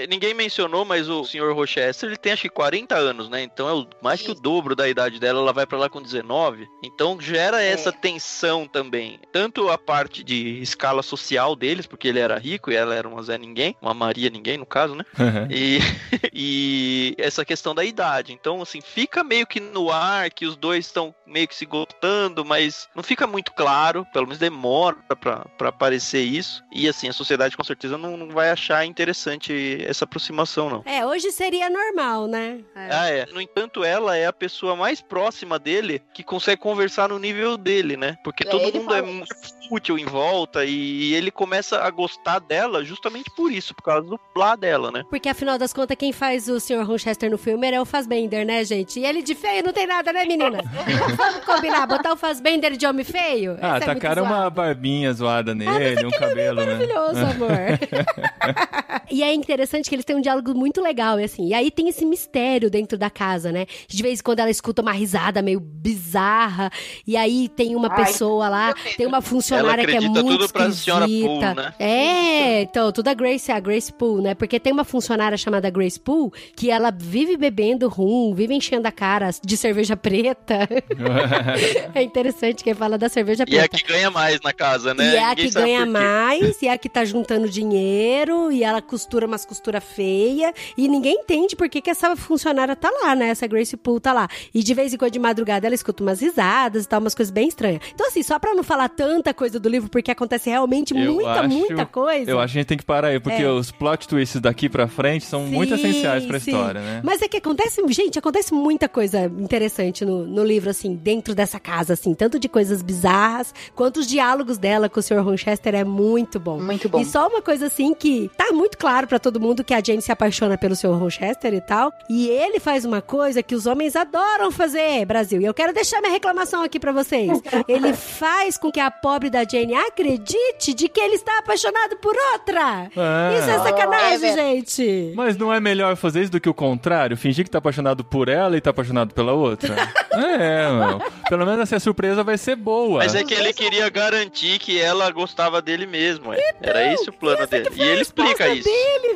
É, 0.02 0.06
ninguém 0.06 0.34
mencionou, 0.34 0.84
mas 0.84 1.08
o 1.08 1.24
Sr. 1.24 1.52
Rochester, 1.54 2.08
ele 2.08 2.16
tem 2.16 2.32
acho 2.32 2.42
que 2.42 2.48
40 2.48 2.96
anos, 2.96 3.28
né? 3.28 3.42
Então 3.42 3.68
é 3.68 3.72
o- 3.72 3.86
mais 4.02 4.20
que 4.20 4.30
o 4.30 4.34
dobro 4.34 4.74
da 4.74 4.88
idade 4.88 5.18
dela, 5.20 5.40
ela 5.40 5.52
vai 5.52 5.66
pra 5.66 5.78
lá 5.78 5.88
com 5.88 6.00
19. 6.02 6.66
Então 6.82 7.20
gera 7.20 7.62
essa 7.62 7.92
tensão 7.92 8.66
também. 8.66 9.20
Tanto 9.32 9.68
a 9.70 9.78
parte 9.78 10.22
de 10.24 10.60
escala 10.60 11.02
social 11.02 11.54
deles, 11.54 11.86
porque 11.86 12.08
ele 12.08 12.18
era 12.18 12.38
rico 12.38 12.70
e 12.70 12.74
ela 12.76 12.94
era 12.94 13.08
uma 13.08 13.22
Zé 13.22 13.38
Ninguém, 13.38 13.76
uma 13.80 13.94
Maria 13.94 14.30
Ninguém, 14.30 14.58
no 14.58 14.66
caso, 14.66 14.94
né? 14.94 15.04
E, 15.50 15.78
e 16.32 17.14
essa 17.18 17.44
questão 17.44 17.74
da 17.74 17.84
idade. 17.84 18.32
Então, 18.32 18.60
assim, 18.62 18.80
fica 18.80 19.22
meio 19.22 19.46
que 19.46 19.60
no 19.60 19.90
ar 19.90 20.30
que 20.30 20.46
os 20.46 20.56
dois 20.56 20.86
estão 20.86 21.14
meio 21.26 21.48
que 21.48 21.54
se 21.54 21.64
gostando, 21.66 22.44
mas 22.44 22.88
não 22.94 23.02
fica 23.02 23.26
muito 23.26 23.52
claro, 23.52 24.06
pelo 24.12 24.26
menos 24.26 24.38
demora 24.38 24.96
pra, 25.20 25.46
pra 25.56 25.68
aparecer 25.68 26.22
isso. 26.22 26.62
E 26.72 26.88
assim, 26.88 27.08
a 27.08 27.12
sociedade 27.12 27.56
com 27.56 27.64
certeza 27.64 27.96
não, 27.96 28.16
não 28.16 28.28
vai 28.30 28.50
achar 28.50 28.84
interessante 28.84 29.52
essa 29.92 30.04
aproximação, 30.04 30.68
não. 30.68 30.82
É, 30.84 31.06
hoje 31.06 31.30
seria 31.30 31.70
normal, 31.70 32.26
né? 32.26 32.60
É. 32.74 32.88
Ah, 32.90 33.08
é. 33.08 33.26
No 33.26 33.40
entanto, 33.40 33.84
ela 33.84 34.16
é 34.16 34.26
a 34.26 34.32
pessoa 34.32 34.74
mais 34.74 35.00
próxima 35.00 35.58
dele 35.58 36.02
que 36.12 36.22
consegue 36.22 36.60
conversar 36.60 37.08
no 37.08 37.18
nível 37.18 37.56
dele, 37.56 37.96
né? 37.96 38.16
Porque 38.24 38.46
É, 38.46 38.50
todo 38.50 38.80
mundo 38.80 38.94
é 38.94 39.02
muito 39.02 39.34
fútil 39.68 39.98
em 39.98 40.04
volta 40.04 40.64
e 40.64 41.14
ele 41.14 41.30
começa 41.30 41.78
a 41.80 41.90
gostar 41.90 42.38
dela 42.40 42.84
justamente 42.84 43.30
por 43.36 43.50
isso, 43.52 43.74
por 43.74 43.82
causa 43.82 44.06
do 44.08 44.18
blá 44.34 44.56
dela, 44.56 44.90
né? 44.90 45.04
Porque 45.08 45.28
afinal 45.28 45.56
das 45.58 45.72
contas, 45.72 45.96
quem 45.96 46.12
faz 46.12 46.48
o 46.48 46.58
Sr. 46.58 46.82
Rochester 46.84 47.30
no 47.30 47.38
filme 47.38 47.70
é 47.70 47.80
o 47.80 47.84
Fassbender, 47.84 48.44
né, 48.44 48.64
gente? 48.64 48.98
E 49.00 49.06
ele 49.06 49.22
de 49.22 49.34
feio 49.34 49.62
não 49.64 49.72
tem 49.72 49.86
nada, 49.86 50.12
né, 50.12 50.24
meninas? 50.24 50.62
Vamos 51.16 51.44
combinar, 51.44 51.86
botar 51.86 52.12
o 52.12 52.16
Fassbender 52.16 52.76
de 52.76 52.86
homem 52.86 53.04
feio? 53.04 53.56
Ah, 53.62 53.78
Esse 53.78 53.84
é 53.84 53.92
muito 53.92 54.02
tacaram 54.02 54.24
uma 54.24 54.50
barbinha 54.50 55.12
zoada 55.12 55.54
nele, 55.54 56.04
um 56.04 56.08
Aquele 56.08 56.18
cabelo, 56.18 56.60
é 56.60 56.66
né? 56.66 56.72
maravilhoso, 56.72 57.20
amor. 57.20 57.50
e 59.10 59.22
é 59.22 59.32
interessante 59.32 59.81
que 59.88 59.94
eles 59.94 60.04
têm 60.04 60.16
um 60.16 60.20
diálogo 60.20 60.54
muito 60.54 60.80
legal, 60.80 61.18
e 61.20 61.24
assim. 61.24 61.48
E 61.48 61.54
aí 61.54 61.70
tem 61.70 61.88
esse 61.88 62.04
mistério 62.04 62.70
dentro 62.70 62.96
da 62.98 63.10
casa, 63.10 63.50
né? 63.52 63.66
De 63.88 64.02
vez 64.02 64.20
em 64.20 64.22
quando 64.22 64.40
ela 64.40 64.50
escuta 64.50 64.82
uma 64.82 64.92
risada 64.92 65.42
meio 65.42 65.60
bizarra, 65.60 66.70
e 67.06 67.16
aí 67.16 67.48
tem 67.48 67.74
uma 67.74 67.88
Ai, 67.90 68.04
pessoa 68.04 68.48
lá, 68.48 68.74
tem 68.96 69.06
uma 69.06 69.20
funcionária 69.20 69.84
que 69.84 69.96
é 69.96 70.00
muito 70.00 70.22
tudo 70.22 70.48
pra 70.52 70.70
senhora 70.70 71.04
esquisita. 71.04 71.28
Poole, 71.28 71.54
né? 71.54 71.74
É, 71.78 72.62
então, 72.62 72.92
tudo 72.92 73.08
a 73.08 73.14
Grace, 73.14 73.50
a 73.50 73.60
Grace 73.60 73.92
Poole, 73.92 74.22
né? 74.22 74.34
Porque 74.34 74.58
tem 74.58 74.72
uma 74.72 74.84
funcionária 74.84 75.36
chamada 75.36 75.68
Grace 75.70 75.98
Poole 75.98 76.32
que 76.56 76.70
ela 76.70 76.90
vive 76.90 77.36
bebendo 77.36 77.88
rum, 77.88 78.34
vive 78.34 78.54
enchendo 78.54 78.86
a 78.86 78.92
cara 78.92 79.30
de 79.44 79.56
cerveja 79.56 79.96
preta. 79.96 80.68
é 81.94 82.02
interessante 82.02 82.62
que 82.62 82.74
fala 82.74 82.96
da 82.98 83.08
cerveja 83.08 83.44
E 83.46 83.56
é 83.56 83.64
a 83.64 83.68
preta. 83.68 83.76
que 83.78 83.92
ganha 83.92 84.10
mais 84.10 84.40
na 84.40 84.52
casa, 84.52 84.94
né? 84.94 85.12
E 85.12 85.16
é 85.16 85.24
a 85.24 85.28
Ninguém 85.30 85.48
que 85.48 85.54
ganha 85.54 85.86
mais, 85.86 86.62
e 86.62 86.66
é 86.66 86.72
a 86.72 86.78
que 86.78 86.88
tá 86.88 87.04
juntando 87.04 87.48
dinheiro, 87.48 88.50
e 88.52 88.62
ela 88.62 88.80
costura 88.80 89.26
umas 89.26 89.44
costura 89.62 89.80
feia, 89.80 90.52
e 90.76 90.88
ninguém 90.88 91.14
entende 91.20 91.54
por 91.54 91.68
que, 91.68 91.80
que 91.80 91.88
essa 91.90 92.16
funcionária 92.16 92.74
tá 92.74 92.90
lá, 92.90 93.14
né? 93.14 93.28
Essa 93.28 93.46
Grace 93.46 93.76
Poole 93.76 94.00
tá 94.00 94.12
lá. 94.12 94.28
E 94.52 94.60
de 94.62 94.74
vez 94.74 94.92
em 94.92 94.96
quando, 94.96 95.12
de 95.12 95.20
madrugada, 95.20 95.66
ela 95.66 95.74
escuta 95.74 96.02
umas 96.02 96.20
risadas 96.20 96.84
e 96.84 96.88
tal, 96.88 96.98
umas 97.00 97.14
coisas 97.14 97.30
bem 97.30 97.46
estranhas. 97.46 97.80
Então, 97.94 98.08
assim, 98.08 98.22
só 98.24 98.38
pra 98.40 98.54
não 98.54 98.64
falar 98.64 98.88
tanta 98.88 99.32
coisa 99.32 99.60
do 99.60 99.68
livro, 99.68 99.88
porque 99.88 100.10
acontece 100.10 100.50
realmente 100.50 100.92
Eu 100.96 101.12
muita, 101.14 101.30
acho- 101.30 101.48
muita 101.48 101.86
coisa. 101.86 102.28
Eu 102.30 102.40
acho 102.40 102.52
que 102.52 102.58
a 102.58 102.60
gente 102.62 102.68
tem 102.68 102.78
que 102.78 102.84
parar 102.84 103.08
aí, 103.08 103.20
porque 103.20 103.42
É. 103.42 103.48
os 103.48 103.70
plot 103.70 104.08
twists 104.08 104.40
daqui 104.40 104.68
pra 104.68 104.88
frente 104.88 105.24
são 105.24 105.42
muito 105.46 105.76
Sim, 105.76 105.88
essenciais 105.88 106.26
pra 106.26 106.40
sim. 106.40 106.50
história, 106.50 106.80
né? 106.80 107.00
Mas 107.04 107.22
é 107.22 107.28
que 107.28 107.36
acontece, 107.36 107.80
gente, 107.90 108.18
acontece 108.18 108.52
muita 108.52 108.88
coisa 108.88 109.26
interessante 109.38 110.04
no, 110.04 110.26
no 110.26 110.44
livro, 110.44 110.70
assim, 110.70 110.94
dentro 110.96 111.34
dessa 111.36 111.60
casa, 111.60 111.92
assim, 111.92 112.14
tanto 112.14 112.36
de 112.38 112.48
coisas 112.48 112.82
bizarras, 112.82 113.54
quanto 113.76 114.00
os 114.00 114.08
diálogos 114.08 114.58
dela 114.58 114.88
com 114.88 114.98
o 114.98 115.02
Sr. 115.02 115.20
Rochester 115.22 115.74
é 115.76 115.84
muito 115.84 116.40
bom. 116.40 116.60
Muito 116.60 116.88
bom. 116.88 116.98
E 117.00 117.04
só 117.04 117.28
uma 117.28 117.40
coisa 117.40 117.66
assim 117.66 117.94
que 117.94 118.28
tá 118.36 118.50
muito 118.52 118.76
claro 118.76 119.06
pra 119.06 119.18
todo 119.20 119.38
mundo 119.38 119.51
que 119.64 119.74
a 119.74 119.82
Jane 119.84 120.00
se 120.00 120.12
apaixona 120.12 120.56
pelo 120.56 120.74
Sr. 120.76 120.98
Rochester 120.98 121.52
e 121.52 121.60
tal. 121.60 121.92
E 122.08 122.28
ele 122.28 122.60
faz 122.60 122.84
uma 122.84 123.02
coisa 123.02 123.42
que 123.42 123.54
os 123.54 123.66
homens 123.66 123.96
adoram 123.96 124.50
fazer, 124.50 125.04
Brasil. 125.04 125.40
E 125.40 125.44
eu 125.44 125.52
quero 125.52 125.72
deixar 125.72 126.00
minha 126.00 126.12
reclamação 126.12 126.62
aqui 126.62 126.78
pra 126.78 126.92
vocês. 126.92 127.42
Ele 127.68 127.92
faz 127.92 128.56
com 128.56 128.70
que 128.70 128.80
a 128.80 128.90
pobre 128.90 129.30
da 129.30 129.44
Jane 129.44 129.74
acredite 129.74 130.74
de 130.74 130.88
que 130.88 131.00
ele 131.00 131.14
está 131.14 131.38
apaixonado 131.38 131.96
por 131.96 132.14
outra. 132.32 132.90
Ah. 132.96 133.32
Isso 133.38 133.50
é 133.50 133.58
sacanagem, 133.58 134.30
É 134.30 134.34
gente. 134.34 135.12
Mas 135.14 135.36
não 135.36 135.52
é 135.52 135.60
melhor 135.60 135.96
fazer 135.96 136.22
isso 136.22 136.32
do 136.32 136.40
que 136.40 136.48
o 136.48 136.54
contrário? 136.54 137.16
Fingir 137.16 137.44
que 137.44 137.50
tá 137.50 137.58
apaixonado 137.58 138.04
por 138.04 138.28
ela 138.28 138.56
e 138.56 138.60
tá 138.60 138.70
apaixonado 138.70 139.14
pela 139.14 139.32
outra? 139.32 139.74
é, 140.12 140.70
meu. 140.70 141.00
Pelo 141.28 141.44
menos 141.44 141.60
assim 141.60 141.74
a 141.74 141.80
surpresa 141.80 142.22
vai 142.22 142.38
ser 142.38 142.56
boa. 142.56 142.98
Mas 142.98 143.14
é 143.14 143.24
que 143.24 143.34
ele 143.34 143.52
queria 143.52 143.88
garantir 143.88 144.58
que 144.58 144.80
ela 144.80 145.10
gostava 145.10 145.62
dele 145.62 145.86
mesmo, 145.86 146.32
é. 146.32 146.52
Era 146.60 146.92
esse 146.92 147.08
o 147.08 147.12
plano 147.12 147.46
dele. 147.46 147.68
E 147.74 147.82
ele 147.82 148.02
explica 148.02 148.48
isso. 148.48 148.68
dele, 148.68 149.14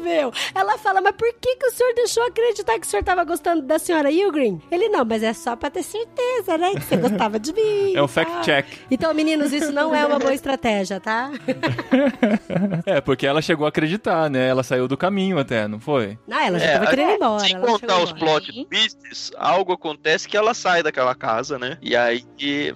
Ela 0.55 0.79
fala, 0.79 1.01
mas 1.01 1.15
por 1.17 1.33
que, 1.41 1.57
que 1.57 1.67
o 1.67 1.71
senhor 1.73 1.95
deixou 1.95 2.27
acreditar 2.27 2.79
que 2.79 2.87
o 2.87 2.91
senhor 2.91 3.03
tava 3.03 3.25
gostando 3.25 3.63
da 3.63 3.79
senhora 3.79 4.11
Ilgrim? 4.11 4.61
Ele, 4.71 4.89
não, 4.89 5.05
mas 5.05 5.23
é 5.23 5.33
só 5.33 5.57
pra 5.57 5.71
ter 5.71 5.83
certeza, 5.83 6.57
né? 6.59 6.75
Que 6.75 6.81
você 6.83 6.97
gostava 6.97 7.39
de 7.39 7.53
mim. 7.53 7.93
É 7.97 7.97
tal." 7.97 8.09
fact-check. 8.09 8.67
Então, 8.91 9.13
meninos, 9.15 9.53
isso 9.53 9.73
não 9.73 9.95
é 9.95 10.05
uma 10.07 10.19
boa 10.19 10.33
estratégia, 10.35 11.01
tá? 11.01 11.31
É, 12.85 13.01
porque 13.01 13.27
ela 13.27 13.43
chegou 13.43 13.67
a 13.67 13.69
acreditar, 13.69 14.31
né? 14.31 14.49
Ela 14.49 14.63
saiu 14.63 14.87
do 14.89 14.97
caminho 14.97 15.39
até, 15.39 15.67
não 15.67 15.81
foi? 15.81 16.19
Não, 16.27 16.39
ela 16.41 16.59
já 16.59 16.67
É, 16.67 16.79
tava 16.79 16.91
querendo 16.91 17.11
ir 17.11 17.15
embora. 17.17 17.41
Sem 17.41 17.55
ela 17.57 17.67
contar 17.67 17.99
os 18.03 18.11
embora. 18.11 18.41
plot 18.41 18.65
twists, 18.67 19.33
algo 19.37 19.73
acontece 19.73 20.29
que 20.29 20.37
ela 20.37 20.55
sai 20.55 20.83
daquela 20.83 21.15
casa, 21.15 21.59
né? 21.59 21.79
E 21.83 21.97
aí 21.97 22.25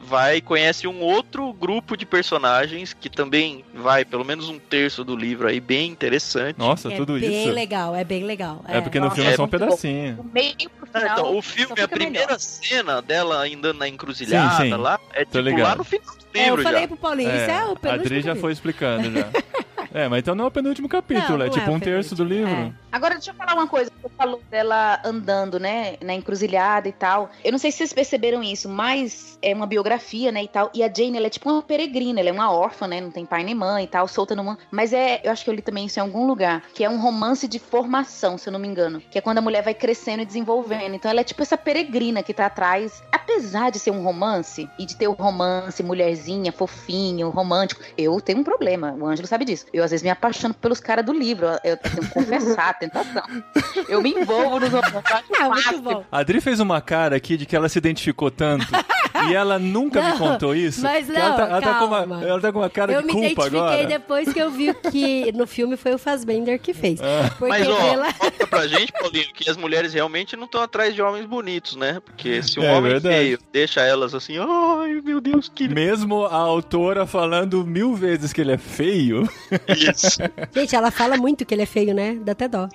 vai 0.03 0.37
e 0.37 0.41
conhece 0.41 0.87
um 0.87 1.01
outro 1.01 1.53
grupo 1.53 1.97
de 1.97 2.05
personagens 2.07 2.93
que 2.93 3.09
também 3.09 3.65
vai, 3.75 4.05
pelo 4.05 4.25
menos 4.25 4.49
um 4.49 4.59
terço 4.59 5.05
do 5.05 5.15
livro 5.17 5.49
aí, 5.49 5.61
bem 5.61 5.91
interessante. 5.91 6.59
Nossa, 6.59 6.93
é 6.93 6.97
tudo 6.97 7.15
bem 7.19 7.31
isso. 7.31 7.40
Legal, 7.47 7.95
é 7.95 8.05
bem 8.05 8.25
legal. 8.25 8.63
É 8.69 8.81
porque 8.81 8.99
no 8.99 9.05
Nossa, 9.07 9.15
filme 9.17 9.31
é 9.31 9.33
é 9.33 9.37
só 9.37 9.43
um 9.43 9.47
bom. 9.47 9.51
pedacinho. 9.51 10.21
O 10.21 10.25
meio 10.25 10.55
pro 10.71 10.89
Ah, 10.93 10.99
final. 11.01 11.19
então, 11.19 11.37
o 11.39 11.43
filme, 11.43 11.81
a 11.81 11.89
primeira 11.89 12.27
melhor. 12.27 12.39
cena 12.41 13.01
dela 13.03 13.45
andando 13.47 13.79
na 13.79 13.89
encruzilhada 13.89 14.57
Sim, 14.57 14.63
sim. 14.71 14.75
lá, 14.77 14.99
é 15.13 15.25
tipo 15.25 15.39
lá 15.61 15.77
no 15.77 15.85
final 15.85 16.15
do 16.15 16.39
É, 16.39 16.41
eu 16.43 16.57
livro 16.57 16.63
falei 16.63 16.81
já. 16.83 16.89
pro 16.89 16.97
Paulinho, 16.97 17.31
isso 17.37 17.51
é 17.51 17.65
o 17.65 17.73
a 17.73 17.77
penúltimo 17.77 17.91
Adri 17.93 18.15
já 18.17 18.21
capítulo. 18.23 18.41
foi 18.41 18.53
explicando 18.53 19.11
já. 19.13 19.29
É, 19.93 20.07
mas 20.09 20.21
então 20.21 20.37
não 20.37 20.45
é 20.45 20.47
o 20.47 20.51
penúltimo 20.53 20.89
capítulo, 20.89 21.39
Não, 21.39 21.47
é 21.47 21.49
não 21.49 21.53
tipo 21.53 21.69
é 21.69 21.73
o 21.73 21.75
um 21.75 21.81
terço 21.81 22.15
do 22.15 22.23
livro. 22.23 22.73
Agora, 22.93 23.15
deixa 23.15 23.31
eu 23.31 23.35
falar 23.35 23.55
uma 23.55 23.69
coisa. 23.69 23.91
Você 24.03 24.09
falou 24.17 24.43
dela 24.51 25.01
andando, 25.05 25.61
né? 25.61 25.97
Na 26.01 26.15
encruzilhada 26.15 26.89
e 26.89 26.93
tal. 26.93 27.31
Eu 27.45 27.53
não 27.53 27.59
sei 27.59 27.71
se 27.71 27.79
vocês 27.79 27.93
perceberam 27.93 28.43
isso, 28.43 28.69
mas 28.69 29.39
é 29.41 29.55
uma 29.55 29.67
biografia, 29.67 30.33
né? 30.33 30.43
E 30.43 30.49
tal. 30.49 30.71
E 30.75 30.83
a 30.83 30.93
Jane, 30.93 31.17
ela 31.17 31.27
é 31.27 31.31
tipo 31.31 31.49
uma 31.51 31.63
peregrina. 31.63 32.21
Ela 32.21 32.31
é 32.31 32.33
uma 32.33 32.51
órfã, 32.53 32.87
né? 32.89 33.01
Não 33.01 33.11
tem 33.11 33.25
pai 33.25 33.45
nem 33.45 33.55
mãe 33.55 33.85
e 33.85 33.87
tal, 33.87 34.09
solta 34.09 34.35
mundo. 34.35 34.59
Mas 34.71 34.93
é, 34.93 35.21
eu 35.23 35.31
acho 35.31 35.45
que 35.45 35.51
eu 35.51 35.55
li 35.55 35.63
também 35.63 35.87
isso 35.87 35.99
em 35.99 36.03
algum 36.03 36.27
lugar. 36.27 36.65
Que 36.75 36.85
é 36.85 36.91
um 36.91 37.01
romance 37.01 37.47
de 37.47 37.59
formação, 37.59 38.37
se 38.37 38.49
eu 38.49 38.53
não 38.53 38.59
me 38.59 38.67
engano. 38.67 39.01
Que 39.11 39.19
é 39.19 39.21
quando 39.21 39.39
a 39.39 39.43
mulher 39.43 39.63
vai 39.63 39.75
crescendo 39.75 40.23
e 40.23 40.27
desenvolvendo. 40.27 40.95
Então 40.95 41.11
ela 41.11 41.21
é 41.21 41.25
tipo 41.25 41.43
essa 41.43 41.57
peregrina 41.57 42.23
que 42.23 42.35
tá 42.35 42.47
atrás. 42.47 43.03
Apesar 43.13 43.71
de 43.71 43.79
ser 43.79 43.93
um 43.93 44.03
romance 44.03 44.69
e 44.79 44.85
de 44.85 44.97
ter 44.97 45.07
o 45.07 45.13
romance, 45.13 45.83
mulherzinha, 45.83 46.51
fofinho, 46.51 47.31
romântico, 47.31 47.83
eu 47.97 48.21
tenho 48.21 48.41
um 48.41 48.45
problema. 48.45 48.97
O 48.99 49.07
Ângelo 49.07 49.29
sabe 49.29 49.45
disso. 49.45 49.67
Eu 49.73 49.85
às 49.85 49.91
vezes 49.91 50.03
me 50.03 50.11
apaixono 50.11 50.55
pelos 50.55 50.81
caras 50.81 51.05
do 51.05 51.13
livro. 51.13 51.47
Eu 51.63 51.77
tenho 51.77 52.01
que 52.01 52.11
confessar, 52.11 52.80
tentação. 52.81 53.23
Eu 53.89 54.03
me 54.03 54.11
envolvo 54.11 54.59
nos 54.61 54.71
romances. 54.71 54.93
eu 55.31 55.37
acho 55.37 55.43
Ah, 55.43 55.49
muito 55.49 55.63
fácil. 55.65 55.83
bom. 55.83 56.05
A 56.11 56.19
Adri 56.19 56.41
fez 56.41 56.59
uma 56.61 56.81
cara 56.81 57.17
aqui 57.17 57.37
de 57.37 57.47
que 57.47 57.55
ela 57.55 57.69
se 57.69 57.79
identificou 57.79 58.31
tanto 58.31 58.67
e 59.31 59.35
ela 59.35 59.59
nunca 59.59 60.03
me 60.03 60.09
Não, 60.11 60.19
contou 60.19 60.55
isso. 60.55 60.81
mas 60.83 61.07
que 61.07 61.17
ela, 61.17 61.29
não, 61.31 61.37
tá, 61.37 61.43
ela, 61.45 61.61
tá 61.61 61.75
com 61.75 61.85
uma, 61.85 62.25
ela 62.25 62.41
tá 62.41 62.53
com 62.53 62.59
uma 62.59 62.71
cara 62.71 62.93
Eu 62.93 63.01
de 63.03 63.07
me 63.07 63.13
culpa 63.13 63.27
identifiquei 63.29 63.61
agora. 63.61 63.87
depois 63.87 64.33
que 64.33 64.39
eu 64.41 64.51
vi 64.51 64.73
que 64.75 65.33
no 65.33 65.47
filme 65.47 65.77
foi 65.77 65.95
o 65.95 65.99
Fassbender 65.99 66.59
que 66.61 66.73
fez. 66.75 67.01
Porque 67.39 67.49
Mas, 67.49 67.69
ó, 67.69 67.77
pela... 67.91 68.13
conta 68.15 68.47
pra 68.47 68.67
gente, 68.67 68.93
Paulinho, 68.93 69.29
que 69.35 69.49
as 69.51 69.57
mulheres 69.57 69.93
realmente 69.93 70.37
não 70.37 70.45
estão 70.47 70.63
atrás 70.63 70.95
de 70.95 71.03
homens 71.03 71.27
bonitos, 71.27 71.77
né? 71.77 72.01
Porque 72.05 72.43
se 72.43 72.59
um 72.59 72.65
É 72.65 72.73
homem 72.73 72.93
verdade. 72.93 73.15
feio 73.17 73.39
deixa 73.53 73.81
elas 73.83 74.15
assim, 74.15 74.39
ai 74.39 75.01
meu 75.05 75.21
Deus, 75.21 75.51
que 75.55 75.69
Mesmo 75.69 76.25
a 76.27 76.35
autora 76.37 77.07
falando 77.07 77.65
mil 77.67 77.95
vezes 77.95 78.33
que 78.33 78.41
ele 78.41 78.53
é 78.53 78.59
feio. 78.59 79.29
isso. 79.69 80.19
Gente, 80.55 80.75
ela 80.75 80.91
fala 80.91 81.17
muito 81.17 81.45
que 81.45 81.55
ele 81.55 81.63
é 81.63 81.67
feio, 81.67 81.95
né? 81.95 82.17
Dá 82.23 82.33
até 82.33 82.49
dó. 82.49 82.69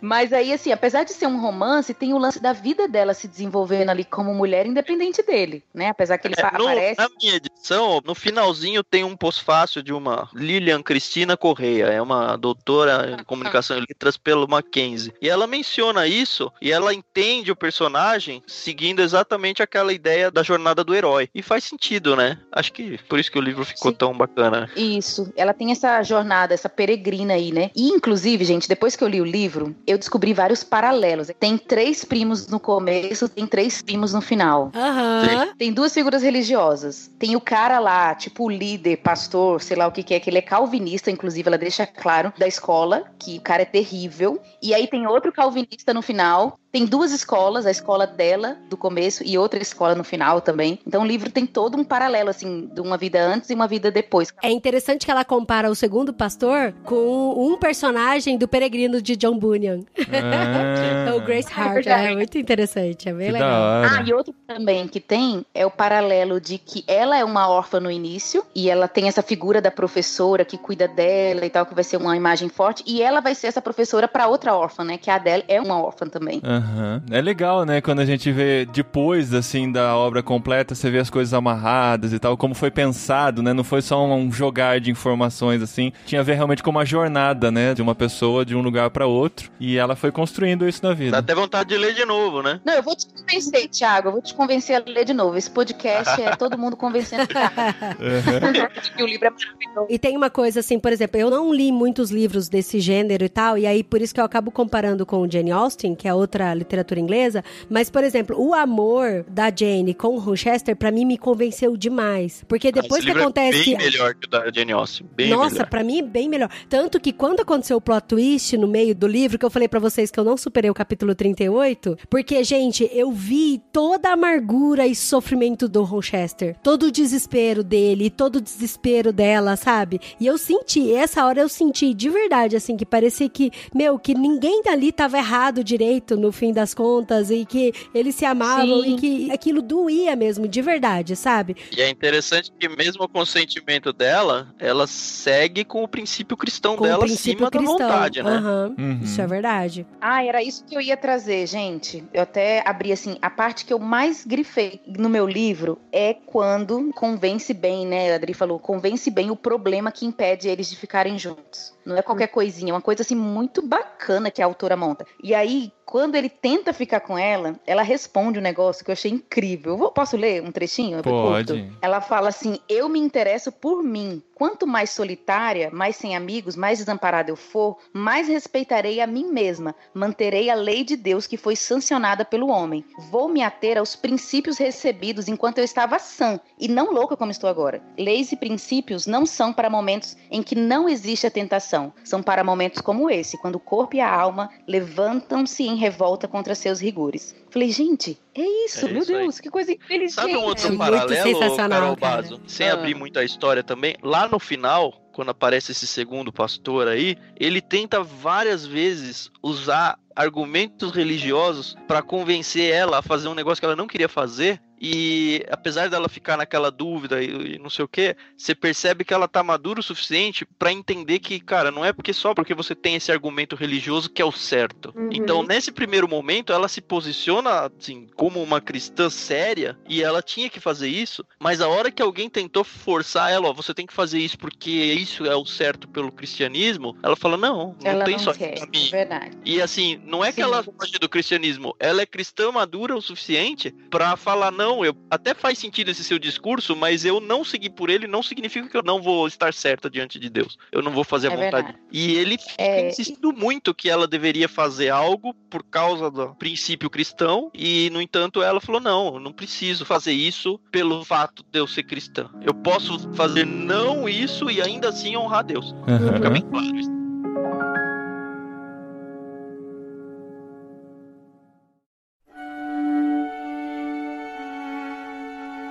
Mas 0.00 0.32
aí, 0.32 0.52
assim, 0.52 0.72
apesar 0.72 1.04
de 1.04 1.12
ser 1.12 1.26
um 1.26 1.40
romance, 1.40 1.94
tem 1.94 2.12
o 2.12 2.18
lance 2.18 2.40
da 2.40 2.52
vida 2.52 2.88
dela 2.88 3.14
se 3.14 3.28
desenvolvendo 3.28 3.90
ali 3.90 4.04
como 4.04 4.34
mulher 4.34 4.66
independente 4.66 5.22
dele, 5.22 5.64
né? 5.72 5.88
Apesar 5.88 6.18
que 6.18 6.26
ele 6.28 6.34
É, 6.38 6.42
no- 6.58 6.68
aparece. 6.68 7.00
na 7.00 7.08
minha 7.20 7.36
edição, 7.36 8.00
no 8.04 8.14
finalzinho 8.14 8.82
tem 8.82 9.04
um 9.04 9.16
pós-fácil 9.16 9.82
de 9.82 9.92
uma 9.92 10.28
Lilian 10.34 10.82
Cristina 10.82 11.36
Correia, 11.36 11.86
é 11.86 12.00
uma 12.00 12.36
doutora 12.36 13.16
em 13.18 13.24
comunicação 13.24 13.76
e 13.78 13.80
letras 13.80 14.16
pelo 14.16 14.48
Mackenzie. 14.48 15.12
E 15.20 15.28
ela 15.28 15.46
menciona 15.46 16.06
isso 16.06 16.52
e 16.60 16.72
ela 16.72 16.92
entende 16.94 17.50
o 17.50 17.56
personagem 17.56 18.42
seguindo 18.46 19.00
exatamente 19.00 19.62
aquela 19.62 19.92
ideia 19.92 20.30
da 20.30 20.42
jornada 20.42 20.82
do 20.84 20.94
herói. 20.94 21.28
E 21.34 21.42
faz 21.42 21.64
sentido, 21.64 22.16
né? 22.16 22.38
Acho 22.52 22.72
que 22.72 22.98
por 23.08 23.18
isso 23.18 23.30
que 23.30 23.38
o 23.38 23.42
livro 23.42 23.64
ficou 23.64 23.90
Sim. 23.90 23.96
tão 23.96 24.16
bacana. 24.16 24.70
Isso, 24.76 25.32
ela 25.36 25.52
tem 25.52 25.72
essa 25.72 26.02
jornada, 26.02 26.54
essa 26.54 26.68
peregrina 26.68 27.34
aí, 27.34 27.52
né? 27.52 27.70
E, 27.74 27.88
inclusive, 27.88 28.44
gente, 28.44 28.68
depois 28.68 28.96
que 28.96 29.04
eu 29.04 29.08
li 29.08 29.19
o 29.20 29.24
livro, 29.24 29.74
eu 29.86 29.98
descobri 29.98 30.32
vários 30.32 30.62
paralelos. 30.62 31.30
Tem 31.38 31.56
três 31.58 32.04
primos 32.04 32.46
no 32.46 32.60
começo, 32.60 33.28
tem 33.28 33.46
três 33.46 33.82
primos 33.82 34.12
no 34.12 34.20
final. 34.20 34.70
Aham. 34.74 35.52
Tem 35.58 35.72
duas 35.72 35.92
figuras 35.92 36.22
religiosas. 36.22 37.10
Tem 37.18 37.36
o 37.36 37.40
cara 37.40 37.78
lá, 37.78 38.14
tipo 38.14 38.44
o 38.44 38.50
líder, 38.50 38.98
pastor, 38.98 39.60
sei 39.60 39.76
lá 39.76 39.86
o 39.86 39.92
que, 39.92 40.02
que 40.02 40.14
é, 40.14 40.20
que 40.20 40.30
ele 40.30 40.38
é 40.38 40.42
calvinista, 40.42 41.10
inclusive 41.10 41.48
ela 41.48 41.58
deixa 41.58 41.86
claro, 41.86 42.32
da 42.38 42.46
escola, 42.46 43.04
que 43.18 43.38
o 43.38 43.40
cara 43.40 43.62
é 43.62 43.66
terrível. 43.66 44.40
E 44.62 44.74
aí 44.74 44.86
tem 44.86 45.06
outro 45.06 45.32
calvinista 45.32 45.94
no 45.94 46.02
final. 46.02 46.58
Tem 46.72 46.84
duas 46.86 47.10
escolas, 47.12 47.66
a 47.66 47.70
escola 47.70 48.06
dela, 48.06 48.56
do 48.68 48.76
começo, 48.76 49.22
e 49.26 49.36
outra 49.36 49.60
escola 49.60 49.94
no 49.94 50.04
final 50.04 50.40
também. 50.40 50.78
Então 50.86 51.02
o 51.02 51.06
livro 51.06 51.30
tem 51.30 51.44
todo 51.44 51.76
um 51.76 51.82
paralelo, 51.82 52.30
assim, 52.30 52.70
de 52.72 52.80
uma 52.80 52.96
vida 52.96 53.20
antes 53.20 53.50
e 53.50 53.54
uma 53.54 53.66
vida 53.66 53.90
depois. 53.90 54.32
É 54.42 54.50
interessante 54.50 55.04
que 55.04 55.10
ela 55.10 55.24
compara 55.24 55.70
o 55.70 55.74
segundo 55.74 56.12
pastor 56.12 56.72
com 56.84 57.34
um 57.36 57.56
personagem 57.56 58.38
do 58.38 58.46
Peregrino 58.46 59.02
de 59.02 59.16
John 59.16 59.36
Bunyan. 59.38 59.80
Ah, 59.98 61.14
o 61.16 61.20
Grace 61.20 61.48
É 61.50 61.60
Hart. 61.60 61.74
verdade. 61.74 62.06
É 62.06 62.14
muito 62.14 62.38
interessante, 62.38 63.08
é 63.08 63.12
bem 63.12 63.26
que 63.26 63.32
legal. 63.32 63.62
Ah, 63.84 64.02
e 64.06 64.12
outro 64.12 64.34
também 64.46 64.86
que 64.86 65.00
tem 65.00 65.44
é 65.54 65.66
o 65.66 65.70
paralelo 65.70 66.40
de 66.40 66.56
que 66.58 66.84
ela 66.86 67.16
é 67.16 67.24
uma 67.24 67.48
órfã 67.48 67.80
no 67.80 67.90
início 67.90 68.44
e 68.54 68.70
ela 68.70 68.86
tem 68.86 69.08
essa 69.08 69.22
figura 69.22 69.60
da 69.60 69.70
professora 69.70 70.44
que 70.44 70.56
cuida 70.56 70.86
dela 70.86 71.44
e 71.44 71.50
tal, 71.50 71.66
que 71.66 71.74
vai 71.74 71.84
ser 71.84 71.96
uma 71.96 72.16
imagem 72.16 72.48
forte, 72.48 72.82
e 72.86 73.02
ela 73.02 73.20
vai 73.20 73.34
ser 73.34 73.48
essa 73.48 73.60
professora 73.60 74.06
para 74.06 74.28
outra 74.28 74.54
órfã, 74.54 74.84
né? 74.84 74.96
Que 74.98 75.10
a 75.10 75.16
Adele 75.16 75.44
é 75.48 75.60
uma 75.60 75.80
órfã 75.82 76.06
também. 76.06 76.40
Aham. 76.60 77.02
É 77.10 77.20
legal, 77.20 77.64
né? 77.64 77.80
Quando 77.80 78.00
a 78.00 78.04
gente 78.04 78.30
vê 78.30 78.66
depois, 78.66 79.32
assim, 79.32 79.72
da 79.72 79.96
obra 79.96 80.22
completa, 80.22 80.74
você 80.74 80.90
vê 80.90 80.98
as 80.98 81.08
coisas 81.08 81.32
amarradas 81.32 82.12
e 82.12 82.18
tal, 82.18 82.36
como 82.36 82.54
foi 82.54 82.70
pensado, 82.70 83.42
né? 83.42 83.52
Não 83.52 83.64
foi 83.64 83.80
só 83.82 84.04
um 84.06 84.30
jogar 84.30 84.78
de 84.80 84.90
informações, 84.90 85.62
assim. 85.62 85.92
Tinha 86.04 86.20
a 86.20 86.24
ver 86.24 86.34
realmente 86.34 86.62
com 86.62 86.70
uma 86.70 86.84
jornada, 86.84 87.50
né? 87.50 87.74
De 87.74 87.80
uma 87.82 87.94
pessoa 87.94 88.44
de 88.44 88.54
um 88.54 88.60
lugar 88.60 88.90
pra 88.90 89.06
outro. 89.06 89.50
E 89.58 89.76
ela 89.76 89.96
foi 89.96 90.12
construindo 90.12 90.68
isso 90.68 90.82
na 90.82 90.90
Dá 90.90 90.94
vida. 90.94 91.18
até 91.18 91.34
vontade 91.34 91.68
de 91.70 91.78
ler 91.78 91.94
de 91.94 92.04
novo, 92.04 92.42
né? 92.42 92.60
Não, 92.64 92.74
eu 92.74 92.82
vou 92.82 92.94
te 92.94 93.06
convencer, 93.06 93.68
Thiago, 93.68 94.08
eu 94.08 94.12
vou 94.12 94.22
te 94.22 94.34
convencer 94.34 94.76
a 94.76 94.82
ler 94.86 95.04
de 95.04 95.14
novo. 95.14 95.36
Esse 95.36 95.50
podcast 95.50 96.20
é 96.20 96.36
todo 96.36 96.58
mundo 96.58 96.76
convencendo 96.76 97.26
que 97.26 97.34
o 99.02 99.06
livro 99.06 99.26
é 99.26 99.30
maravilhoso. 99.30 99.86
E 99.88 99.98
tem 99.98 100.16
uma 100.16 100.30
coisa 100.30 100.60
assim, 100.60 100.78
por 100.78 100.92
exemplo, 100.92 101.18
eu 101.18 101.30
não 101.30 101.52
li 101.54 101.72
muitos 101.72 102.10
livros 102.10 102.48
desse 102.48 102.80
gênero 102.80 103.24
e 103.24 103.28
tal, 103.28 103.56
e 103.56 103.66
aí 103.66 103.82
por 103.82 104.00
isso 104.00 104.14
que 104.14 104.20
eu 104.20 104.24
acabo 104.24 104.50
comparando 104.50 105.06
com 105.06 105.22
o 105.22 105.30
Jane 105.30 105.50
Austen, 105.50 105.94
que 105.94 106.06
é 106.08 106.14
outra 106.14 106.49
literatura 106.54 107.00
inglesa, 107.00 107.44
mas, 107.68 107.90
por 107.90 108.04
exemplo, 108.04 108.36
o 108.38 108.54
amor 108.54 109.24
da 109.28 109.50
Jane 109.54 109.94
com 109.94 110.14
o 110.14 110.18
Rochester, 110.18 110.76
pra 110.76 110.90
mim, 110.90 111.04
me 111.04 111.18
convenceu 111.18 111.76
demais. 111.76 112.44
Porque 112.48 112.72
depois 112.72 113.00
Esse 113.00 113.00
que 113.02 113.06
livro 113.06 113.22
acontece... 113.22 113.74
É 113.74 113.76
bem 113.76 113.90
melhor 113.90 114.14
que 114.14 114.26
o 114.26 114.30
da 114.30 114.50
Jane 114.50 114.72
Austen. 114.72 115.06
Bem 115.14 115.30
Nossa, 115.30 115.66
pra 115.66 115.82
mim, 115.82 116.02
bem 116.02 116.28
melhor. 116.28 116.50
Tanto 116.68 117.00
que 117.00 117.12
quando 117.12 117.40
aconteceu 117.40 117.76
o 117.76 117.80
plot 117.80 118.04
twist 118.06 118.56
no 118.56 118.66
meio 118.66 118.94
do 118.94 119.06
livro, 119.06 119.38
que 119.38 119.44
eu 119.44 119.50
falei 119.50 119.68
pra 119.68 119.80
vocês 119.80 120.10
que 120.10 120.18
eu 120.18 120.24
não 120.24 120.36
superei 120.36 120.70
o 120.70 120.74
capítulo 120.74 121.14
38, 121.14 121.98
porque, 122.08 122.42
gente, 122.44 122.88
eu 122.92 123.10
vi 123.12 123.60
toda 123.72 124.10
a 124.10 124.12
amargura 124.12 124.86
e 124.86 124.94
sofrimento 124.94 125.68
do 125.68 125.82
Rochester. 125.82 126.56
Todo 126.62 126.86
o 126.86 126.90
desespero 126.90 127.62
dele, 127.62 128.10
todo 128.10 128.36
o 128.36 128.40
desespero 128.40 129.12
dela, 129.12 129.56
sabe? 129.56 130.00
E 130.18 130.26
eu 130.26 130.36
senti, 130.38 130.92
essa 130.92 131.24
hora 131.24 131.40
eu 131.40 131.48
senti 131.48 131.94
de 131.94 132.08
verdade, 132.08 132.56
assim, 132.56 132.76
que 132.76 132.86
parecia 132.86 133.28
que, 133.28 133.50
meu, 133.74 133.98
que 133.98 134.14
ninguém 134.14 134.62
dali 134.62 134.92
tava 134.92 135.18
errado 135.18 135.62
direito 135.62 136.16
no 136.16 136.32
fim 136.40 136.52
das 136.54 136.72
contas 136.72 137.30
e 137.30 137.44
que 137.44 137.72
eles 137.94 138.14
se 138.14 138.24
amavam 138.24 138.82
Sim. 138.82 138.94
e 138.94 138.96
que 138.98 139.30
aquilo 139.30 139.60
doía 139.60 140.16
mesmo, 140.16 140.48
de 140.48 140.62
verdade, 140.62 141.14
sabe? 141.14 141.54
E 141.76 141.82
é 141.82 141.90
interessante 141.90 142.50
que 142.58 142.66
mesmo 142.66 143.06
com 143.06 143.20
o 143.20 143.26
sentimento 143.26 143.92
dela, 143.92 144.48
ela 144.58 144.86
segue 144.86 145.64
com 145.64 145.82
o 145.84 145.88
princípio 145.88 146.36
cristão 146.36 146.76
Com 146.76 146.84
dela 146.84 147.04
princípio 147.04 147.46
acima 147.46 147.50
cristão. 147.50 147.76
da 147.76 147.86
vontade, 147.86 148.22
né? 148.22 148.30
Aham, 148.30 148.74
Uhum. 148.78 149.00
Isso 149.02 149.20
é 149.20 149.26
verdade. 149.26 149.86
Ah, 150.00 150.24
era 150.24 150.42
isso 150.42 150.64
que 150.64 150.74
eu 150.74 150.80
ia 150.80 150.96
trazer, 150.96 151.46
gente. 151.46 152.02
Eu 152.14 152.22
até 152.22 152.62
abri 152.66 152.90
assim, 152.92 153.18
a 153.20 153.28
parte 153.28 153.64
que 153.66 153.72
eu 153.72 153.78
mais 153.78 154.24
grifei 154.24 154.80
no 154.86 155.08
meu 155.08 155.26
livro 155.26 155.78
é 155.92 156.14
quando 156.14 156.90
convence 156.94 157.52
bem, 157.52 157.86
né? 157.86 158.12
A 158.12 158.14
Adri 158.16 158.32
falou, 158.32 158.58
convence 158.58 159.10
bem 159.10 159.30
o 159.30 159.36
problema 159.36 159.92
que 159.92 160.06
impede 160.06 160.48
eles 160.48 160.70
de 160.70 160.76
ficarem 160.76 161.18
juntos. 161.18 161.74
Não 161.90 161.98
é 161.98 162.02
qualquer 162.02 162.28
coisinha, 162.28 162.70
é 162.70 162.74
uma 162.74 162.80
coisa 162.80 163.02
assim 163.02 163.14
muito 163.16 163.60
bacana 163.62 164.30
que 164.30 164.42
a 164.42 164.44
autora 164.46 164.76
monta. 164.76 165.06
E 165.22 165.34
aí, 165.34 165.72
quando 165.84 166.14
ele 166.14 166.28
tenta 166.28 166.72
ficar 166.72 167.00
com 167.00 167.18
ela, 167.18 167.58
ela 167.66 167.82
responde 167.82 168.38
um 168.38 168.42
negócio 168.42 168.84
que 168.84 168.90
eu 168.90 168.92
achei 168.92 169.10
incrível. 169.10 169.72
Eu 169.72 169.76
vou- 169.78 169.90
posso 169.90 170.16
ler 170.16 170.42
um 170.42 170.52
trechinho? 170.52 171.02
Pode. 171.02 171.52
Ela 171.82 172.00
fala 172.00 172.28
assim: 172.28 172.58
Eu 172.68 172.88
me 172.88 172.98
interesso 173.00 173.50
por 173.50 173.82
mim. 173.82 174.22
Quanto 174.34 174.66
mais 174.66 174.88
solitária, 174.90 175.68
mais 175.70 175.96
sem 175.96 176.16
amigos, 176.16 176.56
mais 176.56 176.78
desamparada 176.78 177.30
eu 177.30 177.36
for, 177.36 177.76
mais 177.92 178.26
respeitarei 178.26 178.98
a 179.00 179.06
mim 179.06 179.26
mesma. 179.30 179.74
Manterei 179.92 180.48
a 180.48 180.54
lei 180.54 180.82
de 180.82 180.96
Deus 180.96 181.26
que 181.26 181.36
foi 181.36 181.54
sancionada 181.56 182.24
pelo 182.24 182.48
homem. 182.48 182.82
Vou 183.10 183.28
me 183.28 183.42
ater 183.42 183.76
aos 183.76 183.94
princípios 183.94 184.56
recebidos 184.56 185.28
enquanto 185.28 185.58
eu 185.58 185.64
estava 185.64 185.98
sã 185.98 186.40
e 186.58 186.68
não 186.68 186.90
louca 186.92 187.16
como 187.18 187.30
estou 187.30 187.50
agora. 187.50 187.82
Leis 187.98 188.32
e 188.32 188.36
princípios 188.36 189.06
não 189.06 189.26
são 189.26 189.52
para 189.52 189.68
momentos 189.68 190.16
em 190.30 190.42
que 190.42 190.54
não 190.54 190.88
existe 190.88 191.26
a 191.26 191.30
tentação. 191.30 191.79
São 192.04 192.22
para 192.22 192.42
momentos 192.44 192.80
como 192.80 193.08
esse, 193.10 193.36
quando 193.38 193.56
o 193.56 193.60
corpo 193.60 193.96
e 193.96 194.00
a 194.00 194.10
alma 194.12 194.50
levantam-se 194.66 195.62
em 195.64 195.76
revolta 195.76 196.26
contra 196.28 196.54
seus 196.54 196.80
rigores. 196.80 197.34
Falei, 197.50 197.70
gente, 197.70 198.18
é 198.34 198.42
isso, 198.66 198.86
É 198.86 198.92
meu 198.92 199.02
isso 199.02 199.12
aí. 199.14 199.22
Deus, 199.22 199.40
que 199.40 199.50
coisa 199.50 199.72
inteligente. 199.72 200.12
Sabe 200.12 200.36
um 200.36 200.42
outro 200.44 200.66
É 200.66 200.68
muito 200.70 200.78
paralelo, 200.78 201.56
Carol 201.56 201.96
cara. 201.96 202.22
Bazo? 202.22 202.40
Sem 202.46 202.68
Ah. 202.68 202.74
abrir 202.74 202.94
muita 202.94 203.24
história 203.24 203.62
também, 203.62 203.96
lá 204.02 204.28
no 204.28 204.38
final, 204.38 204.92
quando 205.12 205.30
aparece 205.30 205.72
esse 205.72 205.86
segundo 205.86 206.32
pastor 206.32 206.86
aí, 206.88 207.16
ele 207.38 207.60
tenta 207.60 208.02
várias 208.02 208.64
vezes 208.66 209.30
usar 209.42 209.98
argumentos 210.14 210.92
religiosos 210.92 211.76
para 211.86 212.02
convencer 212.02 212.72
ela 212.72 212.98
a 212.98 213.02
fazer 213.02 213.28
um 213.28 213.34
negócio 213.34 213.60
que 213.60 213.66
ela 213.66 213.76
não 213.76 213.86
queria 213.86 214.08
fazer, 214.08 214.60
e 214.80 215.44
apesar 215.50 215.90
dela 215.90 216.08
ficar 216.08 216.38
naquela 216.38 216.70
dúvida 216.70 217.22
e, 217.22 217.56
e 217.56 217.58
não 217.58 217.68
sei 217.68 217.84
o 217.84 217.88
que, 217.88 218.16
você 218.34 218.54
percebe 218.54 219.04
que 219.04 219.12
ela 219.12 219.28
tá 219.28 219.42
madura 219.42 219.80
o 219.80 219.82
suficiente 219.82 220.46
para 220.58 220.72
entender 220.72 221.18
que, 221.18 221.38
cara, 221.38 221.70
não 221.70 221.84
é 221.84 221.92
porque 221.92 222.14
só 222.14 222.32
porque 222.32 222.54
você 222.54 222.74
tem 222.74 222.94
esse 222.94 223.12
argumento 223.12 223.54
religioso 223.54 224.08
que 224.08 224.22
é 224.22 224.24
o 224.24 224.32
certo. 224.32 224.90
Uhum. 224.96 225.10
Então, 225.12 225.42
nesse 225.42 225.70
primeiro 225.70 226.08
momento, 226.08 226.50
ela 226.50 226.66
se 226.66 226.80
posiciona 226.80 227.70
assim 227.78 228.08
como 228.16 228.42
uma 228.42 228.58
cristã 228.60 229.10
séria 229.10 229.78
e 229.86 230.02
ela 230.02 230.22
tinha 230.22 230.48
que 230.48 230.58
fazer 230.58 230.88
isso, 230.88 231.22
mas 231.38 231.60
a 231.60 231.68
hora 231.68 231.90
que 231.90 232.00
alguém 232.00 232.30
tentou 232.30 232.64
forçar 232.64 233.30
ela, 233.30 233.48
ó, 233.48 233.52
você 233.52 233.74
tem 233.74 233.86
que 233.86 233.92
fazer 233.92 234.18
isso 234.18 234.38
porque 234.38 234.70
isso 234.70 235.26
é 235.26 235.36
o 235.36 235.44
certo 235.44 235.88
pelo 235.88 236.10
cristianismo, 236.10 236.96
ela 237.02 237.16
fala: 237.16 237.36
"Não, 237.36 237.76
não 237.84 237.90
Ela 237.90 238.04
tem 238.06 238.16
não 238.16 238.24
só 238.24 238.32
quer, 238.32 238.54
pra 238.54 238.64
é 238.64 238.70
mim". 238.70 238.88
verdade. 238.90 239.36
E 239.44 239.60
assim, 239.60 239.99
não 240.04 240.24
é 240.24 240.28
que 240.28 240.36
Sim. 240.36 240.42
ela 240.42 240.62
foge 240.62 240.98
do 241.00 241.08
cristianismo, 241.08 241.74
ela 241.78 242.02
é 242.02 242.06
cristã 242.06 242.50
madura 242.52 242.96
o 242.96 243.02
suficiente 243.02 243.70
pra 243.90 244.16
falar 244.16 244.50
não, 244.50 244.84
eu 244.84 244.94
até 245.10 245.34
faz 245.34 245.58
sentido 245.58 245.90
esse 245.90 246.02
seu 246.04 246.18
discurso, 246.18 246.74
mas 246.76 247.04
eu 247.04 247.20
não 247.20 247.44
seguir 247.44 247.70
por 247.70 247.90
ele 247.90 248.06
não 248.06 248.22
significa 248.22 248.68
que 248.68 248.76
eu 248.76 248.82
não 248.82 249.00
vou 249.02 249.26
estar 249.26 249.52
certa 249.54 249.88
diante 249.90 250.18
de 250.18 250.28
Deus. 250.28 250.58
Eu 250.72 250.82
não 250.82 250.92
vou 250.92 251.04
fazer 251.04 251.28
a 251.28 251.32
É 251.32 251.36
vontade. 251.36 251.66
verdade. 251.66 251.78
E 251.92 252.12
ele 252.14 252.38
fica 252.38 252.62
É, 252.62 252.88
insistindo 252.88 253.32
muito 253.32 253.74
que 253.74 253.88
ela 253.88 254.06
deveria 254.06 254.48
fazer 254.48 254.88
algo 254.90 255.34
por 255.48 255.62
causa 255.62 256.10
do 256.10 256.34
princípio 256.36 256.90
cristão 256.90 257.50
e 257.54 257.90
no 257.90 258.00
entanto 258.00 258.42
ela 258.42 258.60
falou 258.60 258.80
não, 258.80 259.14
eu 259.14 259.20
não 259.20 259.32
preciso 259.32 259.84
fazer 259.84 260.12
isso 260.12 260.58
pelo 260.70 261.04
fato 261.04 261.44
de 261.50 261.58
eu 261.58 261.66
ser 261.66 261.82
cristã. 261.84 262.28
Eu 262.44 262.54
posso 262.54 262.98
fazer 263.14 263.44
não 263.46 264.08
isso 264.08 264.50
e 264.50 264.60
ainda 264.62 264.88
assim 264.88 265.16
honrar 265.16 265.44
Deus. 265.44 265.74
Fica 266.14 266.30
bem 266.30 266.42
claro 266.42 266.76
isso. 266.76 266.90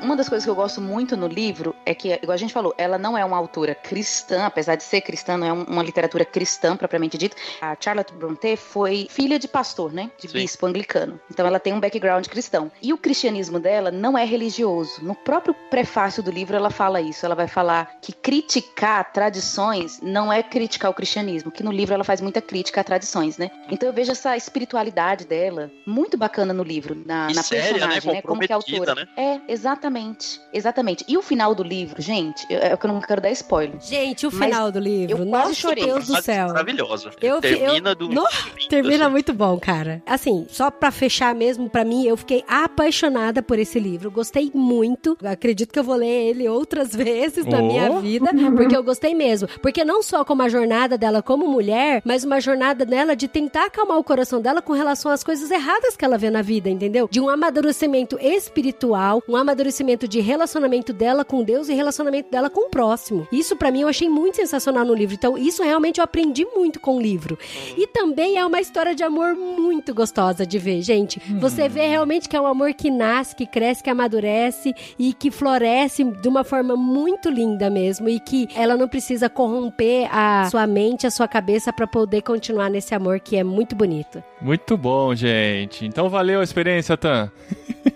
Uma 0.02 0.16
das 0.16 0.30
coisas 0.30 0.46
que 0.46 0.50
eu 0.50 0.56
gosto 0.56 0.80
muito 0.80 1.18
no 1.18 1.28
livro 1.28 1.76
é 1.90 1.96
que, 1.96 2.14
igual 2.14 2.34
a 2.34 2.38
gente 2.38 2.54
falou, 2.54 2.74
ela 2.78 2.98
não 2.98 3.18
é 3.18 3.26
uma 3.26 3.36
autora 3.38 3.74
cristã, 3.74 4.46
apesar 4.46 4.76
de 4.76 4.84
ser 4.84 5.02
cristã, 5.02 5.38
não 5.38 5.48
é 5.48 5.52
um- 5.54 5.64
uma 5.64 5.82
literatura 5.84 6.24
cristã 6.24 6.78
propriamente 6.78 7.18
dita. 7.18 7.36
A 7.62 7.76
Charlotte 7.80 8.14
Brontë 8.14 8.56
foi 8.58 9.08
filha 9.10 9.40
de 9.40 9.48
pastor, 9.48 9.92
né? 9.92 10.12
De 10.20 10.28
Sim. 10.28 10.38
bispo 10.38 10.66
anglicano. 10.68 11.20
Então 11.32 11.46
ela 11.48 11.60
tem 11.60 11.74
um 11.74 11.80
background 11.80 12.28
cristão. 12.28 12.72
E 12.82 12.94
o 12.94 12.98
cristianismo 12.98 13.60
dela 13.60 13.90
não 13.92 14.18
é 14.18 14.24
religioso. 14.24 15.04
No 15.04 15.16
próprio 15.16 15.54
prefácio 15.70 16.22
do 16.22 16.30
livro 16.32 16.56
ela 16.56 16.70
fala 16.70 17.02
isso. 17.02 17.26
Ela 17.26 17.36
vai 17.36 17.48
falar 17.48 17.98
que 18.02 18.14
criticar 18.14 19.12
tradições 19.12 20.00
não 20.02 20.32
é 20.32 20.44
criticar 20.44 20.92
o 20.92 20.94
cristianismo, 20.94 21.52
que 21.52 21.64
no 21.64 21.72
livro 21.72 21.94
ela 21.94 22.04
faz 22.04 22.22
muita 22.22 22.42
crítica 22.42 22.82
a 22.82 22.84
tradições, 22.84 23.38
né? 23.38 23.50
Então 23.72 23.88
eu 23.90 23.94
vejo 23.94 24.12
essa 24.12 24.36
espiritualidade 24.38 25.26
dela 25.26 25.72
muito 25.86 26.18
bacana 26.18 26.54
no 26.54 26.64
livro, 26.64 26.96
na, 27.06 27.28
na 27.34 27.42
séria, 27.44 27.64
né? 27.88 27.94
personagem, 27.94 28.14
né? 28.14 28.22
Como 28.22 28.40
que 28.42 28.54
a 28.54 28.58
Comprometida, 28.58 28.92
autora. 28.92 29.10
É, 29.18 29.40
exatamente. 29.48 30.40
Exatamente. 30.54 31.06
E 31.08 31.18
o 31.18 31.22
final 31.22 31.56
do 31.56 31.64
livro, 31.64 31.79
gente, 31.98 32.46
eu- 32.50 32.60
é 32.60 32.74
o 32.74 32.78
que 32.78 32.86
eu 32.86 32.92
não 32.94 33.00
quero 33.02 33.22
dar 33.22 33.32
spoiler. 33.32 33.80
Gente, 33.82 34.26
o 34.28 34.32
Mas 34.32 34.46
final 34.46 34.72
do 34.72 34.80
livro. 34.80 35.18
eu 35.20 35.26
quase 35.28 35.48
Nossa 35.50 35.54
chorei. 35.56 35.86
Deus 35.86 36.08
do 36.08 36.22
céu. 36.22 36.48
Maravilhosa. 36.48 37.12
Eu- 37.22 37.42
Termina 37.42 37.90
eu- 37.92 37.96
do 37.96 38.10
No- 38.10 38.22
lindo, 38.56 38.70
Termina 38.70 39.04
assim. 39.06 39.12
muito 39.12 39.34
bom, 39.34 39.60
cara. 39.60 40.02
Assim, 40.06 40.46
só 40.50 40.70
pra 40.72 40.92
fechar 40.92 41.34
mesmo, 41.36 41.70
pra 41.70 41.84
mim, 41.86 42.06
eu 42.06 42.18
fiquei 42.18 42.44
apaixonada 42.48 43.42
por 43.42 43.60
esse 43.60 43.80
livro. 43.80 44.10
Gostei 44.12 44.52
muito. 44.54 45.18
Acredito 45.24 45.72
que 45.72 45.80
eu 45.80 45.84
vou 45.84 45.96
ler 45.96 46.30
ele 46.30 46.48
outras 46.48 46.90
vezes 46.96 47.46
na 47.46 47.60
Oh. 47.60 47.66
minha 47.66 48.00
vida, 48.00 48.30
porque 48.56 48.76
eu 48.76 48.84
gostei 48.84 49.14
mesmo. 49.14 49.48
Porque 49.62 49.84
não 49.84 50.02
só 50.02 50.24
como 50.26 50.42
a 50.42 50.50
jornada 50.50 50.98
dela 50.98 51.22
como 51.22 51.48
mulher, 51.48 52.02
mas 52.06 52.24
uma 52.24 52.40
jornada 52.40 52.86
dela 52.86 53.16
de 53.16 53.28
tentar 53.28 53.66
acalmar 53.66 53.98
o 53.98 54.04
coração 54.04 54.42
dela 54.42 54.62
com 54.62 54.74
relação 54.74 55.12
às 55.12 55.24
coisas 55.24 55.50
erradas 55.52 55.96
que 55.96 56.04
ela 56.06 56.18
vê 56.18 56.30
na 56.30 56.42
vida, 56.42 56.70
entendeu? 56.70 57.08
De 57.12 57.20
um 57.20 57.30
amadurecimento 57.30 58.18
espiritual, 58.20 59.24
um 59.28 59.36
amadurecimento 59.36 60.08
de 60.08 60.20
relacionamento 60.20 60.92
dela 60.92 61.24
com 61.24 61.44
Deus 61.44 61.69
e 61.72 61.76
relacionamento 61.76 62.30
dela 62.30 62.50
com 62.50 62.68
o 62.68 62.70
próximo. 62.70 63.28
Isso 63.32 63.56
pra 63.56 63.72
mim 63.72 63.82
eu 63.82 63.88
achei 63.88 64.10
muito 64.10 64.36
sensacional 64.36 64.86
no 64.86 64.94
livro. 64.94 65.16
Então, 65.16 65.38
isso 65.38 65.64
realmente 65.64 66.00
eu 66.00 66.04
aprendi 66.04 66.46
muito 66.46 66.80
com 66.80 66.98
o 66.98 67.02
livro. 67.02 67.38
E 67.78 67.88
também 67.88 68.38
é 68.38 68.46
uma 68.46 68.60
história 68.60 68.96
de 68.96 69.04
amor 69.04 69.36
muito 69.36 69.94
gostosa 69.94 70.46
de 70.46 70.58
ver, 70.58 70.82
gente. 70.82 71.22
Você 71.40 71.70
vê 71.70 71.88
realmente 71.88 72.28
que 72.28 72.36
é 72.36 72.42
um 72.42 72.48
amor 72.48 72.74
que 72.74 72.90
nasce, 72.90 73.36
que 73.36 73.46
cresce, 73.46 73.84
que 73.84 73.90
amadurece 73.90 74.74
e 74.98 75.14
que 75.14 75.32
floresce 75.32 76.04
de 76.04 76.28
uma 76.28 76.44
forma 76.44 76.76
muito 76.76 77.30
linda 77.30 77.70
mesmo. 77.70 78.10
E 78.10 78.20
que 78.20 78.48
ela 78.56 78.76
não 78.76 78.88
precisa 78.88 79.30
corromper 79.30 80.08
a 80.12 80.50
sua 80.50 80.66
mente, 80.68 81.08
a 81.08 81.12
sua 81.12 81.28
cabeça 81.28 81.72
pra 81.72 81.88
poder 81.88 82.22
continuar 82.22 82.70
nesse 82.70 82.94
amor 82.94 83.20
que 83.20 83.36
é 83.36 83.44
muito 83.44 83.76
bonito. 83.76 84.24
Muito 84.42 84.78
bom, 84.78 85.14
gente. 85.16 85.86
Então 85.86 86.10
valeu 86.10 86.40
a 86.40 86.44
experiência, 86.44 86.98
Tan. 86.98 87.32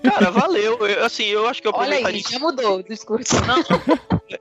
Cara, 0.04 0.32
valeu. 0.32 0.78
Eu, 0.88 1.06
assim, 1.06 1.26
eu 1.26 1.48
acho 1.48 1.62
que 1.62 1.68
eu 1.68 1.72
Olha 1.74 1.96
aí, 1.96 2.00
aproveitaria. 2.04 2.24
já 2.32 2.40
mudou 2.40 2.78
o 2.80 2.84
discurso. 2.84 3.36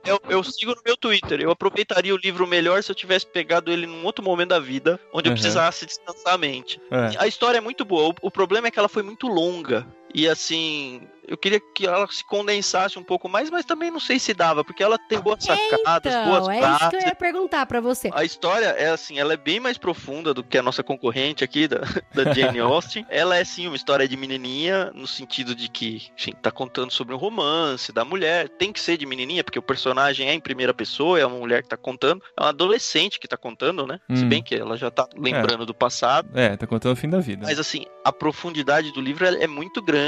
eu, 0.05 0.19
eu 0.29 0.43
sigo 0.43 0.71
no 0.75 0.81
meu 0.85 0.95
Twitter. 0.97 1.39
Eu 1.41 1.51
aproveitaria 1.51 2.13
o 2.13 2.17
livro 2.17 2.45
melhor 2.47 2.81
se 2.83 2.91
eu 2.91 2.95
tivesse 2.95 3.25
pegado 3.25 3.71
ele 3.71 3.85
num 3.85 4.03
outro 4.05 4.23
momento 4.23 4.49
da 4.49 4.59
vida, 4.59 4.99
onde 5.13 5.27
eu 5.29 5.31
Uhum. 5.31 5.35
precisasse 5.35 5.85
descansar 5.85 6.33
a 6.33 6.37
mente. 6.37 6.79
É. 6.91 7.11
A 7.17 7.27
história 7.27 7.57
é 7.57 7.61
muito 7.61 7.83
boa. 7.85 8.09
O, 8.21 8.27
o 8.27 8.31
problema 8.31 8.67
é 8.67 8.71
que 8.71 8.79
ela 8.79 8.89
foi 8.89 9.03
muito 9.03 9.27
longa. 9.27 9.85
E 10.13 10.27
assim, 10.27 11.07
eu 11.27 11.37
queria 11.37 11.59
que 11.59 11.87
ela 11.87 12.07
se 12.09 12.23
condensasse 12.23 12.99
um 12.99 13.03
pouco 13.03 13.27
mais, 13.27 13.49
mas 13.49 13.65
também 13.65 13.89
não 13.89 13.99
sei 13.99 14.19
se 14.19 14.33
dava, 14.33 14.63
porque 14.63 14.83
ela 14.83 14.97
tem 14.97 15.19
boas 15.19 15.43
sacadas, 15.43 16.13
boas 16.25 16.47
Então, 16.47 16.51
é 16.51 16.71
isso 16.71 16.89
que 16.89 16.95
eu 16.97 17.01
ia 17.01 17.15
perguntar 17.15 17.65
pra 17.65 17.79
você. 17.81 18.09
A 18.13 18.23
história 18.23 18.67
é 18.67 18.89
assim, 18.89 19.17
ela 19.19 19.33
é 19.33 19.37
bem 19.37 19.59
mais 19.59 19.77
profunda 19.77 20.33
do 20.33 20.43
que 20.43 20.57
a 20.57 20.61
nossa 20.61 20.83
concorrente 20.83 21.43
aqui, 21.43 21.67
da, 21.67 21.79
da 22.13 22.33
Jane 22.33 22.59
Austen. 22.61 23.05
ela 23.09 23.37
é 23.37 23.43
sim 23.43 23.67
uma 23.67 23.75
história 23.75 24.07
de 24.07 24.15
menininha, 24.17 24.91
no 24.93 25.07
sentido 25.07 25.55
de 25.55 25.69
que, 25.69 26.07
enfim, 26.17 26.33
tá 26.41 26.51
contando 26.51 26.91
sobre 26.91 27.15
um 27.15 27.17
romance 27.17 27.91
da 27.91 28.05
mulher. 28.05 28.49
Tem 28.49 28.71
que 28.71 28.79
ser 28.79 28.97
de 28.97 29.05
menininha, 29.05 29.43
porque 29.43 29.59
o 29.59 29.63
personagem 29.63 30.27
é 30.29 30.33
em 30.33 30.39
primeira 30.39 30.73
pessoa, 30.73 31.19
é 31.19 31.25
uma 31.25 31.37
mulher 31.37 31.63
que 31.63 31.69
tá 31.69 31.77
contando. 31.77 32.21
É 32.37 32.41
uma 32.43 32.49
adolescente 32.49 33.19
que 33.19 33.27
tá 33.27 33.37
contando, 33.37 33.87
né? 33.87 33.99
Se 34.13 34.23
Hum. 34.23 34.29
bem 34.29 34.43
que 34.43 34.53
ela 34.55 34.77
já 34.77 34.91
tá 34.91 35.07
lembrando 35.15 35.65
do 35.65 35.73
passado. 35.73 36.29
É, 36.37 36.55
tá 36.55 36.67
contando 36.67 36.93
o 36.93 36.95
fim 36.95 37.09
da 37.09 37.19
vida. 37.19 37.45
Mas 37.47 37.57
assim, 37.59 37.85
a 38.03 38.11
profundidade 38.11 38.91
do 38.91 39.01
livro 39.01 39.25
é, 39.25 39.43
é 39.43 39.47
muito 39.47 39.81
grande, 39.81 40.02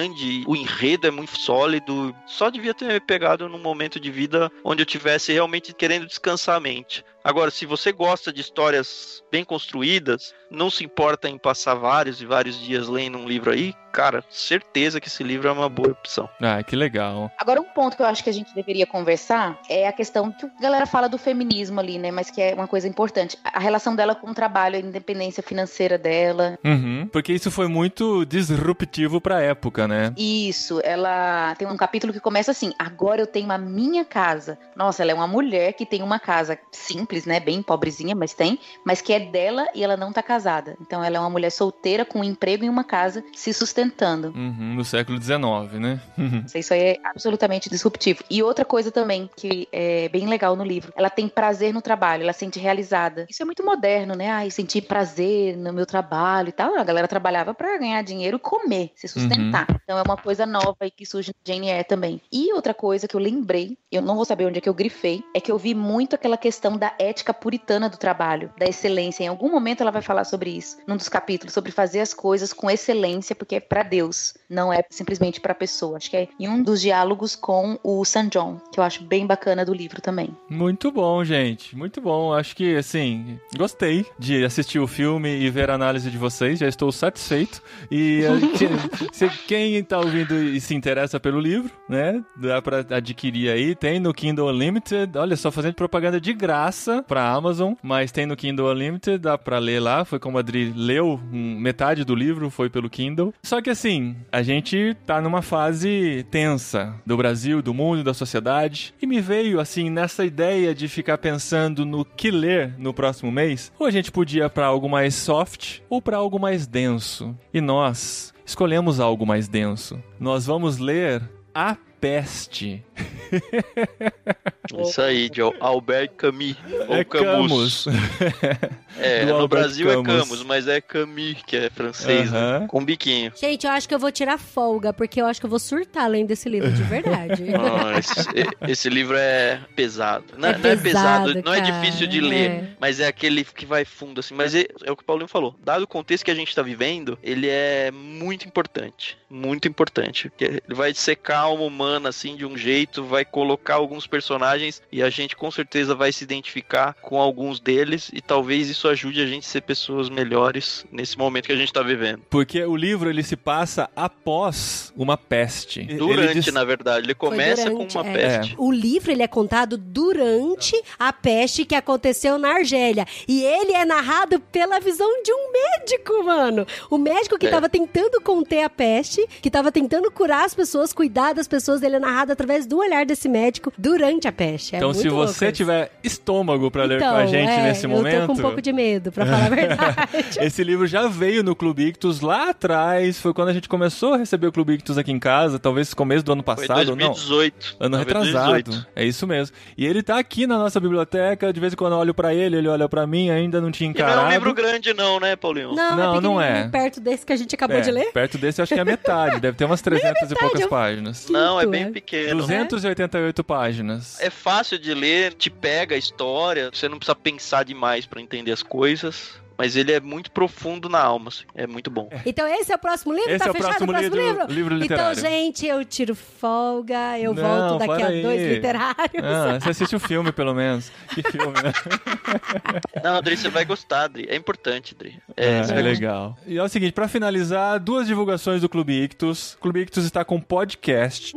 o 0.48 0.56
enredo 0.56 1.08
é 1.08 1.12
muito 1.12 1.38
sólido. 1.38 2.16
Só 2.26 2.50
devia 2.50 2.74
ter 2.74 2.86
me 2.86 3.00
pegado 3.00 3.50
num 3.50 3.60
momento 3.60 4.00
de 4.00 4.12
vida 4.12 4.52
onde 4.64 4.82
eu 4.82 4.86
tivesse 4.86 5.32
realmente 5.32 5.74
querendo 5.74 6.06
descansar 6.06 6.56
a 6.56 6.60
mente. 6.60 7.04
Agora, 7.26 7.49
se 7.49 7.65
você 7.65 7.91
gosta 7.91 8.32
de 8.32 8.39
histórias 8.39 9.23
bem 9.32 9.43
construídas, 9.43 10.32
não 10.51 10.69
se 10.69 10.84
importa 10.84 11.28
em 11.28 11.39
passar 11.39 11.73
vários 11.73 12.21
e 12.21 12.26
vários 12.26 12.59
dias 12.59 12.88
lendo 12.88 13.17
um 13.17 13.28
livro 13.28 13.49
aí, 13.49 13.73
cara, 13.95 14.23
certeza 14.30 14.99
que 14.99 15.07
esse 15.07 15.23
livro 15.23 15.47
é 15.47 15.51
uma 15.51 15.69
boa 15.69 15.91
opção. 15.91 16.30
Ah, 16.41 16.61
que 16.61 16.76
legal. 16.76 17.32
Agora, 17.38 17.61
um 17.61 17.63
ponto 17.63 17.95
que 17.95 18.01
eu 18.03 18.05
acho 18.05 18.21
que 18.21 18.30
a 18.30 18.34
gente 18.34 18.53
deveria 18.53 18.86
conversar 18.86 19.57
é 19.69 19.88
a 19.88 19.93
questão 19.93 20.34
que 20.34 20.45
a 20.45 20.61
galera 20.61 20.86
fala 20.86 21.07
do 21.07 21.17
feminismo 21.17 21.80
ali, 21.80 21.97
né? 21.97 22.11
Mas 22.11 22.30
que 22.30 22.41
é 22.41 22.53
uma 22.53 22.67
coisa 22.67 22.89
importante. 22.89 23.38
A 23.41 23.59
relação 23.59 23.95
dela 23.95 24.13
com 24.13 24.32
o 24.32 24.34
trabalho, 24.34 24.76
a 24.76 24.80
independência 24.80 25.41
financeira 25.41 25.97
dela. 25.97 26.59
Uhum, 26.63 27.07
porque 27.09 27.32
isso 27.32 27.49
foi 27.49 27.69
muito 27.69 28.26
disruptivo 28.26 29.21
pra 29.21 29.41
época, 29.41 29.88
né? 29.88 30.13
Isso, 30.17 30.82
ela 30.84 31.55
tem 31.55 31.65
um 31.65 31.78
capítulo 31.78 32.11
que 32.11 32.19
começa 32.19 32.51
assim: 32.51 32.73
agora 32.78 33.21
eu 33.21 33.28
tenho 33.28 33.49
a 33.49 33.57
minha 33.57 34.03
casa. 34.03 34.59
Nossa, 34.76 35.01
ela 35.01 35.11
é 35.11 35.15
uma 35.15 35.28
mulher 35.28 35.71
que 35.71 35.86
tem 35.86 36.03
uma 36.03 36.19
casa 36.19 36.59
simples, 36.69 37.14
né? 37.24 37.39
Bem 37.39 37.61
pobrezinha, 37.61 38.16
mas 38.16 38.34
tem, 38.34 38.59
mas 38.84 39.01
que 39.01 39.13
é 39.13 39.20
dela 39.20 39.68
e 39.76 39.84
ela 39.84 39.95
não 39.95 40.11
tá 40.11 40.24
casada. 40.24 40.76
Então 40.82 41.03
ela 41.03 41.18
é 41.18 41.20
uma 41.20 41.30
mulher 41.30 41.51
solteira 41.51 42.03
com 42.03 42.20
um 42.20 42.24
emprego 42.24 42.66
em 42.66 42.70
uma 42.70 42.84
casa 42.84 43.24
se 43.34 43.53
sustentando. 43.53 44.30
Uhum, 44.36 44.74
no 44.76 44.84
século 44.84 45.22
XIX, 45.22 45.80
né? 45.80 46.01
Isso 46.55 46.74
aí 46.74 46.82
é 46.82 46.99
absolutamente 47.03 47.70
disruptivo. 47.70 48.24
E 48.30 48.41
outra 48.41 48.66
coisa 48.66 48.91
também 48.91 49.30
que 49.36 49.68
é 49.72 50.09
bem 50.09 50.28
legal 50.28 50.55
no 50.55 50.63
livro, 50.63 50.91
ela 50.95 51.09
tem 51.09 51.28
prazer 51.28 51.74
no 51.74 51.82
trabalho, 51.82 52.24
ela 52.24 52.34
se 52.34 52.39
sente 52.39 52.59
realizada. 52.59 53.26
Isso 53.30 53.41
é 53.41 53.45
muito 53.45 53.63
moderno, 53.63 54.16
né? 54.16 54.30
Ai, 54.30 54.51
sentir 54.51 54.82
prazer 54.82 55.57
no 55.57 55.74
meu 55.74 55.86
trabalho 55.86 56.49
e 56.49 56.51
tal. 56.51 56.78
A 56.78 56.84
galera 56.84 57.07
trabalhava 57.07 57.53
pra 57.53 57.78
ganhar 57.78 58.01
dinheiro 58.01 58.38
e 58.38 58.39
comer, 58.39 58.91
se 58.95 59.07
sustentar. 59.07 59.68
Então 59.84 59.97
é 59.97 60.01
uma 60.01 60.18
coisa 60.18 60.45
nova 60.45 60.78
aí 60.82 60.91
que 60.91 61.05
surge 61.05 61.32
na 61.32 61.53
Jane 61.53 61.70
Eyre 61.70 61.84
também. 61.84 62.22
E 62.32 62.53
outra 62.53 62.74
coisa 62.74 63.07
que 63.07 63.16
eu 63.16 63.20
lembrei, 63.20 63.78
eu 63.96 64.02
não 64.02 64.16
vou 64.16 64.26
saber 64.26 64.46
onde 64.46 64.58
é 64.58 64.62
que 64.62 64.70
eu 64.70 64.74
grifei, 64.74 65.24
é 65.34 65.39
que 65.39 65.52
eu 65.52 65.58
vi 65.58 65.74
muito 65.74 66.16
aquela 66.16 66.38
questão 66.38 66.78
da 66.78 66.93
ética 67.00 67.34
puritana 67.34 67.89
do 67.89 67.98
trabalho, 67.98 68.52
da 68.58 68.66
excelência. 68.66 69.24
Em 69.24 69.28
algum 69.28 69.52
momento 69.52 69.82
ela 69.82 69.91
vai 69.91 70.02
falar 70.02 70.24
sobre 70.24 70.50
isso, 70.50 70.78
num 70.88 70.98
dos 70.98 71.10
capítulos, 71.10 71.54
sobre 71.54 71.72
fazer 71.72 72.00
as 72.00 72.14
coisas 72.14 72.54
com 72.54 72.70
excelência, 72.70 73.36
porque 73.36 73.56
é 73.56 73.60
pra 73.60 73.84
Deus, 73.84 74.34
não 74.50 74.72
é 74.72 74.84
simplesmente 74.89 75.39
pra 75.39 75.54
pessoa. 75.54 75.98
Acho 75.98 76.10
que 76.10 76.18
é 76.18 76.28
em 76.39 76.48
um 76.48 76.62
dos 76.62 76.82
diálogos 76.82 77.36
com 77.36 77.80
o 77.84 78.04
San 78.06 78.28
John, 78.28 78.60
que 78.72 78.80
eu 78.80 78.84
acho 78.84 79.04
bem 79.04 79.26
bacana 79.26 79.66
do 79.66 79.74
livro 79.74 80.02
também. 80.02 80.36
Muito 80.50 80.91
bom, 80.91 81.24
gente. 81.24 81.76
Muito 81.76 82.02
bom. 82.02 82.34
Acho 82.34 82.56
que, 82.56 82.76
assim, 82.76 83.39
gostei 83.58 84.06
de 84.18 84.43
assistir 84.43 84.80
o 84.80 84.88
filme 84.88 85.30
e 85.30 85.50
ver 85.50 85.70
a 85.70 85.76
análise 85.76 86.10
de 86.10 86.18
vocês. 86.18 86.60
Já 86.60 86.68
estou 86.68 86.91
satisfeito. 86.91 87.62
E 87.89 88.22
eh, 88.24 88.30
se 89.12 89.30
quem 89.48 89.84
tá 89.84 90.00
ouvindo 90.00 90.36
e 90.36 90.60
se 90.60 90.74
interessa 90.74 91.20
pelo 91.20 91.39
livro, 91.39 91.72
né? 91.88 92.24
Dá 92.36 92.62
pra 92.62 92.86
adquirir 92.89 93.50
aí. 93.50 93.76
Tem 93.86 93.99
no 93.99 94.15
Kindle 94.15 94.49
Unlimited. 94.49 95.15
Olha 95.15 95.36
só, 95.36 95.51
fazendo 95.51 95.75
propaganda 95.75 96.19
de 96.19 96.33
graça. 96.33 97.05
pra 97.07 97.31
Amazon, 97.31 97.73
mas 97.83 98.11
tem 98.11 98.25
no 98.25 98.36
Kindle 98.36 98.71
Unlimited, 98.71 99.19
dá 99.19 99.38
pra 99.38 99.59
ler 99.59 99.79
lá. 99.79 100.03
Foi 100.03 100.17
como 100.17 100.38
a 100.38 100.39
Adri 100.39 100.73
leu, 100.75 101.19
metade 101.31 102.03
do 102.03 102.15
livro 102.15 102.49
foi 102.49 102.67
pelo 102.67 102.89
Kindle. 102.89 103.31
Só 103.43 103.61
que 103.61 103.69
assim, 103.69 104.15
a 104.31 104.41
gente 104.41 104.97
tá 105.05 105.21
numa 105.21 105.43
fase 105.43 106.25
tensa 106.31 106.95
do 107.05 107.15
Brasil, 107.15 107.61
do 107.61 107.75
mundo, 107.75 108.03
da 108.03 108.15
sociedade. 108.15 108.91
E 108.99 109.05
me 109.05 109.21
veio, 109.21 109.59
assim, 109.59 109.88
nessa 109.88 110.25
ideia 110.25 110.73
de 110.73 110.88
ficar 110.88 111.19
pensando 111.19 111.86
no 111.86 112.03
que 112.03 112.31
ler 112.31 112.73
no 112.79 112.91
próximo 112.91 113.31
mês. 113.31 113.71
Ou 113.77 113.86
a 113.86 113.91
gente 113.91 114.11
podia 114.11 114.49
pra 114.49 114.65
algo 114.65 114.89
mais 114.89 115.13
soft 115.13 115.81
ou 115.88 116.01
pra 116.01 116.17
algo 116.17 116.39
mais 116.39 116.65
denso. 116.65 117.38
E 117.53 117.61
nós 117.61 118.33
escolhemos 118.43 118.99
algo 118.99 119.27
mais 119.27 119.47
denso. 119.47 120.01
Nós 120.19 120.47
vamos 120.47 120.79
ler 120.79 121.21
A 121.53 121.77
Peste. 122.06 122.84
Isso 124.80 125.01
aí, 125.01 125.28
de 125.30 125.41
Albert 125.41 126.12
Camus. 126.18 126.56
Ou 126.88 126.95
É 126.97 127.03
Camus. 127.03 127.86
Camus. 127.86 127.88
É, 128.97 129.26
Do 129.26 129.34
no 129.34 129.39
Albert 129.41 129.60
Brasil 129.60 129.91
é 129.91 129.95
Camus. 129.95 130.22
Camus, 130.22 130.43
mas 130.43 130.68
é 130.70 130.80
Camus, 130.80 131.36
que 131.45 131.58
é 131.58 131.70
francês, 131.70 132.32
né? 132.32 132.39
Aham. 132.39 132.68
Com 132.68 132.86
biquinho. 132.86 133.30
Gente, 133.36 133.68
eu 133.68 133.72
acho 133.74 133.89
que 133.89 133.93
eu 133.93 133.99
vou 133.99 134.10
tirar 134.10 134.38
folga, 134.38 134.93
porque 134.93 135.22
eu 135.22 135.26
acho 135.26 135.38
que 135.38 135.45
eu 135.45 135.49
vou 135.49 135.60
surtar 135.60 136.10
lendo 136.10 136.32
esse 136.32 136.47
livro 136.47 136.72
de 136.72 136.84
verdade. 136.84 137.43
Ah, 137.56 137.99
esse, 137.99 138.72
esse 138.72 138.89
livro 138.89 139.18
é 139.18 139.60
pesado. 139.76 140.24
Não, 140.38 140.47
É 140.47 140.58
não 140.58 140.70
é 140.70 140.76
pesado, 140.78 141.26
pesado, 141.34 141.41
não 141.45 141.53
é 141.53 141.60
difícil 141.60 142.08
de 142.08 142.20
é. 142.20 142.22
ler, 142.22 142.78
mas 142.80 143.01
é 143.01 143.08
aquele 143.08 143.43
que 143.43 143.66
vai 143.66 143.84
fundo, 143.84 144.20
assim. 144.20 144.34
Mas 144.34 144.56
é, 144.56 144.66
é 144.86 144.91
o 144.91 144.95
que 144.95 145.03
o 145.03 145.06
Paulinho 145.06 145.28
falou. 145.28 145.56
Dado 145.62 145.84
o 145.84 145.88
contexto 145.88 146.24
que 146.24 146.32
a 146.32 146.36
gente 146.36 146.56
tá 146.56 146.62
vivendo, 146.62 147.20
ele 147.22 147.49
é 147.49 147.91
muito 147.91 148.47
importante. 148.47 149.18
Muito 149.30 149.68
importante. 149.68 150.30
Porque 150.30 150.45
ele 150.45 150.62
vai 150.70 150.93
secar 150.93 151.39
a 151.39 151.41
alma 151.41 151.64
humana, 151.96 152.10
assim, 152.10 152.36
de 152.36 152.46
um 152.46 152.58
jeito, 152.58 153.04
vai 153.04 153.24
colocar 153.24 153.76
alguns 153.76 154.06
personagens 154.06 154.82
e 154.91 155.02
a 155.02 155.10
gente 155.10 155.36
com 155.36 155.50
certeza 155.50 155.96
vai 155.96 156.12
se 156.12 156.24
identificar 156.24 156.93
com 157.02 157.20
alguns 157.20 157.60
deles 157.60 158.10
e 158.14 158.22
talvez 158.22 158.70
isso 158.70 158.88
ajude 158.88 159.22
a 159.22 159.26
gente 159.26 159.46
a 159.46 159.50
ser 159.50 159.62
pessoas 159.62 160.10
melhores 160.10 160.86
nesse 160.91 161.18
momento 161.18 161.46
que 161.46 161.54
a 161.54 161.56
gente 161.56 161.72
tá 161.72 161.82
vivendo. 161.82 162.22
Porque 162.30 162.64
o 162.64 162.76
livro 162.76 163.10
ele 163.10 163.24
se 163.24 163.36
passa 163.38 163.89
após 163.96 164.91
uma 164.96 165.18
peste. 165.18 165.84
Durante, 165.84 166.34
diz- 166.41 166.54
na 166.54 166.64
verdade. 166.64 167.06
Ele 167.06 167.16
começa 167.16 167.70
durante, 167.70 167.93
com 167.93 168.00
uma 168.02 168.10
é. 168.10 168.14
peste. 168.14 168.56
O 168.58 168.72
livro 168.72 169.12
ele 169.12 169.24
é 169.24 169.28
contado 169.28 169.78
durante 169.78 170.80
a 171.00 171.14
peste 171.14 171.66
que 171.66 171.76
aconteceu 171.76 172.38
na 172.38 172.56
Argélia. 172.56 173.06
E 173.28 173.43
ele 173.43 173.72
é 173.74 173.86
narrado 173.86 174.39
pela 174.39 174.80
visão 174.80 175.10
de 175.24 175.32
um 175.32 175.52
médico, 175.52 176.24
mano. 176.24 176.68
O 176.89 176.98
médico 176.98 177.38
que 177.38 177.48
É. 177.48 177.50
tava 177.50 177.70
tentando 177.70 178.20
conter 178.22 178.64
a 178.64 178.70
peste, 178.70 179.26
que 179.41 179.50
tava 179.50 179.72
tentando 179.72 180.12
curar 180.12 180.46
as 180.46 180.54
pessoas, 180.54 180.91
cuidar 180.93 181.34
das 181.34 181.48
pessoas, 181.48 181.82
ele 181.86 181.95
é 181.95 181.99
narrado 181.99 182.31
através 182.31 182.65
do 182.65 182.77
olhar 182.77 183.05
desse 183.05 183.27
médico 183.29 183.71
durante 183.77 184.27
a 184.27 184.31
peste. 184.31 184.75
É 184.75 184.77
Então, 184.77 184.89
muito 184.89 185.01
se 185.01 185.09
você 185.09 185.51
tiver 185.51 185.91
estômago 186.03 186.69
pra 186.71 186.83
ler 186.83 186.99
com 186.99 187.05
Então, 187.05 187.15
a 187.17 187.25
gente 187.25 187.49
é, 187.51 187.63
nesse 187.63 187.88
momento. 187.88 188.13
Eu 188.15 188.21
tô 188.21 188.27
com 188.27 188.33
um 188.33 188.41
pouco 188.41 188.61
de 188.61 188.71
medo, 188.73 189.11
pra 189.11 189.25
falar 189.25 189.45
a 189.45 189.49
verdade. 189.49 190.39
Esse 190.39 190.63
livro 190.63 190.88
já 190.88 191.07
veio 191.07 191.43
no 191.43 191.55
Clube 191.55 191.88
Ictus 191.88 192.21
lá 192.21 192.49
atrás. 192.49 193.19
Foi 193.19 193.33
quando 193.33 193.49
a 193.49 193.53
gente 193.53 193.69
começou 193.69 194.13
a 194.13 194.17
receber 194.17 194.47
o 194.47 194.51
Clube 194.51 194.73
Ictus 194.73 194.97
aqui 194.97 195.11
em 195.11 195.19
casa. 195.19 195.59
Talvez 195.59 195.93
começo 195.93 196.23
do 196.23 196.31
ano 196.33 196.43
Foi 196.43 196.55
passado, 196.55 196.95
não. 196.95 197.07
2018. 197.11 197.77
Ano 197.79 197.89
Não, 197.97 198.03
foi 198.03 198.13
retrasado. 198.13 198.51
2018. 198.63 198.88
É 198.95 199.05
isso 199.05 199.27
mesmo. 199.27 199.55
E 199.77 199.86
ele 199.86 200.01
tá 200.03 200.17
aqui 200.17 200.47
na 200.47 200.57
nossa 200.57 200.79
biblioteca. 200.79 201.51
De 201.53 201.59
vez 201.59 201.73
em 201.73 201.75
quando 201.75 201.93
eu 201.93 201.99
olho 201.99 202.13
pra 202.13 202.33
ele, 202.33 202.57
ele 202.57 202.67
olha 202.67 202.88
pra 202.89 203.05
mim. 203.05 203.29
Ainda 203.29 203.59
não 203.61 203.71
tinha 203.71 203.89
E 203.89 203.93
não 203.93 203.99
é 203.99 204.03
encarado. 204.09 204.27
um 204.27 204.31
livro 204.31 204.53
grande, 204.53 204.93
não, 204.93 205.19
né, 205.19 205.36
Paulinho? 205.36 205.73
Não, 205.73 205.95
Não, 205.95 206.15
é 206.17 206.21
não 206.21 206.41
é. 206.41 206.67
Perto 206.69 206.99
desse 206.99 207.25
que 207.25 207.33
a 207.33 207.36
gente 207.36 207.53
acabou 207.55 207.77
É, 207.77 207.81
de 207.81 207.91
ler. 207.91 208.11
Perto 208.11 208.38
desse, 208.38 208.59
eu 208.61 208.63
acho 208.63 208.73
que 208.73 208.79
é 208.79 208.83
a 208.83 208.86
metade. 208.86 209.39
Deve 209.39 209.57
ter 209.57 209.65
umas 209.65 209.81
300 209.86 210.31
e 210.31 210.36
poucas 210.36 210.61
eu- 210.61 210.69
páginas. 210.69 211.27
Não, 211.29 211.59
é 211.59 211.64
Quinto, 211.66 211.72
bem 211.72 211.84
é. 211.84 211.91
pequeno. 211.91 212.41
288 212.41 213.43
páginas. 213.43 214.20
É 214.20 214.30
fácil 214.30 214.78
de 214.78 214.93
ler, 214.93 215.34
te 215.34 215.49
pega 215.49 215.95
a 215.95 215.97
história, 215.97 216.70
você 216.74 216.88
não 216.88 216.97
precisa 216.97 217.16
pensar 217.16 217.63
demais 217.63 218.05
pra 218.05 218.22
entender 218.22 218.51
as 218.51 218.63
coisas. 218.63 219.45
Mas 219.58 219.76
ele 219.76 219.91
é 219.93 219.99
muito 219.99 220.30
profundo 220.32 220.89
na 220.89 220.99
alma, 221.01 221.30
assim. 221.30 221.43
É 221.56 221.66
muito 221.66 221.89
bom. 221.89 222.10
Então 222.26 222.45
esse 222.47 222.72
é 222.72 222.76
o 222.76 222.80
próximo 222.80 223.14
livro? 223.14 223.30
Esse 223.30 223.39
tá 223.39 223.45
é 223.45 223.49
o 223.49 223.53
fechado 223.53 223.70
próximo 223.70 223.91
o 223.91 223.93
próximo 223.93 224.16
livro- 224.16 224.47
livro? 224.53 224.76
livro 224.76 224.84
Então, 224.86 225.14
gente, 225.14 225.66
eu 225.66 225.84
tiro 225.86 226.14
folga, 226.16 227.18
eu 227.20 227.34
Não, 227.34 227.41
volto 227.70 227.80
daqui 227.80 227.95
para 227.95 228.08
a 228.08 228.22
dois 228.22 228.41
aí. 228.41 228.53
literários. 228.56 229.24
Ah, 229.24 229.60
você 229.60 229.70
assiste 229.70 229.95
o 229.95 229.99
filme, 229.99 230.32
pelo 230.32 230.53
menos. 230.53 230.91
Que 231.14 231.24
filme, 231.24 231.53
né? 231.62 231.72
Não, 233.03 233.16
Adri, 233.16 233.38
você 233.38 233.49
vai 233.49 233.66
gostar, 233.66 234.03
Adri. 234.03 234.26
É 234.30 234.36
importante, 234.36 234.93
Adri. 234.95 235.20
É, 235.38 235.60
É, 235.60 235.64
você 235.64 235.72
é 235.72 235.76
vai 235.76 235.84
gostar. 235.84 235.99
legal. 236.06 236.38
E 236.45 236.58
é 236.58 236.64
o 236.64 236.68
seguinte, 236.70 236.91
pra 236.93 237.08
finalizar, 237.08 237.80
duas 237.80 238.08
divulgações 238.08 238.62
do 238.62 238.70
Clube 238.70 238.93
Ictus. 239.03 239.53
O 239.53 239.58
Clube 239.60 239.82
Ictus 239.82 240.06
está 240.06 240.26
com 240.26 240.39
podcast. 240.39 241.34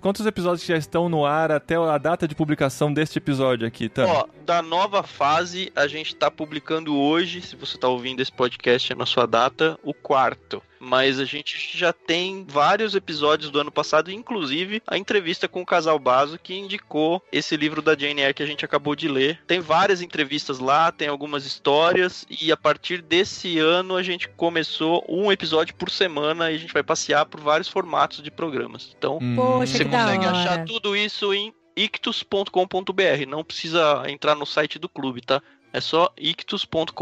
Quantos 0.00 0.24
episódios 0.24 0.64
já 0.64 0.78
estão 0.78 1.10
no 1.10 1.26
ar 1.26 1.52
até 1.52 1.76
a 1.76 1.98
data 1.98 2.26
de 2.26 2.34
publicação 2.34 2.92
deste 2.92 3.18
episódio 3.18 3.68
aqui, 3.68 3.86
tá? 3.86 4.06
Ó, 4.06 4.26
da 4.46 4.62
nova 4.62 5.02
fase, 5.02 5.70
a 5.76 5.86
gente 5.86 6.16
tá 6.16 6.30
publicando 6.30 6.96
hoje, 6.96 7.42
se 7.42 7.54
você 7.54 7.76
tá 7.76 7.86
ouvindo 7.86 8.20
esse 8.20 8.32
podcast 8.32 8.94
na 8.94 9.04
sua 9.04 9.26
data, 9.26 9.78
o 9.82 9.92
quarto. 9.92 10.62
Mas 10.80 11.20
a 11.20 11.24
gente 11.26 11.76
já 11.76 11.92
tem 11.92 12.44
vários 12.48 12.94
episódios 12.94 13.50
do 13.50 13.60
ano 13.60 13.70
passado, 13.70 14.10
inclusive 14.10 14.82
a 14.86 14.96
entrevista 14.96 15.46
com 15.46 15.60
o 15.60 15.66
casal 15.66 15.98
Baso 15.98 16.38
que 16.42 16.54
indicou 16.54 17.22
esse 17.30 17.54
livro 17.56 17.82
da 17.82 17.96
Jane 17.96 18.22
Eyre 18.22 18.32
que 18.34 18.42
a 18.42 18.46
gente 18.46 18.64
acabou 18.64 18.96
de 18.96 19.06
ler. 19.06 19.38
Tem 19.46 19.60
várias 19.60 20.00
entrevistas 20.00 20.58
lá, 20.58 20.90
tem 20.90 21.08
algumas 21.08 21.44
histórias 21.44 22.26
e 22.30 22.50
a 22.50 22.56
partir 22.56 23.02
desse 23.02 23.58
ano 23.58 23.94
a 23.94 24.02
gente 24.02 24.28
começou 24.30 25.04
um 25.08 25.30
episódio 25.30 25.74
por 25.74 25.90
semana 25.90 26.50
e 26.50 26.54
a 26.54 26.58
gente 26.58 26.72
vai 26.72 26.82
passear 26.82 27.26
por 27.26 27.40
vários 27.40 27.68
formatos 27.68 28.22
de 28.22 28.30
programas. 28.30 28.94
Então, 28.96 29.18
Hum, 29.20 29.36
Poxa, 29.36 29.76
você 29.78 29.84
consegue 29.84 30.24
achar 30.24 30.64
tudo 30.64 30.96
isso 30.96 31.34
em 31.34 31.52
ictus.com.br. 31.76 33.26
Não 33.28 33.44
precisa 33.44 34.02
entrar 34.08 34.34
no 34.34 34.46
site 34.46 34.78
do 34.78 34.88
clube, 34.88 35.20
tá? 35.20 35.42
É 35.72 35.80
só 35.80 36.10
ictus.com.br. 36.18 36.92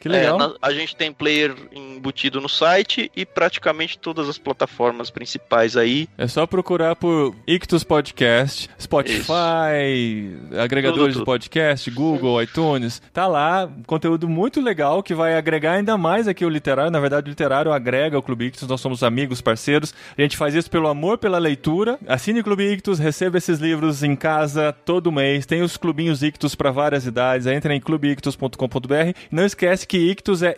Que 0.00 0.08
legal. 0.08 0.40
É, 0.40 0.54
a 0.60 0.72
gente 0.72 0.94
tem 0.94 1.12
player 1.12 1.54
embutido 1.72 2.40
no 2.40 2.48
site 2.48 3.10
e 3.16 3.24
praticamente 3.24 3.98
todas 3.98 4.28
as 4.28 4.38
plataformas 4.38 5.10
principais 5.10 5.76
aí. 5.76 6.08
É 6.18 6.26
só 6.26 6.46
procurar 6.46 6.96
por 6.96 7.34
Ictus 7.46 7.82
Podcast, 7.84 8.68
Spotify, 8.78 10.30
agregadores 10.62 11.14
Tudo, 11.14 11.20
de 11.20 11.24
podcast, 11.24 11.90
Google, 11.90 12.42
iTunes. 12.42 13.00
Tá 13.12 13.26
lá, 13.26 13.70
conteúdo 13.86 14.28
muito 14.28 14.60
legal 14.60 15.02
que 15.02 15.14
vai 15.14 15.36
agregar 15.36 15.72
ainda 15.72 15.96
mais 15.96 16.28
aqui 16.28 16.44
o 16.44 16.48
literário. 16.48 16.90
Na 16.90 17.00
verdade, 17.00 17.28
o 17.28 17.30
literário 17.30 17.72
agrega 17.72 18.18
o 18.18 18.22
Clube 18.22 18.46
Ictus, 18.46 18.68
nós 18.68 18.80
somos 18.80 19.02
amigos, 19.02 19.40
parceiros. 19.40 19.94
A 20.16 20.20
gente 20.20 20.36
faz 20.36 20.54
isso 20.54 20.70
pelo 20.70 20.88
amor 20.88 21.18
pela 21.18 21.38
leitura. 21.38 21.98
Assine 22.06 22.40
o 22.40 22.44
Clube 22.44 22.64
Ictus, 22.64 22.98
receba 22.98 23.38
esses 23.38 23.58
livros 23.58 24.02
em 24.02 24.14
casa 24.14 24.72
todo 24.84 25.10
mês. 25.10 25.46
Tem 25.46 25.62
os 25.62 25.76
clubinhos 25.76 26.22
Ictus 26.22 26.54
para 26.54 26.70
várias 26.70 27.06
idades. 27.06 27.46
Em 27.72 27.80
clubeictus.com.br. 27.80 29.12
Não 29.30 29.44
esquece 29.44 29.86
que 29.86 29.96
Ictus 29.98 30.42
é 30.42 30.54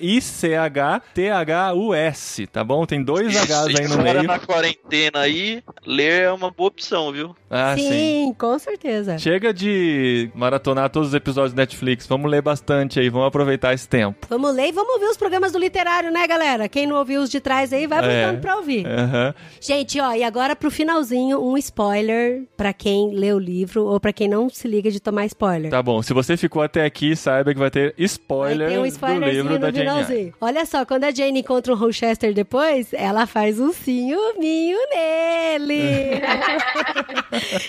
I-C-H-T-H-U-S, 1.22 2.46
tá 2.46 2.62
bom? 2.64 2.84
Tem 2.86 3.02
dois 3.02 3.34
Hs 3.34 3.50
aí 3.78 3.88
no 3.88 3.98
meio. 4.02 4.22
na 4.24 4.38
quarentena 4.38 5.20
aí, 5.20 5.62
ler 5.86 6.22
é 6.24 6.32
uma 6.32 6.50
boa 6.50 6.68
opção, 6.68 7.12
viu? 7.12 7.34
Ah, 7.50 7.74
sim, 7.76 7.88
sim. 7.88 8.34
com 8.38 8.58
certeza. 8.58 9.18
Chega 9.18 9.52
de 9.52 10.30
maratonar 10.34 10.88
todos 10.90 11.08
os 11.08 11.14
episódios 11.14 11.52
do 11.52 11.56
Netflix. 11.56 12.06
Vamos 12.06 12.30
ler 12.30 12.40
bastante 12.42 12.98
aí, 12.98 13.08
vamos 13.10 13.28
aproveitar 13.28 13.74
esse 13.74 13.88
tempo. 13.88 14.26
Vamos 14.28 14.54
ler 14.54 14.68
e 14.68 14.72
vamos 14.72 14.94
ouvir 14.94 15.06
os 15.06 15.16
programas 15.16 15.52
do 15.52 15.58
literário, 15.58 16.10
né, 16.10 16.26
galera? 16.26 16.68
Quem 16.68 16.86
não 16.86 16.96
ouviu 16.96 17.20
os 17.22 17.30
de 17.30 17.40
trás 17.40 17.72
aí, 17.72 17.86
vai 17.86 17.98
É. 17.98 18.22
voltando 18.24 18.40
pra 18.40 18.56
ouvir. 18.56 18.86
Aham. 18.86 19.34
Gente, 19.60 20.00
ó, 20.00 20.12
e 20.14 20.22
agora 20.22 20.56
pro 20.56 20.70
finalzinho, 20.70 21.42
um 21.42 21.56
spoiler 21.58 22.42
pra 22.56 22.72
quem 22.72 23.14
lê 23.14 23.32
o 23.32 23.38
livro 23.38 23.84
ou 23.84 24.00
pra 24.00 24.12
quem 24.12 24.28
não 24.28 24.48
se 24.48 24.66
liga 24.68 24.90
de 24.90 25.00
tomar 25.00 25.26
spoiler. 25.26 25.70
Tá 25.70 25.82
bom, 25.82 26.02
se 26.02 26.12
você 26.14 26.36
ficou 26.36 26.62
até 26.62 26.84
aqui, 26.84 27.01
saiba 27.16 27.52
que 27.52 27.58
vai 27.58 27.70
ter 27.70 27.94
spoiler, 27.98 28.68
tem 28.68 28.78
um 28.78 28.82
do 28.82 29.24
livro 29.26 29.58
da 29.58 29.70
no 29.70 29.76
Jane. 29.76 30.34
Olha 30.40 30.64
só, 30.64 30.84
quando 30.84 31.04
a 31.04 31.10
Jane 31.10 31.40
encontra 31.40 31.72
o 31.72 31.76
Rochester 31.76 32.32
depois, 32.32 32.88
ela 32.92 33.26
faz 33.26 33.58
um 33.58 33.72
ciúminho 33.72 34.78
nele. 34.94 36.22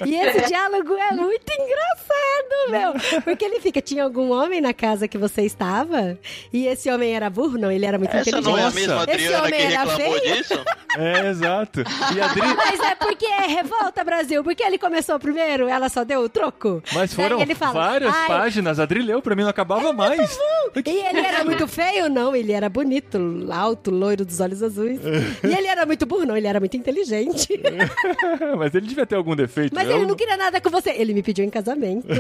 e 0.05 0.15
esse 0.15 0.47
diálogo 0.47 0.93
é 0.95 1.11
muito 1.13 1.51
engraçado, 1.51 2.69
meu. 2.69 3.21
Porque 3.21 3.43
ele 3.45 3.59
fica, 3.59 3.81
tinha 3.81 4.03
algum 4.03 4.31
homem 4.31 4.61
na 4.61 4.73
casa 4.73 5.07
que 5.07 5.17
você 5.17 5.41
estava? 5.43 6.17
E 6.51 6.67
esse 6.67 6.89
homem 6.89 7.13
era 7.15 7.29
burro? 7.29 7.57
Não, 7.57 7.71
ele 7.71 7.85
era 7.85 7.97
muito 7.97 8.15
Essa 8.15 8.29
inteligente. 8.29 8.51
não 8.51 8.57
é 8.57 8.63
a 8.63 8.71
mesma 8.71 9.03
Esse 9.03 9.11
Adriana 9.33 9.39
homem 9.39 9.53
que 9.53 9.61
era 9.65 9.79
reclamou 9.83 10.19
feio? 10.19 10.35
disso? 10.37 10.53
É, 10.97 11.29
exato. 11.29 11.79
E 12.15 12.21
a 12.21 12.25
Adri... 12.25 12.41
Mas 12.55 12.79
é 12.79 12.95
porque 12.95 13.25
é 13.25 13.47
revolta, 13.47 14.03
Brasil. 14.03 14.43
Porque 14.43 14.63
ele 14.63 14.77
começou 14.77 15.17
primeiro, 15.19 15.67
ela 15.67 15.89
só 15.89 16.03
deu 16.03 16.21
o 16.21 16.29
troco. 16.29 16.83
Mas 16.93 17.13
foram 17.13 17.41
ele 17.41 17.55
fala, 17.55 17.73
várias 17.73 18.13
"Ai, 18.13 18.27
páginas. 18.27 18.79
A 18.79 18.83
Adri 18.83 19.01
leu 19.01 19.21
pra 19.23 19.35
mim, 19.35 19.43
não 19.43 19.49
acabava 19.49 19.91
mais. 19.93 20.37
E 20.85 20.89
ele 20.89 21.19
era 21.19 21.43
muito 21.43 21.67
feio? 21.67 22.09
Não, 22.09 22.35
ele 22.35 22.51
era 22.51 22.67
bonito, 22.69 23.19
alto, 23.51 23.89
loiro 23.91 24.25
dos 24.25 24.39
olhos 24.39 24.61
azuis. 24.61 24.99
E 25.43 25.47
ele 25.55 25.67
era 25.67 25.85
muito 25.85 26.05
burro? 26.05 26.25
Não, 26.25 26.35
ele 26.37 26.47
era 26.47 26.59
muito 26.59 26.75
inteligente. 26.77 27.47
Mas 28.57 28.73
ele 28.75 28.87
devia 28.87 29.05
ter 29.05 29.15
algum 29.15 29.35
defeito. 29.35 29.73
Mas 29.73 29.87
Eu- 29.87 29.97
ele 29.97 30.05
não 30.05 30.15
queria 30.15 30.37
nada 30.37 30.59
com 30.61 30.69
você. 30.69 30.91
Ele 30.91 31.13
me 31.13 31.23
pediu 31.23 31.43
em 31.45 31.49
casamento. 31.49 32.07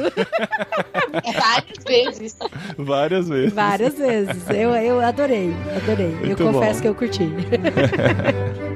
Várias 1.33 1.83
vezes. 1.85 2.37
Várias 2.77 3.27
vezes. 3.29 3.53
Várias 3.53 3.93
vezes. 3.95 4.49
Eu, 4.49 4.73
eu 4.75 4.99
adorei, 5.01 5.53
adorei. 5.75 6.13
eu 6.21 6.27
Muito 6.27 6.43
confesso 6.43 6.75
bom. 6.75 6.81
que 6.81 6.87
eu 6.87 6.95
curti. 6.95 7.23